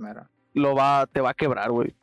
Lo 0.54 0.76
va, 0.76 1.08
te 1.12 1.22
va 1.22 1.32
a 1.32 1.34
quebrar, 1.34 1.72
güey. 1.72 1.96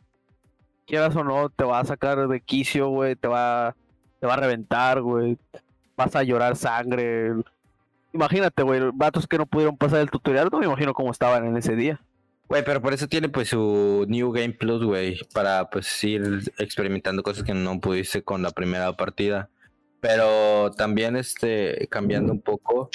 Quieras 0.87 1.15
o 1.17 1.23
no, 1.23 1.51
te 1.51 1.65
va 1.65 1.81
a 1.81 1.85
sacar 1.85 2.27
de 2.29 2.41
quicio, 2.41 2.89
güey. 2.89 3.15
Te 3.15 3.29
va, 3.29 3.77
te 4.21 4.27
va 4.27 4.35
a 4.35 4.39
reventar, 4.39 5.03
güey. 5.03 5.39
Vas 5.97 6.17
a 6.17 6.23
llorar 6.23 6.57
sangre. 6.57 7.35
Imagínate, 8.13 8.63
güey, 8.63 8.81
vatos 8.95 9.27
que 9.27 9.37
no 9.39 9.47
pudieron 9.47 9.77
pasar 9.77 10.01
el 10.01 10.11
tutorial, 10.11 10.49
no 10.51 10.59
me 10.59 10.67
imagino 10.67 10.95
cómo 10.95 11.11
estaban 11.11 11.45
en 11.47 11.57
ese 11.59 11.77
día. 11.77 12.01
Güey, 12.49 12.65
pero 12.65 12.81
por 12.81 12.95
eso 12.95 13.09
tiene 13.09 13.29
pues 13.29 13.49
su 13.49 14.07
New 14.09 14.33
Game 14.33 14.55
Plus, 14.55 14.83
güey, 14.83 15.19
para 15.35 15.69
pues 15.69 16.03
ir 16.05 16.41
experimentando 16.59 17.23
cosas 17.23 17.45
que 17.45 17.53
no 17.55 17.79
pudiste 17.81 18.23
con 18.23 18.43
la 18.43 18.51
primera 18.51 18.97
partida. 18.97 19.51
Pero 20.01 20.71
también 20.71 21.17
este, 21.17 21.89
cambiando 21.91 22.33
un 22.33 22.41
poco, 22.41 22.89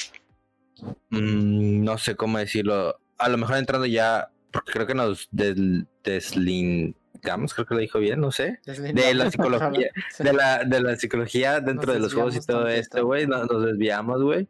mm, 1.09 1.83
no 1.83 1.97
sé 1.97 2.15
cómo 2.15 2.37
decirlo, 2.39 2.97
a 3.17 3.29
lo 3.29 3.37
mejor 3.37 3.57
entrando 3.57 3.85
ya, 3.85 4.29
porque 4.51 4.71
creo 4.71 4.87
que 4.87 4.95
nos 4.95 5.27
des- 5.31 5.85
deslindamos, 6.03 7.53
creo 7.53 7.65
que 7.65 7.73
lo 7.75 7.79
dijo 7.81 7.99
bien, 7.99 8.19
no 8.21 8.31
sé, 8.31 8.59
de 8.65 9.13
la 9.13 9.29
psicología, 9.31 9.91
de 10.19 10.33
la, 10.33 10.63
de 10.63 10.81
la 10.81 10.95
psicología 10.95 11.59
dentro 11.59 11.87
Nos 11.87 11.95
de 11.95 11.99
los 11.99 12.13
juegos 12.13 12.35
y 12.35 12.45
todo 12.45 12.67
esto, 12.67 13.05
güey, 13.05 13.27
no- 13.27 13.45
nos 13.45 13.65
desviamos, 13.65 14.21
güey. 14.23 14.47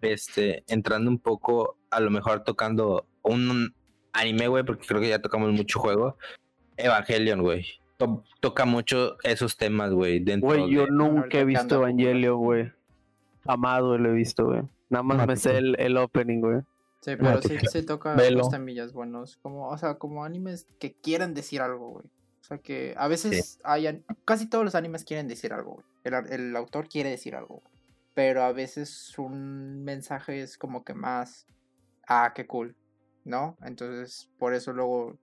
Este, 0.00 0.64
entrando 0.66 1.08
un 1.10 1.18
poco, 1.20 1.78
a 1.90 2.00
lo 2.00 2.10
mejor 2.10 2.42
tocando 2.42 3.06
un 3.22 3.72
anime, 4.12 4.48
güey, 4.48 4.64
porque 4.64 4.86
creo 4.86 5.00
que 5.00 5.08
ya 5.08 5.20
tocamos 5.20 5.50
mucho 5.52 5.78
juego. 5.80 6.16
Evangelion, 6.76 7.42
güey. 7.42 7.66
To- 7.98 8.24
toca 8.40 8.64
mucho 8.64 9.16
esos 9.22 9.56
temas, 9.56 9.92
güey, 9.92 10.18
dentro 10.20 10.48
Güey, 10.48 10.70
yo 10.70 10.86
de- 10.86 10.90
nunca 10.90 11.38
he 11.38 11.44
visto. 11.44 11.76
Evangelion, 11.76 12.36
güey. 12.38 12.72
Amado 13.46 13.98
lo 13.98 14.10
he 14.10 14.12
visto, 14.14 14.46
güey. 14.46 14.62
Nada 14.88 15.02
más 15.02 15.26
me 15.26 15.36
sé 15.36 15.56
el, 15.58 15.76
el 15.78 15.96
opening, 15.96 16.40
güey. 16.40 16.60
Sí, 17.00 17.16
pero 17.16 17.42
sí, 17.42 17.56
sí 17.70 17.82
toca 17.84 18.14
los 18.30 18.50
temillas 18.50 18.92
buenos. 18.92 19.36
Como, 19.42 19.68
o 19.68 19.76
sea, 19.78 19.94
como 19.94 20.24
animes 20.24 20.66
que 20.78 20.92
quieren 20.94 21.34
decir 21.34 21.60
algo, 21.60 21.88
güey. 21.90 22.04
O 22.06 22.44
sea 22.44 22.58
que 22.58 22.94
a 22.96 23.08
veces 23.08 23.58
hay 23.64 23.86
an- 23.88 24.04
casi 24.24 24.48
todos 24.48 24.64
los 24.64 24.74
animes 24.74 25.04
quieren 25.04 25.26
decir 25.28 25.52
algo, 25.52 25.74
güey. 25.74 25.86
El, 26.04 26.14
el 26.32 26.56
autor 26.56 26.88
quiere 26.88 27.10
decir 27.10 27.34
algo. 27.34 27.56
güey. 27.56 27.72
Pero 28.14 28.42
a 28.42 28.52
veces 28.52 29.18
un 29.18 29.82
mensaje 29.84 30.42
es 30.42 30.58
como 30.58 30.84
que 30.84 30.94
más. 30.94 31.46
Ah, 32.06 32.32
qué 32.34 32.46
cool. 32.46 32.74
¿No? 33.24 33.56
Entonces, 33.62 34.30
por 34.38 34.52
eso 34.54 34.72
luego 34.72 35.18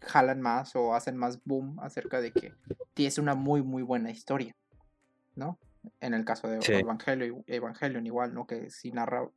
jalan 0.00 0.40
más 0.42 0.76
o 0.76 0.94
hacen 0.94 1.16
más 1.16 1.42
boom 1.44 1.80
acerca 1.80 2.20
de 2.20 2.32
que 2.32 2.52
tienes 2.94 3.18
una 3.18 3.34
muy, 3.34 3.62
muy 3.62 3.82
buena 3.82 4.10
historia. 4.10 4.54
¿No? 5.34 5.58
En 6.00 6.14
el 6.14 6.24
caso 6.24 6.48
de 6.48 6.60
Sí. 6.62 6.72
Evangelion, 6.72 7.44
Evangelion 7.46 8.06
igual, 8.06 8.34
¿no? 8.34 8.46
Que 8.46 8.70
sí 8.70 8.90
narra 8.90 9.28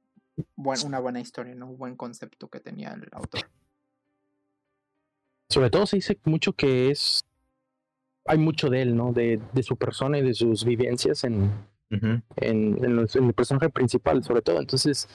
buen- 0.56 0.86
una 0.86 1.00
buena 1.00 1.20
historia, 1.20 1.54
¿no? 1.56 1.68
Un 1.70 1.78
buen 1.78 1.96
concepto 1.96 2.48
que 2.50 2.60
tenía 2.60 2.92
el 2.94 3.08
autor. 3.12 3.42
Sobre 5.50 5.70
todo 5.70 5.86
se 5.86 5.98
dice 5.98 6.18
mucho 6.26 6.54
que 6.54 6.92
es. 6.92 7.24
Hay 8.26 8.38
mucho 8.38 8.70
de 8.70 8.82
él, 8.84 8.96
¿no? 8.96 9.12
De, 9.14 9.42
de 9.54 9.64
su 9.64 9.76
persona 9.76 10.20
y 10.20 10.22
de 10.22 10.34
sus 10.34 10.64
vivencias 10.64 11.24
en, 11.24 11.46
Ujú. 11.92 12.22
en, 12.36 12.84
en 12.86 12.96
los- 12.96 13.16
en 13.16 13.26
el 13.26 13.34
personaje 13.34 13.70
principal, 13.70 14.24
sobre 14.24 14.42
todo. 14.42 14.60
Entonces, 14.60 15.08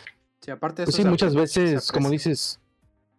Sí, 0.44 0.50
aparte 0.50 0.82
de 0.82 0.86
pues 0.86 0.96
sí, 0.96 1.04
muchas 1.04 1.34
veces, 1.34 1.90
como 1.90 2.10
dices. 2.10 2.60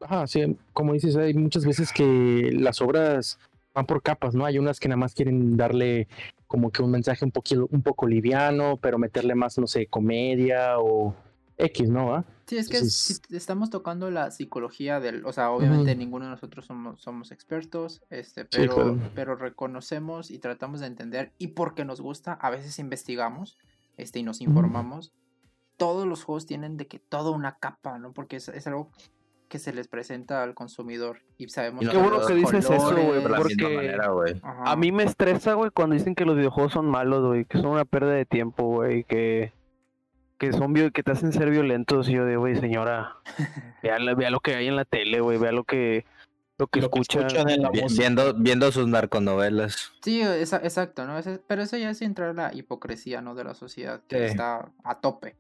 Ajá, 0.01 0.27
sí, 0.27 0.57
como 0.73 0.93
dices, 0.93 1.15
hay 1.15 1.33
muchas 1.33 1.65
veces 1.65 1.91
que 1.91 2.51
las 2.53 2.81
obras 2.81 3.39
van 3.73 3.85
por 3.85 4.03
capas, 4.03 4.35
¿no? 4.35 4.45
Hay 4.45 4.59
unas 4.59 4.79
que 4.79 4.87
nada 4.87 4.97
más 4.97 5.15
quieren 5.15 5.57
darle 5.57 6.07
como 6.47 6.71
que 6.71 6.83
un 6.83 6.91
mensaje 6.91 7.25
un 7.25 7.31
poquito, 7.31 7.67
un 7.71 7.81
poco 7.81 8.07
liviano, 8.07 8.77
pero 8.77 8.97
meterle 8.99 9.33
más, 9.35 9.57
no 9.57 9.65
sé, 9.67 9.87
comedia 9.87 10.77
o 10.79 11.15
X, 11.57 11.89
¿no? 11.89 12.07
¿Va? 12.07 12.25
Sí, 12.45 12.57
es 12.57 12.69
que 12.69 12.77
Entonces- 12.77 13.21
si 13.27 13.35
estamos 13.35 13.69
tocando 13.71 14.11
la 14.11 14.29
psicología 14.29 14.99
del, 14.99 15.25
o 15.25 15.33
sea, 15.33 15.49
obviamente 15.51 15.95
ninguno 15.95 16.25
de 16.25 16.31
nosotros 16.31 16.65
somos, 16.65 17.01
somos 17.01 17.31
expertos, 17.31 18.03
este, 18.11 18.41
Sí, 18.43 18.47
pero, 18.51 18.75
claro. 18.75 18.99
pero 19.15 19.35
reconocemos 19.35 20.29
y 20.29 20.37
tratamos 20.39 20.81
de 20.81 20.87
entender 20.87 21.31
y 21.39 21.47
porque 21.47 21.85
nos 21.85 22.01
gusta, 22.01 22.33
a 22.33 22.49
veces 22.51 22.77
investigamos, 22.77 23.57
este, 23.97 24.19
y 24.19 24.23
nos 24.23 24.41
informamos. 24.41 25.11
Todos 25.77 26.07
los 26.07 26.23
juegos 26.23 26.45
tienen 26.45 26.77
de 26.77 26.87
que 26.87 26.99
toda 26.99 27.31
una 27.31 27.57
capa, 27.57 27.97
¿no? 27.97 28.13
Porque 28.13 28.37
es, 28.37 28.47
es 28.49 28.65
algo 28.67 28.89
que 29.47 29.59
se 29.59 29.73
les 29.73 29.87
presenta 29.87 30.41
al 30.41 30.53
consumidor 30.55 31.19
y 31.37 31.47
sabemos 31.49 31.83
Y 31.83 31.85
no 31.85 31.91
Qué 31.91 31.97
bueno 31.97 32.25
que 32.25 32.33
dices 32.33 32.69
eso, 32.69 32.91
güey, 32.95 33.21
De 33.23 33.29
porque- 33.29 33.75
manera. 33.75 34.09
A 34.65 34.75
mí 34.75 34.91
me 34.91 35.03
estresa, 35.03 35.53
güey, 35.53 35.69
cuando 35.71 35.95
dicen 35.95 36.15
que 36.15 36.25
los 36.25 36.35
videojuegos 36.35 36.73
son 36.73 36.87
malos, 36.87 37.25
güey, 37.25 37.45
que 37.45 37.59
son 37.59 37.67
una 37.67 37.85
pérdida 37.85 38.13
de 38.13 38.25
tiempo, 38.25 38.63
güey, 38.65 39.03
que, 39.03 39.53
que 40.37 40.51
son 40.51 40.73
que 40.91 41.03
te 41.03 41.11
hacen 41.11 41.31
ser 41.31 41.51
violentos. 41.51 42.09
Y 42.09 42.13
yo 42.13 42.25
digo, 42.25 42.41
güey, 42.41 42.55
señora, 42.55 43.15
vea 43.83 44.29
lo 44.29 44.39
que 44.39 44.55
hay 44.55 44.67
en 44.67 44.75
la 44.75 44.85
tele, 44.85 45.19
güey, 45.21 45.37
vea 45.37 45.51
lo 45.51 45.63
que, 45.63 46.05
lo 46.57 46.67
que 46.67 46.81
Lo 46.81 46.89
que 46.89 46.99
escucha. 46.99 47.19
escuchan 47.27 47.49
en 47.49 47.61
la 47.61 47.69
Vi- 47.69 47.81
música. 47.81 48.01
Viendo, 48.01 48.33
viendo 48.35 48.71
sus 48.71 48.87
narconovelas. 48.87 49.91
Sí, 50.01 50.21
esa- 50.21 50.57
exacto, 50.57 51.05
¿no? 51.05 51.17
Ese- 51.17 51.39
pero 51.47 51.61
eso 51.63 51.77
ya 51.77 51.89
es 51.89 52.01
entrar 52.01 52.29
en 52.29 52.37
la 52.37 52.53
hipocresía, 52.53 53.21
¿no? 53.21 53.35
De 53.35 53.43
la 53.43 53.55
sociedad 53.55 54.01
que 54.07 54.17
Sí. 54.19 54.23
está 54.31 54.71
a 54.83 54.99
tope. 55.01 55.35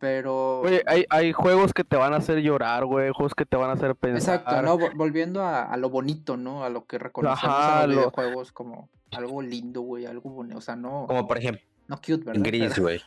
Pero... 0.00 0.60
Güey, 0.62 0.80
hay, 0.86 1.04
hay 1.10 1.32
juegos 1.32 1.72
que 1.72 1.82
te 1.82 1.96
van 1.96 2.12
a 2.14 2.18
hacer 2.18 2.38
llorar, 2.38 2.84
güey, 2.86 3.10
juegos 3.12 3.34
que 3.34 3.44
te 3.44 3.56
van 3.56 3.70
a 3.70 3.72
hacer 3.72 3.96
pensar. 3.96 4.36
Exacto, 4.36 4.62
¿no? 4.62 4.78
Vol- 4.78 4.94
Volviendo 4.96 5.42
a, 5.42 5.64
a 5.64 5.76
lo 5.76 5.90
bonito, 5.90 6.36
¿no? 6.36 6.62
A 6.64 6.68
lo 6.68 6.86
que 6.86 6.98
reconocemos 6.98 7.42
Ajá, 7.52 7.82
en 7.82 7.88
los 7.88 7.96
lo- 7.96 8.00
videojuegos 8.02 8.52
como 8.52 8.88
algo 9.10 9.42
lindo, 9.42 9.80
güey, 9.80 10.06
algo 10.06 10.30
bonito. 10.30 10.58
O 10.58 10.60
sea, 10.60 10.76
no, 10.76 11.06
Como 11.08 11.26
por 11.26 11.38
ejemplo, 11.38 11.62
no 11.88 11.96
cute, 11.96 12.18
¿verdad? 12.24 12.42
Gris, 12.44 12.68
Pero- 12.70 12.82
güey. 12.82 13.00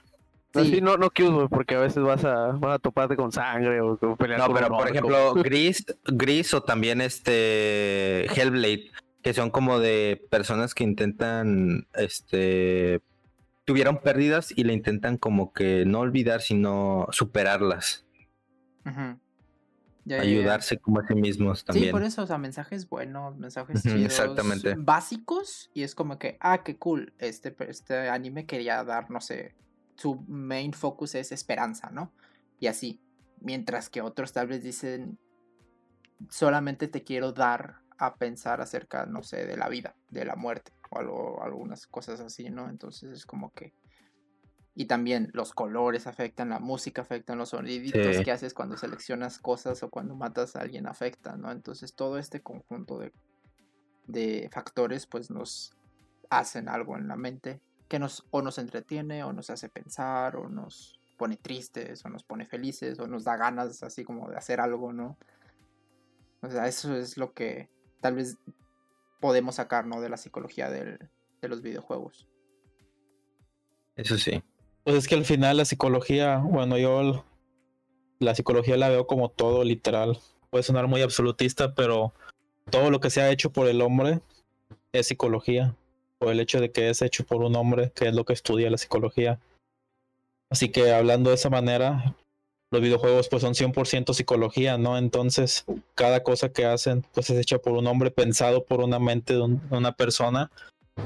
No, 0.54 0.66
sí, 0.66 0.76
sí, 0.76 0.82
no, 0.82 0.98
no 0.98 1.10
porque 1.50 1.76
a 1.76 1.80
veces 1.80 2.04
vas 2.04 2.26
a, 2.26 2.48
vas 2.52 2.76
a 2.76 2.80
toparte 2.80 3.16
con 3.16 3.32
sangre 3.32 3.80
o, 3.80 3.94
o 3.94 4.16
pelear 4.18 4.40
No, 4.40 4.48
con 4.48 4.56
pero 4.56 4.68
por 4.70 4.90
ejemplo, 4.90 5.34
Gris, 5.44 5.86
Gris 6.06 6.54
o 6.54 6.62
también 6.62 7.00
este 7.00 8.26
Hellblade, 8.26 8.92
que 9.22 9.34
son 9.34 9.50
como 9.50 9.80
de 9.80 10.22
personas 10.30 10.76
que 10.76 10.84
intentan, 10.84 11.88
este, 11.94 13.02
tuvieron 13.64 14.00
pérdidas 14.00 14.52
y 14.56 14.66
le 14.66 14.74
intentan 14.74 15.18
como 15.18 15.54
que 15.54 15.86
no 15.86 16.00
olvidar, 16.00 16.42
sino 16.42 17.08
superarlas, 17.12 18.06
ujú. 18.86 19.18
Ya, 20.04 20.18
ya, 20.18 20.24
ya. 20.24 20.30
ayudarse 20.30 20.78
como 20.80 21.00
a 21.00 21.08
sí 21.08 21.14
mismos 21.14 21.60
Sí, 21.60 21.66
también. 21.66 21.92
por 21.92 22.04
eso, 22.04 22.24
o 22.24 22.28
sea, 22.28 22.40
mensajes 22.40 22.90
buenos, 22.90 23.38
mensajes 23.38 23.84
chidos, 23.84 24.06
exactamente. 24.06 24.76
básicos, 24.78 25.70
y 25.76 25.84
es 25.84 25.94
como 25.96 26.18
que, 26.18 26.38
ah, 26.42 26.64
qué 26.64 26.76
cool, 26.78 27.14
este, 27.20 27.56
este 27.70 28.10
anime 28.10 28.46
quería 28.46 28.84
dar, 28.84 29.12
no 29.12 29.22
sé, 29.22 29.54
su 30.02 30.16
main 30.28 30.74
focus 30.74 31.16
es 31.16 31.32
esperanza, 31.32 31.92
¿no? 31.92 32.12
Y 32.60 32.68
así, 32.68 33.00
mientras 33.40 33.90
que 33.90 34.02
otros 34.02 34.34
tal 34.34 34.48
vez 34.48 34.64
dicen, 34.64 35.20
solamente 36.30 36.88
te 36.88 37.04
quiero 37.04 37.32
dar 37.34 37.82
a 37.98 38.16
pensar 38.16 38.62
acerca, 38.62 39.06
no 39.06 39.22
sé, 39.22 39.46
de 39.46 39.58
la 39.58 39.70
vida, 39.70 39.96
de 40.10 40.26
la 40.26 40.36
muerte, 40.36 40.72
o 40.90 40.98
algo, 41.00 41.44
algunas 41.44 41.86
cosas 41.86 42.20
así, 42.20 42.50
¿no? 42.50 42.70
Entonces 42.70 43.12
es 43.12 43.26
como 43.26 43.52
que... 43.54 43.74
Y 44.74 44.86
también 44.86 45.30
los 45.34 45.54
colores 45.54 46.08
afectan, 46.08 46.50
la 46.50 46.60
música 46.60 47.02
afectan, 47.04 47.38
los 47.38 47.50
soniditos 47.50 48.18
Sí. 48.18 48.24
que 48.24 48.32
haces 48.32 48.54
cuando 48.54 48.78
seleccionas 48.78 49.38
cosas 49.38 49.84
o 49.84 49.90
cuando 49.90 50.16
matas 50.16 50.56
a 50.56 50.62
alguien 50.62 50.88
afectan, 50.88 51.42
¿no? 51.42 51.52
Entonces 51.52 51.94
todo 51.94 52.18
este 52.18 52.42
conjunto 52.42 52.98
de, 52.98 53.12
de 54.08 54.50
factores 54.52 55.06
pues 55.06 55.30
nos 55.30 55.76
hacen 56.30 56.70
algo 56.70 56.98
en 56.98 57.08
la 57.08 57.18
mente 57.18 57.62
que 57.92 58.00
nos 58.00 58.26
o 58.32 58.42
nos 58.42 58.58
entretiene 58.58 59.22
o 59.26 59.34
nos 59.34 59.50
hace 59.50 59.68
pensar 59.68 60.38
o 60.38 60.48
nos 60.48 60.98
pone 61.18 61.36
tristes 61.36 62.06
o 62.06 62.10
nos 62.10 62.24
pone 62.24 62.46
felices 62.46 62.98
o 63.00 63.06
nos 63.06 63.26
da 63.26 63.36
ganas 63.36 63.84
así 63.84 64.06
como 64.06 64.30
de 64.30 64.38
hacer 64.38 64.62
algo, 64.62 64.94
¿no? 64.94 65.18
O 66.42 66.50
sea, 66.50 66.70
eso 66.70 66.96
es 66.96 67.18
lo 67.18 67.34
que 67.34 67.68
tal 68.00 68.16
vez 68.16 68.38
podemos 69.20 69.56
sacar, 69.56 69.86
¿no? 69.86 70.00
De 70.00 70.08
la 70.08 70.16
psicología 70.16 70.70
del- 70.70 71.10
de 71.42 71.48
los 71.50 71.62
videojuegos. 71.62 72.30
Eso 73.98 74.18
sí. 74.18 74.42
Pues 74.86 74.96
es 74.96 75.08
que 75.10 75.16
al 75.16 75.26
final 75.26 75.58
la 75.58 75.66
psicología, 75.66 76.38
bueno, 76.38 76.78
yo 76.78 77.26
la 78.20 78.36
psicología 78.36 78.78
la 78.78 78.88
veo 78.88 79.06
como 79.06 79.28
todo 79.30 79.66
literal. 79.66 80.18
Puede 80.50 80.64
sonar 80.64 80.88
muy 80.88 81.02
absolutista, 81.02 81.76
pero 81.76 82.14
todo 82.70 82.90
lo 82.90 83.02
que 83.02 83.10
se 83.10 83.22
ha 83.22 83.32
hecho 83.32 83.52
por 83.52 83.68
el 83.68 83.82
hombre 83.82 84.22
es 84.94 85.08
psicología. 85.08 85.76
Por 86.22 86.32
el 86.32 86.40
hecho 86.40 86.62
de 86.62 86.72
que 86.72 86.90
es 86.92 87.02
hecho 87.02 87.26
por 87.26 87.42
un 87.42 87.56
hombre, 87.56 87.92
que 87.96 88.08
es 88.08 88.14
lo 88.14 88.26
que 88.26 88.34
estudia 88.34 88.70
la 88.70 88.78
psicología. 88.78 89.40
Así 90.52 90.70
que 90.70 90.92
hablando 90.94 91.32
de 91.32 91.36
esa 91.36 91.50
manera, 91.50 92.16
los 92.72 92.80
videojuegos 92.82 93.28
pues 93.28 93.42
son 93.42 93.56
100% 93.56 94.14
psicología, 94.14 94.78
¿no? 94.78 95.00
Entonces, 95.00 95.66
cada 95.96 96.22
cosa 96.22 96.50
que 96.50 96.66
hacen 96.66 97.04
pues 97.16 97.32
es 97.32 97.40
hecha 97.40 97.58
por 97.58 97.74
un 97.74 97.88
hombre, 97.88 98.12
pensado 98.12 98.64
por 98.66 98.82
una 98.82 99.00
mente 99.00 99.34
de, 99.34 99.42
un- 99.42 99.68
de 99.68 99.76
una 99.78 99.94
persona, 99.94 100.52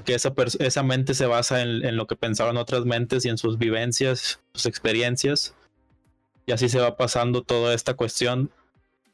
que 0.03 0.15
esa, 0.15 0.33
esa 0.59 0.83
mente 0.83 1.13
se 1.13 1.27
basa 1.27 1.61
en, 1.61 1.85
en 1.85 1.95
lo 1.95 2.07
que 2.07 2.17
pensaban 2.17 2.57
otras 2.57 2.83
mentes 2.83 3.23
y 3.23 3.29
en 3.29 3.37
sus 3.37 3.57
vivencias, 3.57 4.41
sus 4.53 4.65
experiencias. 4.65 5.55
Y 6.45 6.51
así 6.51 6.67
se 6.67 6.79
va 6.79 6.97
pasando 6.97 7.41
toda 7.41 7.73
esta 7.73 7.93
cuestión, 7.93 8.51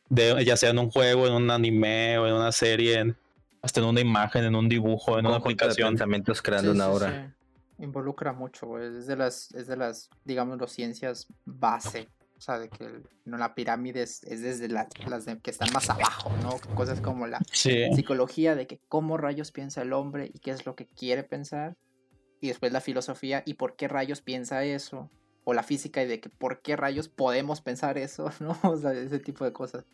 de, 0.09 0.43
ya 0.43 0.57
sea 0.57 0.71
en 0.71 0.79
un 0.79 0.89
juego, 0.89 1.27
en 1.27 1.33
un 1.33 1.51
anime 1.51 2.17
o 2.17 2.25
en 2.25 2.33
una 2.33 2.51
serie, 2.51 2.95
en- 2.99 3.17
hasta 3.61 3.79
en 3.79 3.85
una 3.87 4.01
imagen, 4.01 4.43
en 4.43 4.55
un 4.55 4.67
dibujo, 4.69 5.19
en 5.19 5.25
una 5.25 5.35
conjunto 5.39 5.65
de 5.65 5.71
aplicación. 5.71 5.89
pensamientos 5.93 6.41
creando 6.41 6.71
Sí, 6.71 6.75
una 6.77 6.85
sí, 6.85 6.91
obra. 6.91 7.35
sí. 7.77 7.83
Involucra 7.83 8.33
mucho, 8.33 8.67
güey. 8.67 8.95
Es 8.97 9.07
de 9.07 9.15
las, 9.15 9.51
es 9.53 9.67
de 9.67 9.75
las, 9.77 10.09
digamos, 10.23 10.59
las 10.59 10.71
ciencias 10.71 11.27
base. 11.45 12.09
O 12.37 12.41
sea, 12.41 12.57
de 12.59 12.69
que 12.69 12.85
el- 12.85 13.07
no, 13.25 13.37
la 13.37 13.53
pirámide 13.53 14.01
es, 14.03 14.23
es 14.23 14.41
desde 14.41 14.67
la- 14.67 14.87
las 15.07 15.25
de- 15.25 15.39
que 15.39 15.51
están 15.51 15.71
más 15.73 15.89
abajo, 15.91 16.31
¿no? 16.41 16.57
Cosas 16.75 16.99
como 17.01 17.27
la 17.27 17.39
Sí. 17.51 17.85
psicología 17.95 18.55
de 18.55 18.65
que 18.67 18.79
cómo 18.87 19.17
rayos 19.17 19.51
piensa 19.51 19.81
el 19.83 19.93
hombre 19.93 20.31
y 20.33 20.39
qué 20.39 20.51
es 20.51 20.65
lo 20.65 20.75
que 20.75 20.87
quiere 20.87 21.23
pensar. 21.23 21.75
Y 22.39 22.47
después 22.47 22.71
la 22.71 22.81
filosofía 22.81 23.43
y 23.45 23.53
por 23.55 23.75
qué 23.75 23.87
rayos 23.87 24.21
piensa 24.21 24.63
eso. 24.63 25.09
O 25.43 25.53
la 25.53 25.63
física 25.63 26.03
y 26.03 26.07
de 26.07 26.19
que 26.19 26.29
por 26.29 26.61
qué 26.61 26.75
rayos 26.75 27.09
podemos 27.09 27.61
pensar 27.61 27.97
eso, 27.99 28.25
¿no? 28.39 28.57
O 28.63 28.77
sea, 28.77 28.93
ese 28.93 29.19
tipo 29.19 29.43
de 29.45 29.53
cosas. 29.53 29.85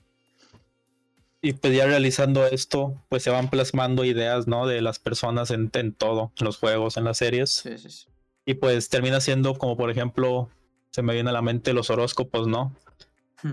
Y 1.41 1.53
pues 1.53 1.75
ya 1.75 1.85
realizando 1.85 2.45
esto, 2.47 2.99
pues 3.09 3.23
se 3.23 3.29
van 3.29 3.49
plasmando 3.49 4.03
ideas, 4.03 4.47
¿no? 4.47 4.65
De 4.65 4.81
las 4.81 4.97
personas 4.99 5.51
en, 5.51 5.69
en 5.73 5.93
todo, 5.93 6.31
en 6.39 6.45
los 6.45 6.57
juegos, 6.57 6.97
en 6.97 7.03
las 7.03 7.17
series. 7.17 7.51
Sí, 7.51 7.77
sí, 7.77 7.89
sí. 7.89 8.07
Y 8.45 8.55
pues 8.55 8.89
termina 8.89 9.21
siendo 9.21 9.53
como, 9.57 9.77
por 9.77 9.91
ejemplo, 9.91 10.49
se 10.91 11.01
me 11.03 11.13
viene 11.13 11.29
a 11.29 11.33
la 11.33 11.41
mente 11.41 11.73
los 11.73 11.89
horóscopos, 11.89 12.47
¿no? 12.47 12.73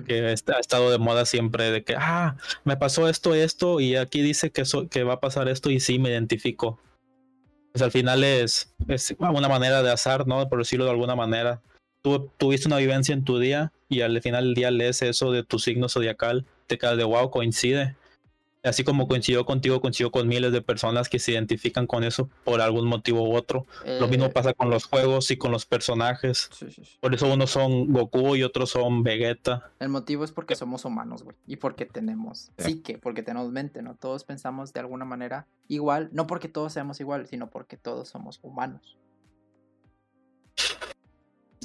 Que 0.06 0.32
está- 0.32 0.56
ha 0.56 0.60
estado 0.60 0.90
de 0.90 0.96
moda 0.98 1.26
siempre 1.26 1.70
de 1.70 1.84
que, 1.84 1.94
ah, 1.98 2.36
me 2.64 2.76
pasó 2.78 3.06
esto, 3.08 3.34
esto, 3.34 3.80
y 3.80 3.96
aquí 3.96 4.22
dice 4.22 4.50
que, 4.50 4.64
so- 4.64 4.88
que 4.88 5.04
va 5.04 5.14
a 5.14 5.20
pasar 5.20 5.48
esto 5.48 5.70
y 5.70 5.78
sí 5.78 5.98
me 5.98 6.08
identifico. 6.08 6.80
Pues 7.72 7.82
al 7.82 7.90
final 7.90 8.24
es, 8.24 8.72
es 8.88 9.14
una 9.18 9.48
manera 9.48 9.82
de 9.82 9.90
azar, 9.92 10.26
¿no? 10.26 10.48
Por 10.48 10.60
decirlo 10.60 10.86
de 10.86 10.92
alguna 10.92 11.16
manera. 11.16 11.60
Tú 12.04 12.30
tuviste 12.36 12.68
una 12.68 12.76
vivencia 12.76 13.14
en 13.14 13.24
tu 13.24 13.38
día 13.38 13.72
y 13.88 14.02
al 14.02 14.20
final 14.20 14.44
del 14.44 14.54
día 14.54 14.70
lees 14.70 15.00
eso 15.00 15.32
de 15.32 15.42
tu 15.42 15.58
signo 15.58 15.88
zodiacal, 15.88 16.44
te 16.66 16.76
quedas 16.76 16.98
de 16.98 17.04
wow, 17.04 17.30
coincide. 17.30 17.96
Así 18.62 18.84
como 18.84 19.08
coincidió 19.08 19.46
contigo, 19.46 19.80
coincidió 19.80 20.10
con 20.10 20.28
miles 20.28 20.52
de 20.52 20.60
personas 20.60 21.08
que 21.08 21.18
se 21.18 21.32
identifican 21.32 21.86
con 21.86 22.04
eso 22.04 22.28
por 22.44 22.60
algún 22.60 22.86
motivo 22.86 23.26
u 23.26 23.34
otro. 23.34 23.66
Lo 24.00 24.06
mismo 24.08 24.26
Eh, 24.26 24.30
pasa 24.30 24.52
con 24.52 24.68
los 24.68 24.84
juegos 24.84 25.30
y 25.30 25.38
con 25.38 25.50
los 25.50 25.64
personajes. 25.64 26.50
sí, 26.52 26.70
sí, 26.70 26.84
sí. 26.84 26.98
Por 27.00 27.14
eso 27.14 27.32
unos 27.32 27.50
son 27.50 27.90
Goku 27.90 28.36
y 28.36 28.42
otros 28.42 28.68
son 28.68 29.02
Vegeta. 29.02 29.70
El 29.80 29.88
motivo 29.88 30.24
es 30.24 30.32
porque 30.32 30.56
somos 30.56 30.84
humanos, 30.84 31.22
güey. 31.22 31.36
Y 31.46 31.56
porque 31.56 31.86
tenemos 31.86 32.50
psique, 32.58 32.98
porque 32.98 33.22
tenemos 33.22 33.50
mente, 33.50 33.80
¿no? 33.80 33.94
Todos 33.96 34.24
pensamos 34.24 34.74
de 34.74 34.80
alguna 34.80 35.06
manera 35.06 35.46
igual. 35.68 36.10
No 36.12 36.26
porque 36.26 36.48
todos 36.48 36.74
seamos 36.74 37.00
igual, 37.00 37.26
sino 37.28 37.48
porque 37.48 37.78
todos 37.78 38.08
somos 38.08 38.40
humanos. 38.42 38.96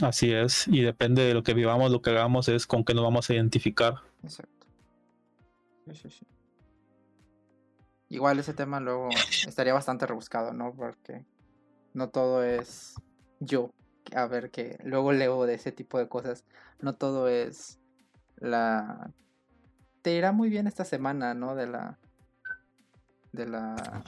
Así 0.02 0.32
es. 0.34 0.68
Y 0.68 0.82
depende 0.82 1.24
de 1.24 1.34
lo 1.34 1.43
que 1.43 1.54
vivamos, 1.54 1.91
lo 1.91 2.02
que 2.02 2.12
hagamos 2.12 2.47
es 2.47 2.68
con 2.68 2.84
qué 2.84 2.93
nos 2.93 3.04
vamos 3.04 3.30
a 3.30 3.34
identificar. 3.34 3.95
Exacto. 4.24 4.68
Sí, 5.88 5.95
sí, 5.95 6.10
sí. 6.10 6.28
Igual 8.10 8.39
ese 8.39 8.54
tema 8.54 8.80
luego 8.80 9.10
estaría 9.47 9.74
bastante 9.74 10.08
rebuscado, 10.08 10.54
¿no? 10.54 10.74
Porque 10.74 11.26
no 11.93 12.10
todo 12.10 12.43
es 12.43 12.95
yo. 13.39 13.72
A 14.16 14.26
ver, 14.26 14.50
que 14.50 14.80
luego 14.84 15.12
leo 15.12 15.45
de 15.45 15.54
ese 15.54 15.72
tipo 15.72 16.00
de 16.00 16.08
cosas. 16.08 16.45
No 16.80 16.95
todo 16.95 17.28
es 17.28 17.80
la... 18.38 19.12
Te 20.02 20.16
irá 20.16 20.32
muy 20.32 20.50
bien 20.50 20.66
esta 20.66 20.86
semana, 20.86 21.34
¿no? 21.34 21.56
De 21.56 21.68
la... 21.68 22.00
De 23.32 23.47
la... 23.47 24.04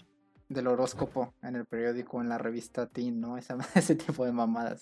Del 0.54 0.68
horóscopo 0.68 1.34
en 1.42 1.56
el 1.56 1.66
periódico, 1.66 2.20
en 2.20 2.28
la 2.28 2.38
revista 2.38 2.88
Teen, 2.88 3.22
¿no? 3.22 3.38
Ese 3.76 3.96
tipo 3.96 4.26
de 4.26 4.32
mamadas. 4.34 4.82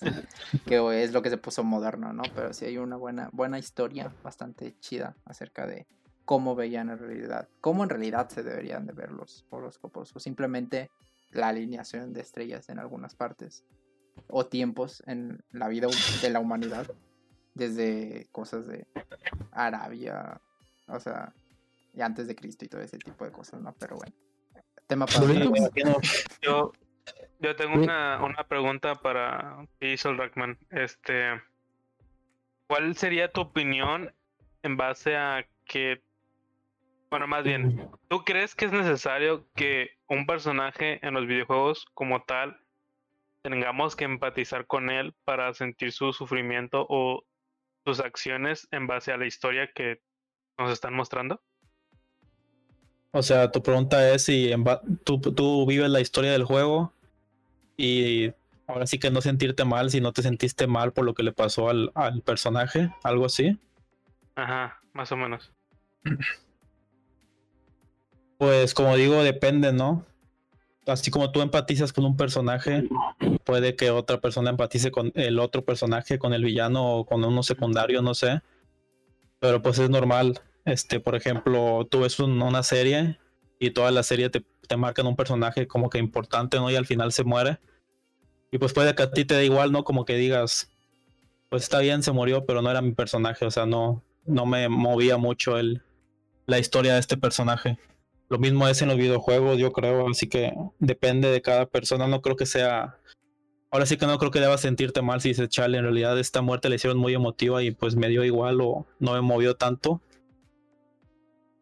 Que 0.66 1.02
es 1.02 1.12
lo 1.12 1.22
que 1.22 1.30
se 1.30 1.38
puso 1.38 1.62
moderno, 1.62 2.12
¿no? 2.12 2.22
Pero 2.34 2.52
sí 2.52 2.64
hay 2.64 2.78
una 2.78 2.96
buena, 2.96 3.30
buena 3.32 3.58
historia 3.58 4.12
bastante 4.22 4.76
chida 4.80 5.16
acerca 5.24 5.66
de 5.66 5.86
cómo 6.24 6.54
veían 6.54 6.90
en 6.90 6.98
realidad, 6.98 7.48
cómo 7.60 7.82
en 7.84 7.90
realidad 7.90 8.28
se 8.28 8.42
deberían 8.42 8.86
de 8.86 8.92
ver 8.92 9.10
los 9.10 9.46
horóscopos, 9.50 10.14
o 10.14 10.20
simplemente 10.20 10.90
la 11.30 11.48
alineación 11.48 12.12
de 12.12 12.20
estrellas 12.20 12.68
en 12.68 12.78
algunas 12.78 13.14
partes, 13.14 13.64
o 14.28 14.46
tiempos 14.46 15.02
en 15.06 15.42
la 15.50 15.68
vida 15.68 15.88
de 16.22 16.30
la 16.30 16.40
humanidad, 16.40 16.86
desde 17.54 18.28
cosas 18.32 18.66
de 18.66 18.86
Arabia, 19.50 20.40
o 20.86 21.00
sea, 21.00 21.32
y 21.94 22.00
antes 22.00 22.28
de 22.28 22.36
Cristo 22.36 22.64
y 22.64 22.68
todo 22.68 22.80
ese 22.80 22.98
tipo 22.98 23.24
de 23.24 23.32
cosas, 23.32 23.60
¿no? 23.60 23.74
Pero 23.78 23.96
bueno, 23.96 24.14
tema 24.90 25.06
para 25.06 25.26
Sí. 25.26 25.50
Yo, 26.42 26.72
yo 27.38 27.56
tengo 27.56 27.74
una, 27.74 28.22
una 28.22 28.44
pregunta 28.44 28.96
para 28.96 29.64
Diesel 29.80 30.18
Rackman. 30.18 30.58
Este, 30.70 31.40
¿cuál 32.66 32.96
sería 32.96 33.30
tu 33.30 33.42
opinión 33.42 34.12
en 34.62 34.76
base 34.76 35.16
a 35.16 35.46
que, 35.64 36.02
bueno, 37.08 37.28
más 37.28 37.44
bien, 37.44 37.88
¿tú 38.08 38.24
crees 38.24 38.56
que 38.56 38.64
es 38.64 38.72
necesario 38.72 39.46
que 39.54 39.90
un 40.08 40.26
personaje 40.26 40.98
en 41.06 41.14
los 41.14 41.26
videojuegos 41.26 41.86
como 41.94 42.22
tal 42.24 42.60
tengamos 43.42 43.94
que 43.94 44.04
empatizar 44.04 44.66
con 44.66 44.90
él 44.90 45.14
para 45.24 45.54
sentir 45.54 45.92
su 45.92 46.12
sufrimiento 46.12 46.84
o 46.88 47.24
sus 47.84 48.00
acciones 48.00 48.66
en 48.72 48.88
base 48.88 49.12
a 49.12 49.16
la 49.16 49.26
historia 49.26 49.70
que 49.72 50.02
nos 50.58 50.72
están 50.72 50.94
mostrando? 50.94 51.40
O 53.12 53.22
sea, 53.22 53.50
tu 53.50 53.62
pregunta 53.62 54.12
es 54.12 54.24
si 54.24 54.52
en 54.52 54.64
tú, 55.04 55.20
tú 55.20 55.66
vives 55.66 55.90
la 55.90 56.00
historia 56.00 56.32
del 56.32 56.44
juego 56.44 56.92
y 57.76 58.32
ahora 58.66 58.86
sí 58.86 58.98
que 58.98 59.10
no 59.10 59.20
sentirte 59.20 59.64
mal 59.64 59.90
si 59.90 60.00
no 60.00 60.12
te 60.12 60.22
sentiste 60.22 60.66
mal 60.66 60.92
por 60.92 61.04
lo 61.04 61.14
que 61.14 61.22
le 61.22 61.32
pasó 61.32 61.68
al, 61.68 61.90
al 61.94 62.22
personaje, 62.22 62.92
algo 63.02 63.26
así. 63.26 63.58
Ajá, 64.36 64.80
más 64.92 65.10
o 65.12 65.16
menos. 65.16 65.52
Pues 68.38 68.72
como 68.72 68.96
digo, 68.96 69.22
depende, 69.22 69.72
¿no? 69.72 70.06
Así 70.86 71.10
como 71.10 71.30
tú 71.30 71.42
empatizas 71.42 71.92
con 71.92 72.04
un 72.04 72.16
personaje, 72.16 72.88
puede 73.44 73.76
que 73.76 73.90
otra 73.90 74.20
persona 74.20 74.50
empatice 74.50 74.90
con 74.90 75.12
el 75.14 75.38
otro 75.38 75.64
personaje, 75.64 76.18
con 76.18 76.32
el 76.32 76.44
villano 76.44 76.96
o 76.96 77.04
con 77.04 77.22
uno 77.22 77.42
secundario, 77.42 78.00
no 78.00 78.14
sé. 78.14 78.40
Pero 79.40 79.60
pues 79.60 79.78
es 79.78 79.90
normal. 79.90 80.40
Este, 80.64 81.00
por 81.00 81.14
ejemplo, 81.14 81.86
tú 81.90 82.00
ves 82.00 82.18
un- 82.20 82.40
una 82.42 82.62
serie 82.62 83.18
y 83.58 83.70
toda 83.70 83.90
la 83.90 84.02
serie 84.02 84.30
te, 84.30 84.44
te 84.68 84.76
marcan 84.76 85.06
un 85.06 85.16
personaje 85.16 85.66
como 85.66 85.90
que 85.90 85.98
importante, 85.98 86.58
¿no? 86.58 86.70
Y 86.70 86.76
al 86.76 86.86
final 86.86 87.12
se 87.12 87.24
muere. 87.24 87.58
Y 88.50 88.58
pues 88.58 88.72
puede 88.72 88.94
que 88.94 89.02
a 89.04 89.10
ti 89.10 89.24
te 89.24 89.34
dé 89.34 89.44
igual, 89.44 89.72
¿no? 89.72 89.84
Como 89.84 90.04
que 90.04 90.16
digas, 90.16 90.70
pues 91.48 91.62
está 91.64 91.78
bien, 91.80 92.02
se 92.02 92.12
murió, 92.12 92.46
pero 92.46 92.62
no 92.62 92.70
era 92.70 92.82
mi 92.82 92.92
personaje. 92.92 93.44
O 93.46 93.50
sea, 93.50 93.66
no, 93.66 94.02
no 94.26 94.46
me 94.46 94.68
movía 94.68 95.16
mucho 95.16 95.58
el, 95.58 95.82
la 96.46 96.58
historia 96.58 96.94
de 96.94 97.00
este 97.00 97.16
personaje. 97.16 97.78
Lo 98.28 98.38
mismo 98.38 98.68
es 98.68 98.80
en 98.82 98.88
los 98.88 98.96
videojuegos, 98.96 99.58
yo 99.58 99.72
creo, 99.72 100.08
así 100.08 100.28
que 100.28 100.52
depende 100.78 101.30
de 101.30 101.42
cada 101.42 101.66
persona, 101.66 102.06
no 102.06 102.22
creo 102.22 102.36
que 102.36 102.46
sea... 102.46 102.96
Ahora 103.72 103.86
sí 103.86 103.96
que 103.96 104.06
no 104.06 104.18
creo 104.18 104.30
que 104.32 104.40
debas 104.40 104.60
sentirte 104.60 105.00
mal 105.02 105.20
si 105.20 105.28
dices, 105.30 105.48
chale, 105.48 105.78
en 105.78 105.84
realidad 105.84 106.18
esta 106.18 106.40
muerte 106.42 106.68
la 106.68 106.74
hicieron 106.76 106.98
muy 106.98 107.14
emotiva 107.14 107.62
y 107.62 107.70
pues 107.70 107.94
me 107.96 108.08
dio 108.08 108.24
igual 108.24 108.60
o 108.60 108.86
no 108.98 109.12
me 109.14 109.20
movió 109.20 109.54
tanto. 109.56 110.00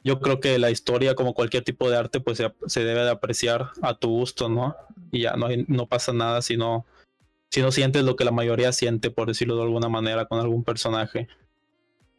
Yo 0.08 0.20
creo 0.20 0.40
que 0.40 0.58
la 0.58 0.70
historia, 0.70 1.14
como 1.14 1.34
cualquier 1.34 1.64
tipo 1.64 1.90
de 1.90 1.98
arte, 1.98 2.18
pues 2.20 2.38
se, 2.38 2.50
se 2.66 2.82
debe 2.82 3.00
de 3.02 3.10
apreciar 3.10 3.70
a 3.82 3.94
tu 3.94 4.08
gusto, 4.08 4.48
¿no? 4.48 4.74
Y 5.12 5.20
ya 5.22 5.36
no, 5.36 5.46
hay- 5.46 5.66
no 5.68 5.86
pasa 5.86 6.14
nada 6.14 6.40
si 6.40 6.56
no, 6.56 6.86
si 7.50 7.60
no 7.60 7.70
sientes 7.72 8.04
lo 8.04 8.16
que 8.16 8.24
la 8.24 8.30
mayoría 8.30 8.72
siente, 8.72 9.10
por 9.10 9.28
decirlo 9.28 9.56
de 9.56 9.64
alguna 9.64 9.88
manera, 9.90 10.24
con 10.24 10.40
algún 10.40 10.64
personaje. 10.64 11.28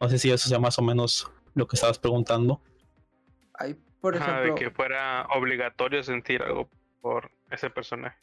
No 0.00 0.08
sé 0.08 0.18
si 0.18 0.30
eso 0.30 0.48
sea 0.48 0.60
más 0.60 0.78
o 0.78 0.82
menos 0.82 1.28
lo 1.54 1.66
que 1.66 1.74
estabas 1.74 1.98
preguntando. 1.98 2.60
Hay, 3.54 3.76
por 4.00 4.16
Ajá, 4.16 4.24
ejemplo... 4.42 4.54
de 4.54 4.60
que 4.60 4.70
fuera 4.70 5.26
obligatorio 5.34 6.02
sentir 6.04 6.42
algo 6.42 6.68
por 7.00 7.30
ese 7.50 7.70
personaje. 7.70 8.18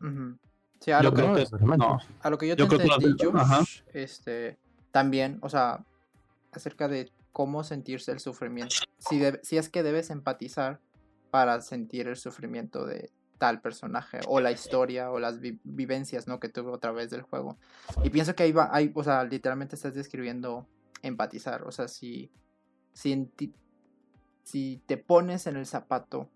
ujú. 0.00 0.36
Sí, 0.80 0.90
a 0.90 0.98
Yo 1.00 1.04
lo 1.04 1.10
que- 1.10 1.16
creo 1.16 1.28
no 1.28 1.34
que 1.34 1.40
necesariamente. 1.42 1.86
no. 1.86 1.98
A 2.22 2.30
lo 2.30 2.38
que 2.38 2.48
yo, 2.48 2.56
Yo 2.56 2.66
te 2.66 2.76
que 2.76 2.88
Josh, 3.20 3.82
este, 3.94 4.58
también, 4.90 5.38
o 5.42 5.48
sea, 5.48 5.84
acerca 6.50 6.88
de 6.88 7.08
cómo 7.32 7.64
sentirse 7.64 8.12
el 8.12 8.20
sufrimiento. 8.20 8.74
Si, 8.98 9.56
es 9.56 9.68
que 9.68 9.82
debes 9.82 10.10
empatizar 10.10 10.80
para 11.30 11.60
sentir 11.60 12.08
el 12.08 12.16
sufrimiento 12.16 12.86
de 12.86 13.10
tal 13.38 13.60
personaje, 13.60 14.20
o 14.28 14.40
la 14.40 14.52
historia, 14.52 15.10
o 15.10 15.18
las 15.18 15.40
vi- 15.40 15.58
vivencias. 15.64 16.26
Que 16.40 16.48
tuvo 16.48 16.74
a 16.74 16.78
través 16.78 17.10
del 17.10 17.22
juego. 17.22 17.58
Y 18.04 18.10
pienso 18.10 18.34
que 18.34 18.44
ahí 18.44 18.52
va, 18.52 18.68
ahí, 18.72 18.92
o 18.94 19.02
sea, 19.02 19.24
literalmente 19.24 19.74
estás 19.76 19.94
describiendo 19.94 20.66
empatizar. 21.02 21.62
O 21.64 21.72
sea, 21.72 21.88
si, 21.88 22.30
si 22.92 24.82
te 24.86 24.96
pones 24.98 25.46
en 25.46 25.56
el 25.56 25.66
zapato, 25.66 26.28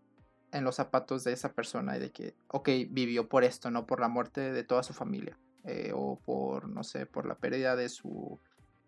en 0.52 0.64
los 0.64 0.76
zapatos 0.76 1.22
de 1.24 1.32
esa 1.32 1.52
persona 1.52 1.96
y 1.96 2.00
de 2.00 2.10
que, 2.10 2.34
ok, 2.48 2.68
vivió 2.90 3.28
por 3.28 3.44
esto, 3.44 3.70
no 3.70 3.86
por 3.86 4.00
la 4.00 4.08
muerte 4.08 4.52
de 4.52 4.64
toda 4.64 4.82
su 4.82 4.94
familia. 4.94 5.38
eh, 5.66 5.90
o 5.94 6.20
por, 6.24 6.68
no 6.68 6.84
sé, 6.84 7.06
por 7.06 7.26
la 7.26 7.34
pérdida 7.34 7.74
de 7.76 7.88
su 7.88 8.38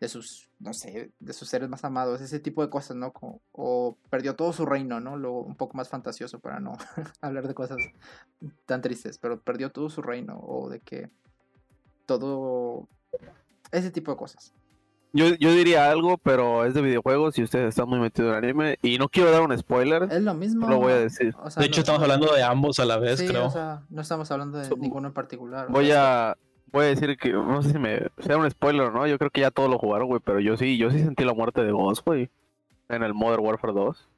de 0.00 0.08
sus, 0.08 0.48
no 0.60 0.72
sé, 0.74 1.10
de 1.18 1.32
sus 1.32 1.48
seres 1.48 1.68
más 1.68 1.82
amados, 1.84 2.20
ese 2.20 2.38
tipo 2.38 2.62
de 2.62 2.70
cosas, 2.70 2.96
¿no? 2.96 3.12
Como- 3.12 3.40
o 3.52 3.96
perdió 4.10 4.36
todo 4.36 4.52
su 4.52 4.64
reino, 4.64 5.00
¿no? 5.00 5.16
Lo 5.16 5.32
un 5.32 5.56
poco 5.56 5.76
más 5.76 5.88
fantasioso 5.88 6.38
para 6.38 6.60
no 6.60 6.72
hablar 7.20 7.48
de 7.48 7.54
cosas 7.54 7.78
tan 8.66 8.80
tristes, 8.80 9.18
pero 9.18 9.40
perdió 9.40 9.70
todo 9.72 9.90
su 9.90 10.00
reino, 10.02 10.38
o 10.40 10.68
de 10.68 10.80
que 10.80 11.10
todo 12.06 12.88
ese 13.72 13.90
tipo 13.90 14.10
de 14.12 14.16
cosas. 14.16 14.52
Yo, 15.14 15.34
yo 15.36 15.52
diría 15.52 15.90
algo, 15.90 16.18
pero 16.18 16.66
es 16.66 16.74
de 16.74 16.82
videojuegos 16.82 17.38
y 17.38 17.42
ustedes 17.42 17.70
están 17.70 17.88
muy 17.88 17.98
metidos 17.98 18.30
en 18.36 18.44
anime. 18.44 18.78
Y 18.82 18.98
no 18.98 19.08
quiero 19.08 19.30
dar 19.30 19.40
un 19.40 19.56
spoiler, 19.56 20.02
Es 20.10 20.22
lo 20.22 20.34
mismo. 20.34 20.68
lo 20.68 20.78
voy 20.78 20.92
a 20.92 20.96
decir. 20.96 21.34
o 21.42 21.50
sea, 21.50 21.60
De 21.62 21.66
hecho, 21.66 21.78
no- 21.78 21.80
estamos 21.80 21.98
no- 22.00 22.04
hablando 22.04 22.34
de 22.34 22.42
ambos 22.42 22.78
a 22.78 22.84
la 22.84 22.98
vez, 22.98 23.18
sí, 23.18 23.26
creo. 23.26 23.46
o 23.46 23.50
sea, 23.50 23.82
no 23.88 24.02
estamos 24.02 24.30
hablando 24.30 24.58
de 24.58 24.66
So- 24.66 24.76
ninguno 24.76 25.08
en 25.08 25.14
particular. 25.14 25.66
o 25.68 25.72
Voy 25.72 25.86
sea, 25.86 26.32
a, 26.32 26.36
voy 26.72 26.84
a 26.84 26.88
decir 26.88 27.16
que, 27.16 27.32
no 27.32 27.62
sé 27.62 27.72
si 27.72 27.78
me 27.78 28.08
sea 28.18 28.36
un 28.36 28.50
spoiler 28.50 28.82
o 28.88 28.90
no, 28.92 29.06
yo 29.06 29.18
creo 29.18 29.30
que 29.30 29.40
ya 29.40 29.50
todos 29.50 29.70
lo 29.70 29.78
jugaron, 29.78 30.08
güey, 30.08 30.20
pero 30.24 30.40
yo 30.40 30.56
sí, 30.56 30.76
yo 30.78 30.90
sí 30.90 30.98
sentí 31.00 31.24
la 31.24 31.34
muerte 31.34 31.62
de 31.64 31.72
Ghost, 31.72 32.04
güey, 32.04 32.30
en 32.88 33.02
el 33.02 33.14
Modern 33.14 33.44
Warfare 33.44 33.72
2. 33.72 34.08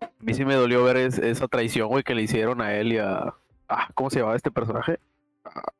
A 0.00 0.10
mí 0.20 0.34
sí 0.34 0.44
me 0.44 0.54
dolió 0.54 0.84
ver 0.84 0.96
es- 0.96 1.18
esa 1.18 1.48
traición, 1.48 1.88
güey, 1.88 2.02
que 2.04 2.14
le 2.14 2.22
hicieron 2.22 2.60
a 2.60 2.74
él 2.74 2.92
y 2.92 2.98
a... 2.98 3.34
Ah, 3.68 3.88
¿cómo 3.94 4.10
se 4.10 4.18
llamaba 4.20 4.36
este 4.36 4.50
personaje? 4.50 4.98
Ah, 5.44 5.72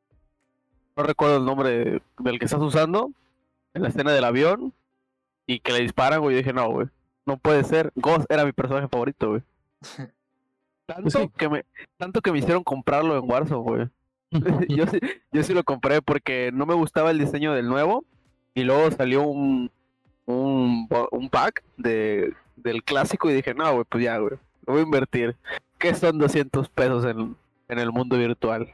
no 0.95 1.03
recuerdo 1.03 1.37
el 1.37 1.45
nombre 1.45 2.01
del 2.19 2.39
que 2.39 2.45
estás 2.45 2.61
usando, 2.61 3.11
en 3.73 3.81
la 3.83 3.89
escena 3.89 4.11
del 4.11 4.23
avión, 4.25 4.73
y 5.47 5.59
que 5.59 5.71
le 5.73 5.79
disparan, 5.81 6.19
güey, 6.21 6.35
yo 6.35 6.37
dije, 6.39 6.53
no, 6.53 6.69
güey, 6.69 6.87
no 7.25 7.37
puede 7.37 7.63
ser. 7.63 7.91
Ghost 7.95 8.29
era 8.29 8.45
mi 8.45 8.51
personaje 8.51 8.87
favorito, 8.87 9.29
güey. 9.29 9.41
Tanto, 10.85 11.09
sí. 11.11 11.29
que 11.37 11.47
me, 11.49 11.65
tanto 11.97 12.19
que 12.19 12.31
me 12.31 12.39
hicieron 12.39 12.63
comprarlo 12.63 13.15
en 13.15 13.29
Warzone, 13.29 13.61
güey. 13.61 13.89
yo, 14.69 14.85
sí, 14.87 14.99
yo 15.31 15.43
sí 15.43 15.53
lo 15.53 15.63
compré 15.63 16.01
porque 16.01 16.51
no 16.53 16.65
me 16.65 16.75
gustaba 16.75 17.11
el 17.11 17.19
diseño 17.19 17.53
del 17.53 17.67
nuevo. 17.67 18.05
Y 18.53 18.63
luego 18.63 18.91
salió 18.91 19.23
un, 19.23 19.71
un, 20.25 20.87
un 21.11 21.29
pack 21.29 21.63
de, 21.77 22.33
del 22.55 22.83
clásico 22.83 23.29
y 23.29 23.33
dije, 23.33 23.53
no, 23.53 23.71
güey, 23.73 23.85
pues 23.87 24.03
ya, 24.03 24.17
güey. 24.17 24.37
Lo 24.65 24.73
voy 24.73 24.81
a 24.81 24.85
invertir. 24.85 25.35
¿Qué 25.77 25.95
son 25.95 26.17
200 26.17 26.69
pesos 26.69 27.05
en, 27.05 27.35
en 27.67 27.79
el 27.79 27.91
mundo 27.91 28.17
virtual? 28.17 28.67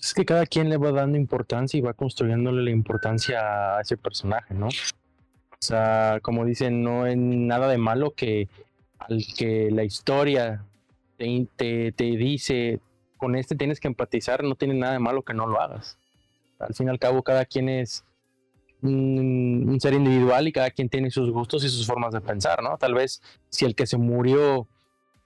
Es 0.00 0.14
que 0.14 0.24
cada 0.24 0.46
quien 0.46 0.68
le 0.68 0.76
va 0.76 0.92
dando 0.92 1.18
importancia 1.18 1.78
y 1.78 1.80
va 1.80 1.92
construyéndole 1.92 2.62
la 2.62 2.70
importancia 2.70 3.76
a 3.76 3.80
ese 3.80 3.96
personaje, 3.96 4.54
¿no? 4.54 4.68
O 4.68 5.60
sea, 5.60 6.20
como 6.22 6.44
dicen, 6.44 6.82
no 6.84 7.06
es 7.06 7.16
nada 7.16 7.68
de 7.68 7.78
malo 7.78 8.12
que 8.12 8.48
al 8.98 9.24
que 9.36 9.70
la 9.72 9.82
historia 9.82 10.64
te, 11.16 11.48
te, 11.56 11.92
te 11.92 12.04
dice, 12.04 12.80
con 13.18 13.36
este 13.36 13.56
tienes 13.56 13.80
que 13.80 13.88
empatizar, 13.88 14.42
no 14.42 14.54
tiene 14.54 14.74
nada 14.74 14.94
de 14.94 14.98
malo 14.98 15.22
que 15.22 15.34
no 15.34 15.46
lo 15.46 15.60
hagas. 15.60 15.98
Al 16.58 16.74
fin 16.74 16.86
y 16.86 16.90
al 16.90 16.98
cabo, 16.98 17.22
cada 17.22 17.44
quien 17.44 17.68
es 17.68 18.04
un, 18.82 19.78
ser 19.80 19.94
individual 19.94 20.48
y 20.48 20.52
cada 20.52 20.70
quien 20.70 20.88
tiene 20.88 21.10
sus 21.10 21.30
gustos 21.30 21.64
y 21.64 21.68
sus 21.68 21.86
formas 21.86 22.14
de 22.14 22.20
pensar, 22.20 22.62
¿no? 22.62 22.78
Tal 22.78 22.94
vez 22.94 23.20
si 23.50 23.64
el 23.64 23.74
que 23.74 23.86
se 23.86 23.98
murió 23.98 24.66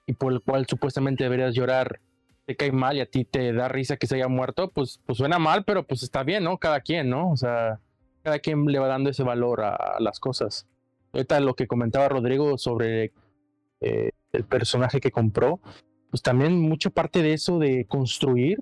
y 0.05 0.13
por 0.13 0.33
el 0.33 0.41
cual 0.41 0.65
supuestamente 0.67 1.23
deberías 1.23 1.55
llorar 1.55 2.01
te 2.45 2.57
cae 2.57 2.73
mal 2.73 2.97
y 2.97 2.99
a 2.99 3.05
ti 3.05 3.23
te 3.23 3.53
da 3.53 3.69
risa 3.69 3.95
que 3.95 4.05
se 4.05 4.15
haya 4.15 4.27
muerto, 4.27 4.69
pues, 4.69 4.99
pues 5.05 5.17
suena 5.17 5.39
mal, 5.39 5.63
pero 5.63 5.83
pues 5.83 6.03
está 6.03 6.23
bien, 6.23 6.43
¿no? 6.43 6.57
Cada 6.57 6.81
quien, 6.81 7.09
¿no? 7.09 7.31
O 7.31 7.37
sea, 7.37 7.79
cada 8.21 8.39
quien 8.39 8.65
le 8.65 8.79
va 8.79 8.87
dando 8.87 9.09
ese 9.09 9.23
valor 9.23 9.61
a, 9.61 9.75
a 9.75 9.99
las 10.01 10.19
cosas. 10.19 10.67
Ahorita 11.13 11.39
lo 11.39 11.55
que 11.55 11.67
comentaba 11.67 12.09
Rodrigo 12.09 12.57
sobre 12.57 13.13
eh, 13.79 14.11
el 14.31 14.45
personaje 14.45 14.99
que 14.99 15.11
compró, 15.11 15.59
pues 16.13 16.21
también 16.21 16.59
mucha 16.61 16.91
parte 16.91 17.23
de 17.23 17.33
eso 17.33 17.57
de 17.57 17.85
construir 17.85 18.61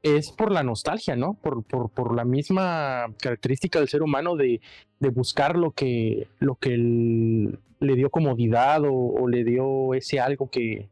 es 0.00 0.30
por 0.30 0.52
la 0.52 0.62
nostalgia, 0.62 1.16
¿no? 1.16 1.34
Por, 1.34 1.64
por, 1.64 1.90
por 1.90 2.14
la 2.14 2.24
misma 2.24 3.06
característica 3.20 3.80
del 3.80 3.88
ser 3.88 4.00
humano 4.00 4.36
de, 4.36 4.60
de 5.00 5.08
buscar 5.08 5.56
lo 5.56 5.72
que, 5.72 6.28
lo 6.38 6.54
que 6.54 6.76
le 6.76 7.96
dio 7.96 8.10
comodidad 8.10 8.82
o, 8.86 9.26
le 9.26 9.42
dio 9.42 9.92
ese 9.92 10.20
algo 10.20 10.48
que, 10.48 10.88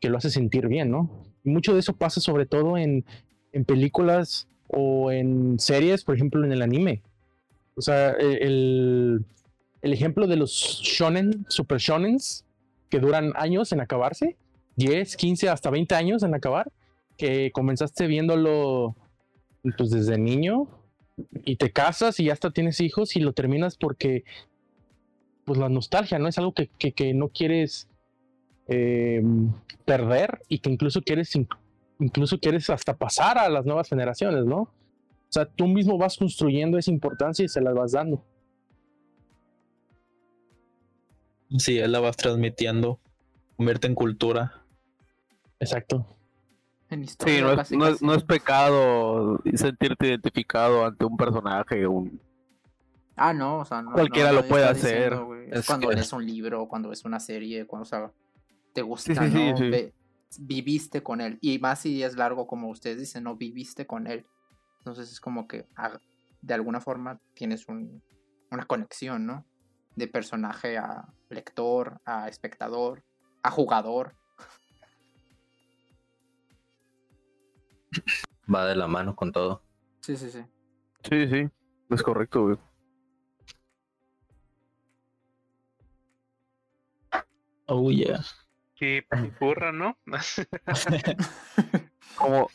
que 0.00 0.10
lo 0.10 0.18
hace 0.18 0.28
sentir 0.28 0.66
bien, 0.66 0.90
¿no? 0.90 1.08
Mucho 1.44 1.72
de 1.72 1.78
eso 1.78 1.92
pasa 1.92 2.20
sobre 2.20 2.44
todo 2.44 2.76
en, 2.76 3.04
en 3.52 3.64
películas 3.64 4.48
o 4.66 5.12
en 5.12 5.60
series, 5.60 6.02
por 6.02 6.16
ejemplo, 6.16 6.44
en 6.44 6.50
el 6.50 6.62
anime. 6.62 7.00
O 7.76 7.80
sea, 7.80 8.10
e- 8.18 8.38
el, 8.40 9.24
el 9.82 9.92
ejemplo 9.92 10.26
de 10.26 10.34
los 10.34 10.50
shonen, 10.82 11.46
super 11.48 11.78
shonens, 11.78 12.44
que 12.90 12.98
duran 12.98 13.32
años 13.36 13.70
en 13.70 13.80
acabarse, 13.80 14.36
10, 14.76 15.16
15, 15.16 15.48
hasta 15.48 15.70
20 15.70 15.94
años 15.94 16.22
en 16.22 16.34
acabar, 16.34 16.70
que 17.16 17.50
comenzaste 17.52 18.06
viéndolo 18.06 18.96
pues 19.78 19.90
desde 19.90 20.18
niño 20.18 20.68
y 21.44 21.56
te 21.56 21.70
casas 21.70 22.20
y 22.20 22.30
hasta 22.30 22.50
tienes 22.50 22.80
hijos 22.80 23.16
y 23.16 23.20
lo 23.20 23.32
terminas 23.32 23.76
porque 23.76 24.24
pues 25.44 25.58
la 25.58 25.68
nostalgia, 25.68 26.18
¿no? 26.18 26.28
Es 26.28 26.38
algo 26.38 26.52
que, 26.52 26.68
que, 26.68 27.14
no 27.14 27.28
quieres 27.28 27.88
eh, 28.68 29.22
perder 29.84 30.40
y 30.48 30.58
que 30.58 30.70
incluso 30.70 31.02
quieres 31.02 31.34
in- 31.36 31.48
incluso 32.00 32.38
quieres 32.38 32.68
hasta 32.70 32.96
pasar 32.96 33.38
a 33.38 33.48
las 33.48 33.64
nuevas 33.64 33.88
generaciones, 33.88 34.44
¿no? 34.44 34.62
O 34.62 35.32
sea, 35.34 35.46
tú 35.46 35.66
mismo 35.66 35.98
vas 35.98 36.16
construyendo 36.16 36.78
esa 36.78 36.90
importancia 36.90 37.44
y 37.44 37.48
se 37.48 37.60
la 37.60 37.72
vas 37.72 37.92
dando. 37.92 38.24
Sí, 41.58 41.78
él 41.78 41.92
la 41.92 42.00
vas 42.00 42.16
transmitiendo, 42.16 43.00
convierte 43.56 43.86
en 43.86 43.94
cultura. 43.94 44.63
Exacto. 45.60 46.06
En 46.90 47.00
Sí, 47.00 47.04
historia, 47.10 47.40
no 47.42 47.50
es, 47.50 47.56
casi, 47.56 47.76
no, 47.76 47.86
es, 47.86 47.92
casi. 47.94 48.04
no 48.06 48.14
es 48.14 48.24
pecado 48.24 49.40
sentirte 49.54 50.06
identificado 50.08 50.84
ante 50.84 51.04
un 51.04 51.16
personaje, 51.16 51.86
un, 51.86 52.20
Ah, 53.16 53.32
no, 53.32 53.58
o 53.60 53.64
sea, 53.64 53.80
no, 53.80 53.92
Cualquiera 53.92 54.32
no, 54.32 54.42
lo 54.42 54.48
puede 54.48 54.72
diciendo, 54.74 55.32
hacer. 55.32 55.44
Es, 55.52 55.58
Es 55.60 55.66
cuando 55.66 55.88
que- 55.88 55.94
lees 55.94 56.12
un 56.12 56.26
libro, 56.26 56.66
cuando 56.66 56.88
ves 56.88 57.04
una 57.04 57.20
serie, 57.20 57.64
cuando, 57.66 57.82
o 57.82 57.86
sea, 57.86 58.12
te 58.72 58.82
gusta, 58.82 59.14
sí, 59.26 59.30
sí, 59.30 59.50
¿no? 59.52 59.56
sí. 59.56 59.70
Ve- 59.70 59.94
viviste 60.40 61.00
con 61.02 61.20
él. 61.20 61.38
Y 61.40 61.60
más 61.60 61.78
si 61.80 62.02
es 62.02 62.16
largo, 62.16 62.48
como 62.48 62.68
ustedes 62.68 62.98
dicen, 62.98 63.22
no 63.22 63.36
viviste 63.36 63.86
con 63.86 64.08
él. 64.08 64.26
Entonces 64.78 65.12
es 65.12 65.20
como 65.20 65.46
que 65.46 65.66
ah, 65.76 65.98
de 66.42 66.54
alguna 66.54 66.80
forma 66.80 67.20
tienes 67.34 67.68
un, 67.68 68.02
una 68.50 68.66
conexión, 68.66 69.26
¿no? 69.26 69.46
De 69.94 70.08
personaje 70.08 70.76
a 70.76 71.06
lector, 71.30 72.00
a 72.04 72.26
espectador, 72.28 73.04
a 73.44 73.50
jugador. 73.52 74.16
Va 78.52 78.66
de 78.66 78.76
la 78.76 78.86
mano 78.86 79.16
con 79.16 79.32
todo. 79.32 79.62
Sí, 80.00 80.16
sí, 80.16 80.30
sí. 80.30 80.44
Sí, 81.08 81.28
sí, 81.28 81.50
es 81.90 82.02
correcto, 82.02 82.42
güey. 82.42 82.58
Oh, 87.66 87.90
yeah. 87.90 88.22
Y 88.80 89.00
burra, 89.40 89.72
¿no? 89.72 89.98
¿Cómo, 92.16 92.48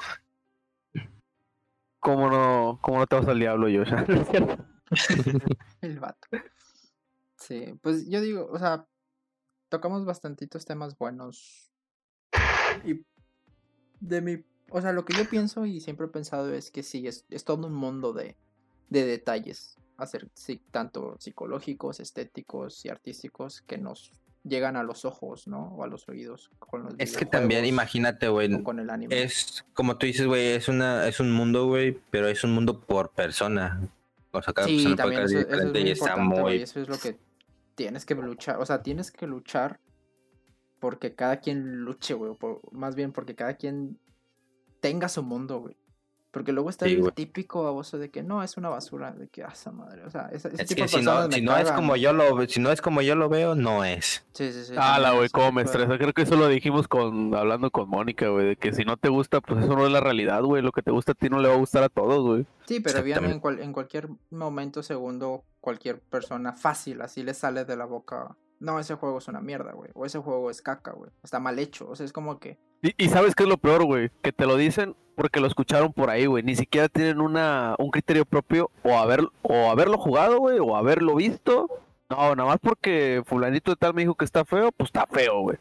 cómo 1.99 2.29
no, 2.29 2.79
cómo 2.81 2.99
no 2.99 3.07
te 3.07 3.15
vas 3.15 3.27
al 3.27 3.39
diablo, 3.39 3.67
cierto? 3.85 4.65
El 5.81 5.99
vato. 5.99 6.27
Sí, 7.37 7.73
pues 7.81 8.07
yo 8.07 8.21
digo, 8.21 8.47
o 8.51 8.59
sea, 8.59 8.85
tocamos 9.69 10.05
bastantitos 10.05 10.65
temas 10.65 10.97
buenos. 10.97 11.71
Y 12.83 13.03
de 13.99 14.21
mi, 14.21 14.45
o 14.71 14.81
sea, 14.81 14.91
lo 14.93 15.05
que 15.05 15.13
yo 15.17 15.29
pienso 15.29 15.65
y 15.65 15.79
siempre 15.79 16.07
he 16.07 16.09
pensado 16.09 16.53
es 16.53 16.71
que 16.71 16.83
sí, 16.83 17.07
es, 17.07 17.25
es 17.29 17.43
todo 17.43 17.67
un 17.67 17.73
mundo 17.73 18.13
de, 18.13 18.35
de 18.89 19.05
detalles, 19.05 19.77
hacer, 19.97 20.29
sí, 20.33 20.61
tanto 20.71 21.15
psicológicos, 21.19 21.99
estéticos 21.99 22.85
y 22.85 22.89
artísticos 22.89 23.61
que 23.61 23.77
nos 23.77 24.11
llegan 24.43 24.75
a 24.77 24.83
los 24.83 25.05
ojos, 25.05 25.47
¿no? 25.47 25.75
O 25.75 25.83
a 25.83 25.87
los 25.87 26.07
oídos 26.07 26.49
con 26.59 26.83
los 26.83 26.95
Es 26.97 27.17
que 27.17 27.25
también, 27.25 27.65
imagínate, 27.65 28.29
güey. 28.29 28.63
con 28.63 28.79
el 28.79 28.89
anime. 28.89 29.21
Es 29.21 29.65
como 29.73 29.97
tú 29.97 30.05
dices, 30.05 30.25
güey, 30.25 30.53
es 30.53 30.67
una, 30.69 31.07
es 31.07 31.19
un 31.19 31.31
mundo, 31.31 31.67
güey, 31.67 31.99
pero 32.09 32.27
es 32.27 32.43
un 32.43 32.53
mundo 32.53 32.79
por 32.79 33.11
persona. 33.11 33.89
O 34.31 34.41
sea, 34.41 34.53
cada 34.53 34.67
Sí, 34.67 34.83
persona 34.83 35.03
puede 35.03 35.23
eso, 35.23 35.39
eso 35.39 35.73
es 35.73 35.85
y 35.85 35.91
está 35.91 36.15
muy. 36.17 36.55
Eso 36.61 36.79
es 36.81 36.87
lo 36.87 36.97
que 36.97 37.17
tienes 37.75 38.05
que 38.05 38.15
luchar. 38.15 38.57
O 38.59 38.65
sea, 38.65 38.81
tienes 38.81 39.11
que 39.11 39.27
luchar 39.27 39.79
porque 40.79 41.15
cada 41.15 41.39
quien 41.39 41.81
luche, 41.81 42.13
güey. 42.13 42.33
más 42.71 42.95
bien 42.95 43.11
porque 43.11 43.35
cada 43.35 43.55
quien 43.55 43.99
tenga 44.79 45.09
su 45.09 45.23
mundo, 45.23 45.59
güey. 45.59 45.77
Porque 46.31 46.51
luego 46.51 46.69
está 46.69 46.85
Sí, 46.85 46.91
el 46.93 46.99
güey. 47.01 47.11
típico 47.13 47.63
baboso 47.63 47.97
de 47.97 48.11
que 48.11 48.21
no, 48.21 48.43
es 48.43 48.55
una 48.55 48.69
basura, 48.69 49.11
de 49.13 49.29
que, 49.29 49.41
ah, 49.43 49.49
esa 49.51 49.71
madre. 49.71 50.03
O 50.05 50.11
sea, 50.11 50.29
esa- 50.31 50.49
ese 50.49 50.61
Es 50.61 50.67
tipo 50.69 50.75
que 50.75 50.81
de 50.83 50.87
si 50.87 50.95
personas 50.97 51.23
no, 51.23 51.27
me 51.29 51.33
si 51.33 51.41
no 51.41 51.57
es 51.57 51.71
como 51.71 51.95
yo 51.95 52.13
lo, 52.13 52.45
si 52.47 52.59
no 52.59 52.71
es 52.71 52.81
como 52.81 53.01
yo 53.01 53.15
lo 53.15 53.29
veo, 53.29 53.55
no 53.55 53.83
es. 53.83 54.23
Sí, 54.33 54.51
sí, 54.53 54.63
sí. 54.63 54.73
Ah, 54.77 54.99
la 54.99 55.13
güey, 55.13 55.29
cómo 55.29 55.51
me 55.51 55.63
estresa. 55.63 55.97
Creo 55.97 56.13
que 56.13 56.21
eso 56.21 56.35
lo 56.35 56.47
dijimos 56.47 56.87
con 56.87 57.33
hablando 57.33 57.71
con 57.71 57.89
Mónica, 57.89 58.27
güey, 58.29 58.45
de 58.49 58.55
que 58.57 58.73
si 58.73 58.85
no 58.85 58.95
te 58.97 59.09
gusta, 59.09 59.41
pues 59.41 59.63
eso 59.65 59.75
no 59.75 59.87
es 59.87 59.91
la 59.91 60.01
realidad, 60.01 60.43
güey. 60.43 60.61
Lo 60.61 60.71
que 60.71 60.83
te 60.83 60.91
gusta 60.91 61.13
a 61.13 61.15
ti 61.15 61.29
no 61.29 61.39
le 61.39 61.47
va 61.47 61.55
a 61.55 61.57
gustar 61.57 61.81
a 61.81 61.89
todos, 61.89 62.23
güey. 62.23 62.45
Sí, 62.67 62.79
pero 62.79 63.01
bien, 63.01 63.25
en, 63.25 63.39
cual- 63.39 63.59
en 63.59 63.73
cualquier 63.73 64.07
momento, 64.29 64.83
segundo, 64.83 65.45
cualquier 65.61 65.99
persona 65.99 66.53
fácil, 66.53 67.01
así 67.01 67.23
le 67.23 67.33
sale 67.33 67.65
de 67.65 67.75
la 67.75 67.85
boca 67.85 68.35
no, 68.59 68.77
ese 68.77 68.93
juego 68.95 69.19
es 69.19 69.27
una 69.29 69.39
mierda, 69.39 69.71
güey. 69.71 69.89
O 69.93 70.05
ese 70.05 70.19
juego 70.19 70.51
es 70.51 70.61
caca, 70.61 70.91
güey. 70.91 71.09
Está 71.23 71.39
mal 71.39 71.57
hecho. 71.59 71.87
O 71.89 71.95
sea, 71.95 72.05
es 72.05 72.11
como 72.11 72.39
que. 72.39 72.59
Y, 72.81 72.93
y 72.97 73.09
sabes 73.09 73.35
qué 73.35 73.43
es 73.43 73.49
lo 73.49 73.57
peor, 73.57 73.83
güey, 73.85 74.09
que 74.21 74.31
te 74.31 74.45
lo 74.45 74.55
dicen 74.55 74.95
porque 75.15 75.41
lo 75.41 75.47
escucharon 75.47 75.91
por 75.91 76.09
ahí, 76.09 76.25
güey. 76.27 76.43
Ni 76.43 76.55
siquiera 76.55 76.87
tienen 76.87 77.19
una, 77.19 77.75
un 77.77 77.91
criterio 77.91 78.25
propio 78.25 78.71
o 78.83 78.97
haber, 78.97 79.27
o 79.41 79.69
haberlo 79.69 79.97
jugado, 79.97 80.39
güey, 80.39 80.59
o 80.59 80.75
haberlo 80.77 81.15
visto. 81.15 81.67
No, 82.09 82.35
nada 82.35 82.47
más 82.49 82.57
porque 82.61 83.21
fulanito 83.25 83.71
de 83.71 83.75
tal 83.77 83.93
me 83.93 84.01
dijo 84.03 84.15
que 84.15 84.25
está 84.25 84.45
feo, 84.45 84.71
pues 84.71 84.87
está 84.87 85.05
feo, 85.07 85.41
güey. 85.41 85.57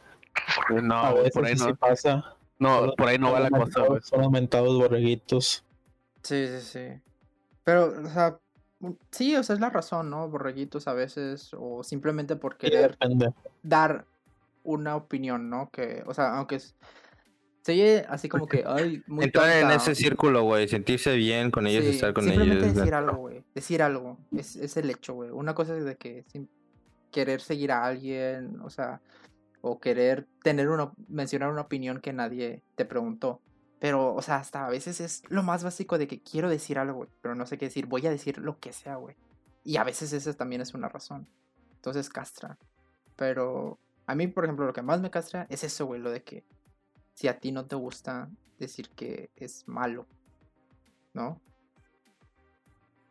A 0.69 0.81
No, 0.81 1.11
güey, 1.11 1.25
veces 1.25 1.33
por 1.35 1.45
ahí 1.47 1.57
sí 1.59 1.67
no. 1.67 1.75
pasa. 1.77 2.35
No, 2.61 2.93
por 2.97 3.09
ahí 3.09 3.19
no 3.19 3.33
va 3.33 3.41
la 3.41 3.51
cosa, 3.51 3.83
güey. 3.85 4.01
Son 4.03 4.23
aumentados 4.23 4.77
borreguitos. 4.79 5.65
Sí, 6.23 6.47
sí, 6.49 6.61
sí. 6.61 7.01
Pero, 7.65 7.93
o 8.05 8.09
sea. 8.09 8.39
Sí, 9.11 9.35
o 9.35 9.43
sea, 9.43 9.55
es 9.55 9.61
la 9.61 9.71
razón, 9.71 10.09
¿no? 10.09 10.29
Borreguitos 10.29 10.87
a 10.87 10.93
veces. 10.95 11.51
O 11.59 11.83
simplemente 11.83 12.37
por 12.37 12.57
querer 12.57 12.97
dar 13.63 14.05
una 14.63 14.95
opinión, 14.97 15.51
¿no? 15.51 15.69
Que, 15.71 16.03
o 16.07 16.15
sea, 16.15 16.37
aunque 16.37 16.57
es- 16.57 16.75
oye 17.73 18.05
así 18.09 18.29
como 18.29 18.47
que, 18.47 18.65
ay, 18.67 19.03
muy 19.07 19.25
Entrar 19.25 19.51
en 19.51 19.71
ese 19.71 19.95
círculo, 19.95 20.43
güey, 20.45 20.69
sentirse 20.69 21.15
bien 21.17 21.51
con 21.51 21.67
ellos, 21.67 21.85
sí, 21.85 21.91
estar 21.91 22.13
con 22.13 22.25
simplemente 22.25 22.65
ellos. 22.65 22.77
decir 22.77 22.95
algo, 22.95 23.17
güey, 23.17 23.45
decir 23.55 23.83
algo, 23.83 24.19
es, 24.37 24.57
es 24.57 24.77
el 24.77 24.91
hecho, 24.91 25.15
güey. 25.15 25.31
Una 25.31 25.55
cosa 25.55 25.77
es 25.77 25.85
de 25.85 25.97
que 25.97 26.25
sim- 26.33 26.49
querer 27.11 27.41
seguir 27.41 27.73
a 27.73 27.85
alguien, 27.85 28.61
o 28.63 28.71
sea, 28.71 29.01
o 29.61 29.81
querer 29.81 30.27
tener 30.43 30.69
una, 30.69 30.93
mencionar 31.09 31.51
una 31.51 31.63
opinión 31.63 32.01
que 32.01 32.13
nadie 32.13 32.63
te 32.75 32.85
preguntó. 32.85 33.41
Pero, 33.81 34.15
o 34.15 34.23
sea, 34.23 34.37
hasta 34.37 34.67
a 34.67 34.71
veces 34.71 35.01
es 35.01 35.23
lo 35.29 35.43
más 35.43 35.63
básico 35.63 35.99
de 35.99 36.09
que 36.09 36.21
quiero 36.21 36.49
decir 36.49 36.79
algo, 36.79 36.99
güey, 36.99 37.11
pero 37.23 37.35
no 37.35 37.47
sé 37.47 37.59
qué 37.59 37.67
decir, 37.67 37.87
voy 37.87 38.07
a 38.07 38.11
decir 38.11 38.39
lo 38.39 38.59
que 38.59 38.73
sea, 38.73 38.97
güey. 38.97 39.15
Y 39.65 39.77
a 39.77 39.85
veces 39.85 40.13
esa 40.13 40.33
también 40.35 40.61
es 40.61 40.75
una 40.75 40.89
razón. 40.89 41.29
Entonces 41.77 42.09
castra. 42.11 42.59
Pero 43.17 43.79
a 44.07 44.15
mí, 44.15 44.27
por 44.27 44.45
ejemplo, 44.45 44.67
lo 44.67 44.73
que 44.73 44.83
más 44.83 45.01
me 45.01 45.11
castra 45.11 45.47
es 45.49 45.63
eso, 45.65 45.87
güey, 45.87 46.01
lo 46.01 46.11
de 46.11 46.23
que 46.23 46.45
si 47.19 47.27
a 47.27 47.37
ti 47.41 47.51
no 47.51 47.67
te 47.67 47.75
gusta 47.75 48.31
decir 48.61 48.91
que 48.91 49.31
es 49.35 49.67
malo, 49.67 50.07
¿no? 51.15 51.41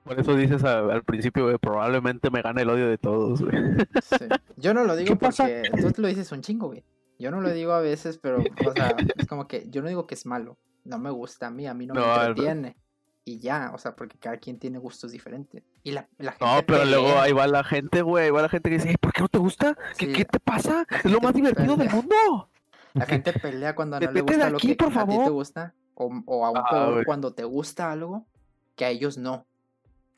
Por 0.05 0.17
eso 0.17 0.33
dices 0.35 0.63
a- 0.63 0.79
al 0.79 1.03
principio, 1.03 1.43
güey, 1.43 1.57
probablemente 1.57 2.29
me 2.31 2.41
gane 2.41 2.61
el 2.61 2.69
odio 2.69 2.87
de 2.87 2.97
todos, 2.97 3.41
güey. 3.41 3.53
Sí. 4.01 4.25
Yo 4.55 4.73
no 4.73 4.85
lo 4.85 4.95
digo 4.95 5.09
¿Qué 5.09 5.15
pasa? 5.17 5.43
porque 5.43 5.81
tú 5.81 5.91
te 5.91 6.01
lo 6.01 6.07
dices 6.07 6.31
un 6.31 6.41
chingo, 6.41 6.67
güey. 6.67 6.85
Yo 7.19 7.31
no 7.31 7.41
lo 7.41 7.51
digo 7.51 7.73
a 7.73 7.81
veces, 7.81 8.17
pero, 8.17 8.37
o 8.65 8.71
sea, 8.71 8.95
es 9.17 9.27
como 9.27 9.45
que 9.45 9.67
yo 9.69 9.81
no 9.81 9.89
digo 9.89 10.07
que 10.07 10.15
es 10.15 10.25
malo. 10.25 10.57
No 10.85 10.97
me 10.99 11.09
gusta 11.11 11.47
a 11.47 11.51
mí, 11.51 11.67
a 11.67 11.73
mí 11.73 11.85
no, 11.85 11.93
No, 11.95 12.05
me 12.05 12.13
entretiene. 12.27 12.77
Y 13.25 13.39
ya, 13.39 13.71
o 13.73 13.77
sea, 13.77 13.93
porque 13.93 14.17
cada 14.17 14.37
quien 14.37 14.57
tiene 14.57 14.77
gustos 14.77 15.11
diferentes. 15.11 15.61
Y 15.83 15.91
la, 15.91 16.07
la 16.17 16.31
gente 16.31 16.45
No, 16.45 16.61
pero 16.65 16.85
luego 16.85 17.19
ahí 17.19 17.33
va 17.33 17.45
la 17.47 17.65
gente, 17.65 18.01
güey, 18.01 18.25
ahí 18.25 18.31
va 18.31 18.41
la 18.43 18.47
gente 18.47 18.69
que 18.69 18.75
dice, 18.77 18.89
"Ey, 18.91 18.95
¿por 18.95 19.11
qué 19.11 19.19
no 19.21 19.27
te 19.27 19.37
gusta? 19.39 19.75
¿Qué, 19.97 20.05
Sí. 20.05 20.13
qué 20.13 20.23
te 20.23 20.39
pasa? 20.39 20.85
Es 21.03 21.11
lo 21.11 21.19
más 21.19 21.33
divertido 21.33 21.75
del 21.75 21.89
mundo. 21.89 22.49
La 22.97 23.05
gente 23.07 23.33
pelea 23.33 23.75
cuando 23.75 23.99
no 23.99 24.11
le 24.11 24.21
gusta 24.21 24.49
lo 24.49 24.57
aquí, 24.57 24.69
que 24.69 24.75
por 24.75 24.97
a 24.97 25.07
ti 25.07 25.17
te 25.17 25.29
gusta. 25.29 25.75
O, 25.95 26.11
o 26.25 26.45
aún 26.45 26.57
Ah, 26.57 26.69
peor, 26.69 27.05
cuando 27.05 27.33
te 27.33 27.43
gusta 27.43 27.91
algo 27.91 28.27
que 28.75 28.85
a 28.85 28.89
ellos 28.89 29.17
no. 29.17 29.47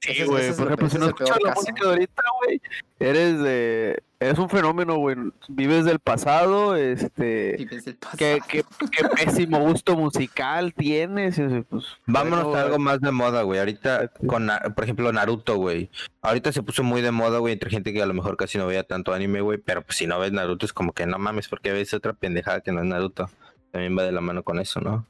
Sí, 0.01 0.23
güey, 0.23 0.45
es 0.45 0.55
por 0.55 0.67
lo 0.67 0.73
ejemplo, 0.73 0.89
si 0.89 0.97
no 0.97 1.07
escuchas 1.07 1.37
la 1.43 1.49
caso. 1.49 1.61
música 1.61 1.83
de 1.83 1.89
ahorita, 1.89 2.23
güey, 2.43 2.61
eres 2.99 3.39
de... 3.39 4.03
Eres 4.21 4.37
un 4.37 4.49
fenómeno, 4.49 4.97
güey, 4.97 5.15
vives 5.47 5.85
del 5.85 5.99
pasado, 5.99 6.75
este... 6.75 7.55
Vives 7.57 7.85
del 7.85 7.97
Qué, 8.17 8.37
pasado. 8.37 8.47
qué, 8.49 8.63
qué 8.91 9.03
pésimo 9.25 9.59
gusto 9.59 9.95
musical 9.95 10.73
tienes, 10.73 11.39
pues... 11.69 11.85
Vámonos 12.05 12.45
bueno, 12.45 12.59
a 12.59 12.63
algo 12.63 12.79
más 12.79 12.99
de 13.01 13.11
moda, 13.11 13.43
güey. 13.43 13.59
Ahorita, 13.59 14.09
con, 14.27 14.49
por 14.75 14.83
ejemplo, 14.83 15.11
Naruto, 15.11 15.55
güey. 15.55 15.89
Ahorita 16.21 16.51
se 16.51 16.63
puso 16.63 16.83
muy 16.83 17.01
de 17.01 17.11
moda, 17.11 17.39
güey, 17.39 17.53
entre 17.53 17.69
gente 17.69 17.93
que 17.93 18.01
a 18.01 18.05
lo 18.05 18.13
mejor 18.13 18.35
casi 18.35 18.57
no 18.57 18.67
veía 18.67 18.83
tanto 18.83 19.13
anime, 19.13 19.41
güey. 19.41 19.57
Pero 19.57 19.81
pues 19.83 19.97
si 19.97 20.07
no 20.07 20.19
ves 20.19 20.31
Naruto 20.31 20.65
es 20.65 20.73
como 20.73 20.91
que 20.91 21.05
no 21.05 21.17
mames, 21.17 21.47
porque 21.47 21.71
ves 21.71 21.93
otra 21.93 22.13
pendejada 22.13 22.61
que 22.61 22.71
no 22.71 22.79
es 22.81 22.85
Naruto. 22.87 23.29
También 23.71 23.97
va 23.97 24.03
de 24.03 24.11
la 24.11 24.21
mano 24.21 24.43
con 24.43 24.59
eso, 24.59 24.81
¿no? 24.81 25.05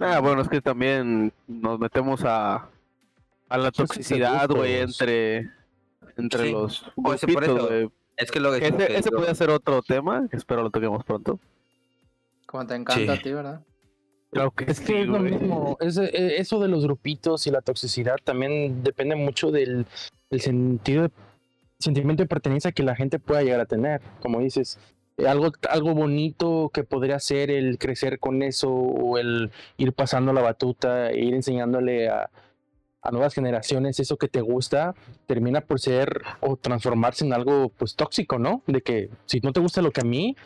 Ah, 0.00 0.18
bueno, 0.20 0.42
es 0.42 0.48
que 0.48 0.60
también 0.60 1.32
nos 1.46 1.78
metemos 1.78 2.22
a, 2.24 2.68
a 3.48 3.58
la 3.58 3.70
toxicidad, 3.70 4.48
güey, 4.48 4.76
entre, 4.76 5.50
entre 6.16 6.44
Sí. 6.46 6.52
los 6.52 6.84
Pues, 6.96 7.20
por 7.20 7.30
grupitos, 7.30 7.68
güey. 7.68 7.90
Es 8.16 8.30
que 8.30 8.40
lo 8.40 8.50
que 8.52 8.66
Ese, 8.66 8.96
ese 8.96 9.10
puede 9.10 9.34
ser 9.34 9.50
otro 9.50 9.82
tema, 9.82 10.26
que 10.30 10.36
espero 10.36 10.62
lo 10.62 10.70
toquemos 10.70 11.04
pronto. 11.04 11.38
Como 12.46 12.66
te 12.66 12.74
encanta 12.74 13.12
a 13.12 13.16
Sí. 13.16 13.22
ti, 13.22 13.32
¿verdad? 13.32 13.60
Claro 14.30 14.50
que 14.50 14.64
Es 14.70 14.80
que 14.80 15.02
es 15.02 15.06
lo 15.06 15.18
mismo. 15.20 15.76
es- 15.80 15.96
eh, 15.98 16.36
eso 16.38 16.58
de 16.60 16.68
los 16.68 16.84
grupitos 16.84 17.46
y 17.46 17.50
la 17.50 17.60
toxicidad 17.60 18.16
también 18.24 18.82
depende 18.82 19.16
mucho 19.16 19.50
del, 19.50 19.86
del 20.30 20.40
sentido 20.40 21.02
de, 21.04 21.10
sentimiento 21.78 22.22
de 22.22 22.28
pertenencia 22.28 22.72
que 22.72 22.82
la 22.82 22.96
gente 22.96 23.18
pueda 23.18 23.42
llegar 23.42 23.60
a 23.60 23.66
tener. 23.66 24.00
Como 24.20 24.40
dices, 24.40 24.78
eh, 25.18 25.28
algo, 25.28 25.52
algo 25.70 25.94
bonito 25.94 26.70
que 26.72 26.84
podría 26.84 27.20
ser 27.20 27.50
el 27.50 27.78
crecer 27.78 28.18
con 28.18 28.42
eso 28.42 28.70
o 28.70 29.18
el 29.18 29.50
ir 29.76 29.92
pasando 29.92 30.32
la 30.32 30.40
batuta 30.42 31.10
e 31.10 31.22
ir 31.22 31.34
enseñándole 31.34 32.08
a, 32.08 32.30
a 33.06 33.10
nuevas 33.12 33.34
generaciones 33.34 34.00
eso 34.00 34.16
que 34.16 34.28
te 34.28 34.40
gusta, 34.40 34.94
termina 35.26 35.60
por 35.60 35.78
ser 35.80 36.22
o 36.40 36.56
transformarse 36.56 37.24
en 37.24 37.32
algo 37.32 37.70
pues 37.76 37.94
tóxico, 37.94 38.38
¿no? 38.38 38.62
De 38.66 38.80
que 38.82 39.10
si 39.26 39.40
no 39.40 39.52
te 39.52 39.60
gusta 39.60 39.82
lo 39.82 39.90
que 39.92 40.00
a 40.00 40.04
mí, 40.04 40.36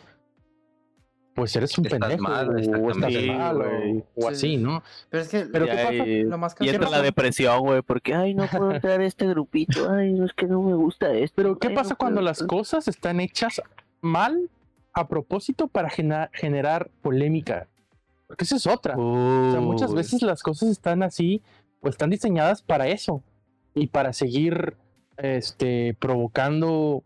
pues 1.33 1.55
eres 1.55 1.77
un 1.77 1.85
Estás 1.85 1.99
pendejo 1.99 2.23
mal, 2.23 2.49
o 2.49 2.57
estás 2.57 2.75
exactamente. 2.75 3.31
mal 3.31 3.55
o, 3.61 3.63
güey. 3.63 4.03
o 4.15 4.21
Sí, 4.21 4.27
así, 4.27 4.39
sí. 4.39 4.57
¿no? 4.57 4.83
Pero 5.09 5.23
es 5.23 5.29
que 5.29 5.39
Pero 5.45 5.65
Y 5.65 5.69
¿qué 5.69 5.75
pasa? 5.75 6.29
lo 6.29 6.37
más 6.37 6.55
Y 6.59 6.69
entra 6.69 6.89
la 6.89 7.01
depresión, 7.01 7.59
güey, 7.61 7.81
porque, 7.81 8.13
ay, 8.13 8.33
no 8.33 8.45
puedo 8.47 8.71
entrar 8.75 8.99
a 8.99 9.05
este 9.05 9.25
grupito, 9.27 9.89
ay, 9.89 10.11
no 10.13 10.25
es 10.25 10.33
que 10.33 10.45
no 10.47 10.61
me 10.61 10.73
gusta 10.75 11.11
esto. 11.13 11.33
Pero 11.35 11.57
¿qué 11.57 11.69
ay, 11.69 11.75
pasa 11.75 11.91
no 11.91 11.97
cuando 11.97 12.17
puedo". 12.19 12.25
las 12.29 12.43
cosas 12.43 12.87
están 12.87 13.19
hechas 13.21 13.61
mal 14.01 14.49
a 14.93 15.07
propósito 15.07 15.67
para 15.67 15.89
generar 15.89 16.91
polémica? 17.01 17.67
Porque 18.27 18.43
esa 18.43 18.57
es 18.57 18.67
otra. 18.67 18.95
O 18.97 19.51
sea, 19.51 19.61
muchas 19.61 19.93
veces 19.93 20.21
las 20.21 20.41
cosas 20.43 20.69
están 20.69 21.01
así, 21.03 21.41
o 21.81 21.89
están 21.89 22.09
diseñadas 22.09 22.61
para 22.61 22.87
eso 22.87 23.23
y 23.75 23.87
para 23.87 24.13
seguir 24.13 24.75
este, 25.17 25.95
provocando 25.99 27.03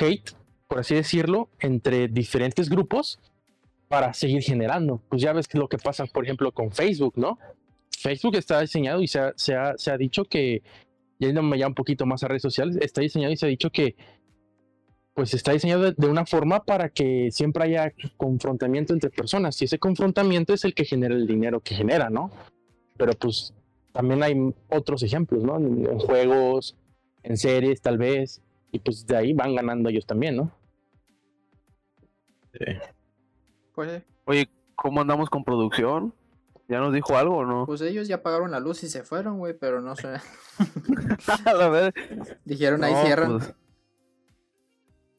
hate, 0.00 0.30
por 0.68 0.80
así 0.80 0.94
decirlo, 0.94 1.48
entre 1.60 2.08
diferentes 2.08 2.68
grupos 2.68 3.20
para 3.88 4.14
seguir 4.14 4.42
generando. 4.42 5.02
Pues 5.08 5.20
ya 5.22 5.32
ves 5.32 5.52
lo 5.54 5.68
que 5.68 5.78
pasa, 5.78 6.06
por 6.06 6.24
ejemplo, 6.24 6.52
con 6.52 6.72
Facebook, 6.72 7.14
¿no? 7.16 7.38
Facebook 7.90 8.36
está 8.36 8.60
diseñado 8.60 9.02
y 9.02 9.06
se 9.06 9.18
ha, 9.20 9.32
se 9.36 9.54
ha- 9.54 9.74
se 9.76 9.90
ha 9.90 9.96
dicho 9.98 10.24
que, 10.24 10.62
yéndome 11.18 11.58
ya 11.58 11.68
un 11.68 11.74
poquito 11.74 12.06
más 12.06 12.22
a 12.24 12.28
redes 12.28 12.42
sociales, 12.42 12.76
está 12.80 13.00
diseñado 13.02 13.32
y 13.32 13.36
se 13.36 13.46
ha 13.46 13.48
dicho 13.50 13.70
que 13.70 13.94
pues 15.14 15.34
está 15.34 15.52
diseñado 15.52 15.82
de, 15.82 15.92
de 15.94 16.06
una 16.08 16.24
forma 16.24 16.64
para 16.64 16.88
que 16.88 17.28
siempre 17.30 17.64
haya 17.64 17.92
confrontamiento 18.16 18.94
entre 18.94 19.10
personas 19.10 19.60
y 19.60 19.66
ese 19.66 19.78
confrontamiento 19.78 20.54
es 20.54 20.64
el 20.64 20.72
que 20.74 20.86
genera 20.86 21.14
el 21.14 21.26
dinero 21.26 21.60
que 21.60 21.74
genera, 21.74 22.08
¿no? 22.08 22.30
Pero 22.96 23.12
pues 23.14 23.52
también 23.92 24.22
hay 24.22 24.34
otros 24.70 25.02
ejemplos, 25.02 25.42
¿no? 25.44 25.56
En, 25.56 25.86
en 25.86 25.98
juegos, 25.98 26.76
en 27.22 27.36
series 27.36 27.80
tal 27.80 27.98
vez, 27.98 28.40
y 28.70 28.78
pues 28.78 29.06
de 29.06 29.16
ahí 29.16 29.32
van 29.32 29.54
ganando 29.54 29.88
ellos 29.88 30.06
también, 30.06 30.36
¿no? 30.36 30.50
Pues, 33.74 34.02
Oye, 34.26 34.48
¿cómo 34.76 35.00
andamos 35.00 35.30
con 35.30 35.44
producción? 35.44 36.14
¿Ya 36.68 36.78
nos 36.78 36.94
dijo 36.94 37.16
algo 37.16 37.38
o 37.38 37.44
no? 37.44 37.66
pues 37.66 37.80
ellos 37.82 38.08
ya 38.08 38.16
apagaron 38.16 38.50
la 38.50 38.60
luz 38.60 38.82
y 38.82 38.88
se 38.88 39.02
fueron, 39.02 39.38
güey, 39.38 39.52
pero 39.58 39.80
no 39.82 39.94
sé. 39.96 40.08
a 41.46 41.68
ver. 41.68 41.92
Dijeron 42.44 42.82
ahí 42.84 42.94
cierran. 43.04 43.32
pues- 43.38 43.54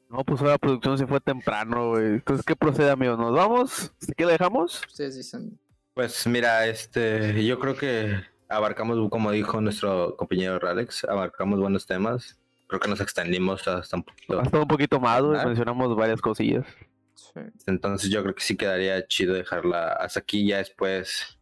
No, 0.09 0.23
pues 0.23 0.39
ahora 0.41 0.53
la 0.53 0.57
producción 0.57 0.97
se 0.97 1.05
fue 1.05 1.19
temprano, 1.19 1.89
güey. 1.89 2.05
Entonces, 2.05 2.45
¿qué 2.45 2.55
procede, 2.55 2.89
amigos? 2.91 3.17
¿Nos 3.19 3.33
vamos? 3.33 3.93
¿Qué 4.15 4.25
le 4.25 4.31
dejamos? 4.33 4.81
Ustedes 4.87 5.15
dicen. 5.15 5.59
Pues 5.93 6.25
mira, 6.25 6.65
este, 6.65 7.45
yo 7.45 7.59
creo 7.59 7.75
que 7.75 8.19
abarcamos, 8.49 9.09
como 9.09 9.31
dijo 9.31 9.61
nuestro 9.61 10.15
compañero 10.17 10.59
Alex, 10.67 11.03
abarcamos 11.05 11.59
buenos 11.59 11.85
temas. 11.85 12.39
Creo 12.67 12.79
que 12.79 12.89
nos 12.89 12.99
extendimos 13.01 13.67
hasta 13.67 13.97
un 13.97 14.03
poquito. 14.03 14.39
Hasta 14.39 14.59
un 14.59 14.67
poquito 14.67 14.99
más. 14.99 15.21
Ah. 15.21 15.45
Mencionamos 15.45 15.95
varias 15.95 16.21
cosillas. 16.21 16.65
Sí. 17.13 17.39
Entonces 17.67 18.09
yo 18.09 18.23
creo 18.23 18.33
que 18.33 18.41
sí 18.43 18.57
quedaría 18.57 19.05
chido 19.07 19.35
dejarla 19.35 19.93
hasta 19.93 20.19
aquí 20.19 20.47
ya 20.47 20.57
después 20.57 21.37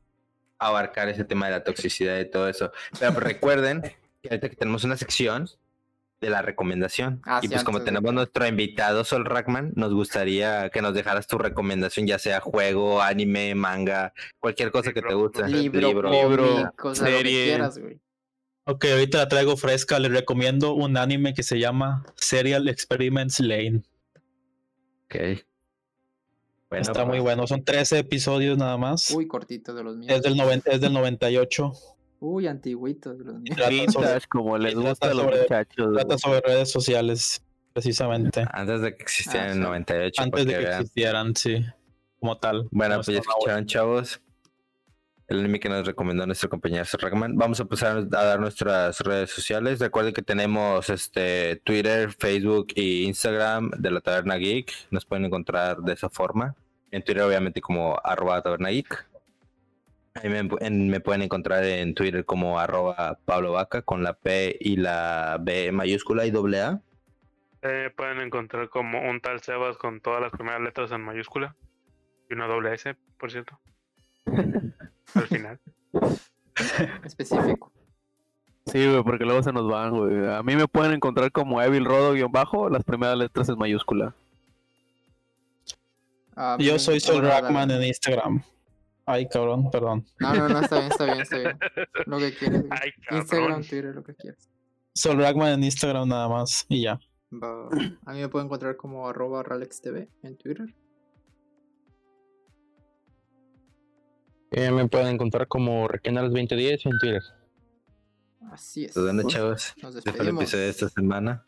abarcar 0.60 1.10
ese 1.10 1.24
tema 1.24 1.48
de 1.48 1.54
la 1.54 1.64
toxicidad 1.64 2.20
y 2.20 2.30
todo 2.30 2.50
eso. 2.50 2.72
Pero 3.00 3.14
pues 3.14 3.24
recuerden 3.24 3.82
que 4.22 4.30
ahorita 4.30 4.50
que 4.50 4.56
tenemos 4.56 4.84
una 4.84 4.98
sección 4.98 5.48
de 6.22 6.30
la 6.30 6.42
recomendación. 6.44 7.20
Ah, 7.26 7.40
y 7.42 7.48
sí, 7.48 7.52
pues 7.54 7.64
como 7.64 7.80
de 7.80 7.86
tenemos 7.86 8.14
nuestro 8.14 8.46
invitado 8.48 9.04
Sol 9.04 9.26
Rackman, 9.26 9.74
nos 9.76 9.92
gustaría 9.94 10.70
que 10.70 10.82
nos 10.82 10.94
dejaras 10.94 11.26
tu 11.28 11.38
recomendación, 11.40 12.06
ya 12.08 12.20
sea 12.20 12.40
juego, 12.40 13.02
anime, 13.02 13.56
manga, 13.56 14.14
cualquier 14.40 14.72
cosa 14.72 14.94
que 14.94 15.02
te 15.02 15.14
guste. 15.16 15.48
Libro, 15.50 16.12
libro, 16.12 16.56
sea, 16.56 16.72
lo 16.78 16.92
que 16.94 16.96
serie. 16.96 17.46
quieras, 17.46 17.78
güey. 17.80 18.00
Ok, 18.66 18.86
ahorita 18.86 19.18
la 19.18 19.28
traigo 19.28 19.58
fresca. 19.58 19.98
Les 20.00 20.12
recomiendo 20.12 20.74
un 20.74 20.96
anime 20.96 21.34
que 21.34 21.42
se 21.42 21.60
llama 21.60 22.06
Serial 22.16 22.70
Experiments 22.70 23.40
Lane. 23.40 23.82
Ok. 25.06 25.16
Bueno, 26.70 26.84
Está 26.84 27.04
muy 27.04 27.14
pues, 27.18 27.24
bueno. 27.24 27.48
Son 27.48 27.66
13 27.66 27.98
episodios 28.00 28.58
nada 28.60 28.78
más. 28.78 29.10
Uy, 29.12 29.28
cortito 29.28 29.74
de 29.74 29.84
los 29.84 29.98
míos. 29.98 30.14
Es 30.14 30.22
del, 30.22 30.36
noven- 30.38 30.62
es 30.66 30.80
del 30.80 30.94
98. 30.94 31.74
Uy, 32.24 32.46
antiguitos 32.48 33.18
los 33.18 33.34
sobre, 33.34 33.70
Vintage, 33.82 34.28
como 34.30 34.56
les 34.58 34.76
gusta 34.76 35.08
a 35.10 35.14
los 35.14 35.24
sobre- 35.24 35.42
muchachos. 35.42 35.94
trata 35.96 36.18
sobre 36.20 36.42
redes 36.42 36.72
sociales. 36.72 37.44
precisamente. 37.74 38.46
Antes 38.52 38.82
de 38.82 38.96
que 38.96 39.02
existiera 39.04 39.46
Ah, 39.46 39.46
en 39.46 39.52
el 39.54 39.58
sí. 39.58 39.62
98. 39.64 40.22
Antes 40.22 40.46
de 40.46 40.52
que 40.52 40.58
vean. 40.60 40.82
existieran, 40.82 41.36
sí. 41.36 41.66
Como 42.20 42.38
tal. 42.38 42.68
Bueno, 42.70 42.96
como 42.96 43.04
pues 43.06 43.16
ya 43.16 43.22
escucharon, 43.22 43.66
chavos. 43.66 44.22
El 45.28 45.40
anime 45.40 45.60
que 45.62 45.70
nos 45.70 45.88
recomendó 45.88 46.26
nuestro 46.28 46.50
compañero 46.50 46.84
Ragman. 47.00 47.38
Vamos 47.38 47.62
a 47.62 47.66
pasar 47.66 47.98
a 48.00 48.04
dar 48.04 48.40
nuestras 48.42 49.00
redes 49.00 49.30
sociales. 49.32 49.80
Recuerden 49.80 50.14
que 50.14 50.22
tenemos 50.22 50.90
este 50.90 51.62
Twitter, 51.64 52.12
Facebook 52.12 52.68
y 52.76 53.06
Instagram 53.06 53.72
de 53.78 53.90
la 53.90 54.02
Taberna 54.02 54.36
Geek. 54.36 54.72
Nos 54.92 55.06
pueden 55.06 55.24
encontrar 55.26 55.78
de 55.78 55.94
esa 55.94 56.10
forma. 56.10 56.54
En 56.92 57.02
Twitter, 57.04 57.24
obviamente, 57.24 57.62
como 57.62 57.98
arroba 58.04 58.42
Taberna 58.42 58.70
Geek. 58.70 59.08
Ahí 60.14 60.30
me, 60.30 60.48
en- 60.60 60.90
me 60.90 61.00
pueden 61.00 61.22
encontrar 61.22 61.64
en 61.64 61.94
Twitter 61.96 62.26
como 62.26 62.60
arroba 62.60 63.18
Pablo 63.26 63.54
Vaca 63.54 63.82
con 63.82 64.04
la 64.04 64.14
P 64.14 64.58
y 64.60 64.76
la 64.76 65.38
B 65.40 65.72
mayúscula 65.72 66.26
y 66.26 66.32
doble 66.32 66.62
A. 66.62 66.82
Eh, 67.62 67.92
pueden 67.96 68.20
encontrar 68.20 68.70
como 68.70 69.00
un 69.10 69.22
tal 69.22 69.40
Sebas 69.42 69.78
con 69.78 70.02
todas 70.02 70.20
las 70.22 70.32
primeras 70.32 70.62
letras 70.62 70.92
en 70.92 71.02
mayúscula 71.02 71.56
y 72.30 72.34
una 72.34 72.48
doble 72.48 72.74
S, 72.74 72.96
por 73.18 73.32
cierto. 73.32 73.60
Al 74.26 75.28
final. 75.28 75.60
Específico. 77.06 77.72
Sí, 78.66 78.86
güey, 78.88 79.04
porque 79.04 79.26
luego 79.26 79.44
se 79.44 79.52
nos 79.52 79.68
van, 79.68 79.92
güey. 79.92 80.28
A 80.34 80.44
mí 80.44 80.56
me 80.56 80.68
pueden 80.68 80.94
encontrar 80.94 81.32
como 81.32 81.62
Evil 81.62 81.86
Rodo-bajo, 81.86 82.70
las 82.70 82.84
primeras 82.84 83.18
letras 83.18 83.50
en 83.50 83.58
mayúscula. 83.58 84.14
Ah, 86.36 86.58
Yo 86.60 86.80
soy 86.80 87.00
Sol 87.00 87.22
Rackman 87.22 87.72
en 87.72 87.84
Instagram. 87.84 88.44
Ay, 89.06 89.28
cabrón, 89.28 89.70
perdón. 89.72 90.06
No, 90.20 90.34
no, 90.34 90.48
no, 90.50 90.60
está 90.62 90.80
bien, 90.80 90.92
está 90.92 91.06
bien, 91.06 91.22
está 91.22 91.38
bien. 91.38 91.60
Lo 92.06 92.18
que. 92.20 92.34
Ay, 92.70 92.92
Instagram. 93.10 93.62
Twitter, 93.62 93.96
lo 93.96 94.04
que 94.04 94.16
quieras. 94.16 94.50
Sol 94.94 95.18
Rackman 95.18 95.54
en 95.54 95.64
Instagram 95.64 96.08
nada 96.08 96.28
más 96.30 96.66
y 96.70 96.84
ya. 96.84 97.00
Va, 97.34 97.48
va, 97.54 97.64
va. 97.70 97.78
A 98.06 98.14
mí 98.14 98.20
me 98.20 98.30
pueden 98.30 98.48
encontrar 98.48 98.76
como 98.78 99.08
arroba 99.08 99.42
RalexTV 99.44 100.08
en 100.24 100.38
Twitter. 100.38 100.76
Eh, 104.52 104.70
me 104.72 104.88
pueden 104.88 105.08
encontrar 105.08 105.48
como 105.48 105.88
Requenales2010 105.88 106.86
en 106.86 107.00
Twitter. 107.00 107.24
Así 108.52 108.86
es. 108.86 108.94
Pues 108.94 109.06
bueno, 109.06 109.24
chavos. 109.30 109.74
Nos 109.82 109.96
Este 109.96 110.12
fue 110.12 110.20
el 110.22 110.26
despedimos. 110.36 110.42
episodio 110.44 110.64
de 110.66 110.70
esta 110.72 110.90
semana. 110.90 111.46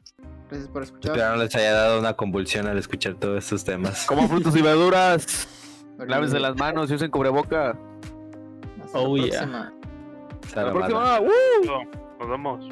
Gracias 0.50 0.70
por 0.70 0.84
escuchar. 0.84 1.12
Espero 1.12 1.36
no 1.36 1.44
les 1.44 1.56
haya 1.56 1.74
dado 1.74 2.00
una 2.00 2.14
convulsión 2.16 2.68
al 2.68 2.78
escuchar 2.78 3.16
todos 3.16 3.44
estos 3.44 3.66
temas. 3.66 4.06
Como 4.06 4.28
frutos 4.30 4.56
y 4.56 4.62
verduras, 4.62 5.48
lávense 6.00 6.40
las 6.40 6.56
manos 6.58 6.90
y 6.92 6.96
usen 6.96 7.12
cubreboca. 7.12 7.74
la 7.74 8.86
Oh, 8.94 9.16
yeah. 9.18 9.28
próxima. 9.30 9.74
Hasta 10.44 10.48
Hasta 10.48 10.62
la 10.62 10.68
la 10.68 10.74
próxima. 10.74 11.20
¡Uh! 11.22 12.20
Nos 12.20 12.30
vemos. 12.30 12.70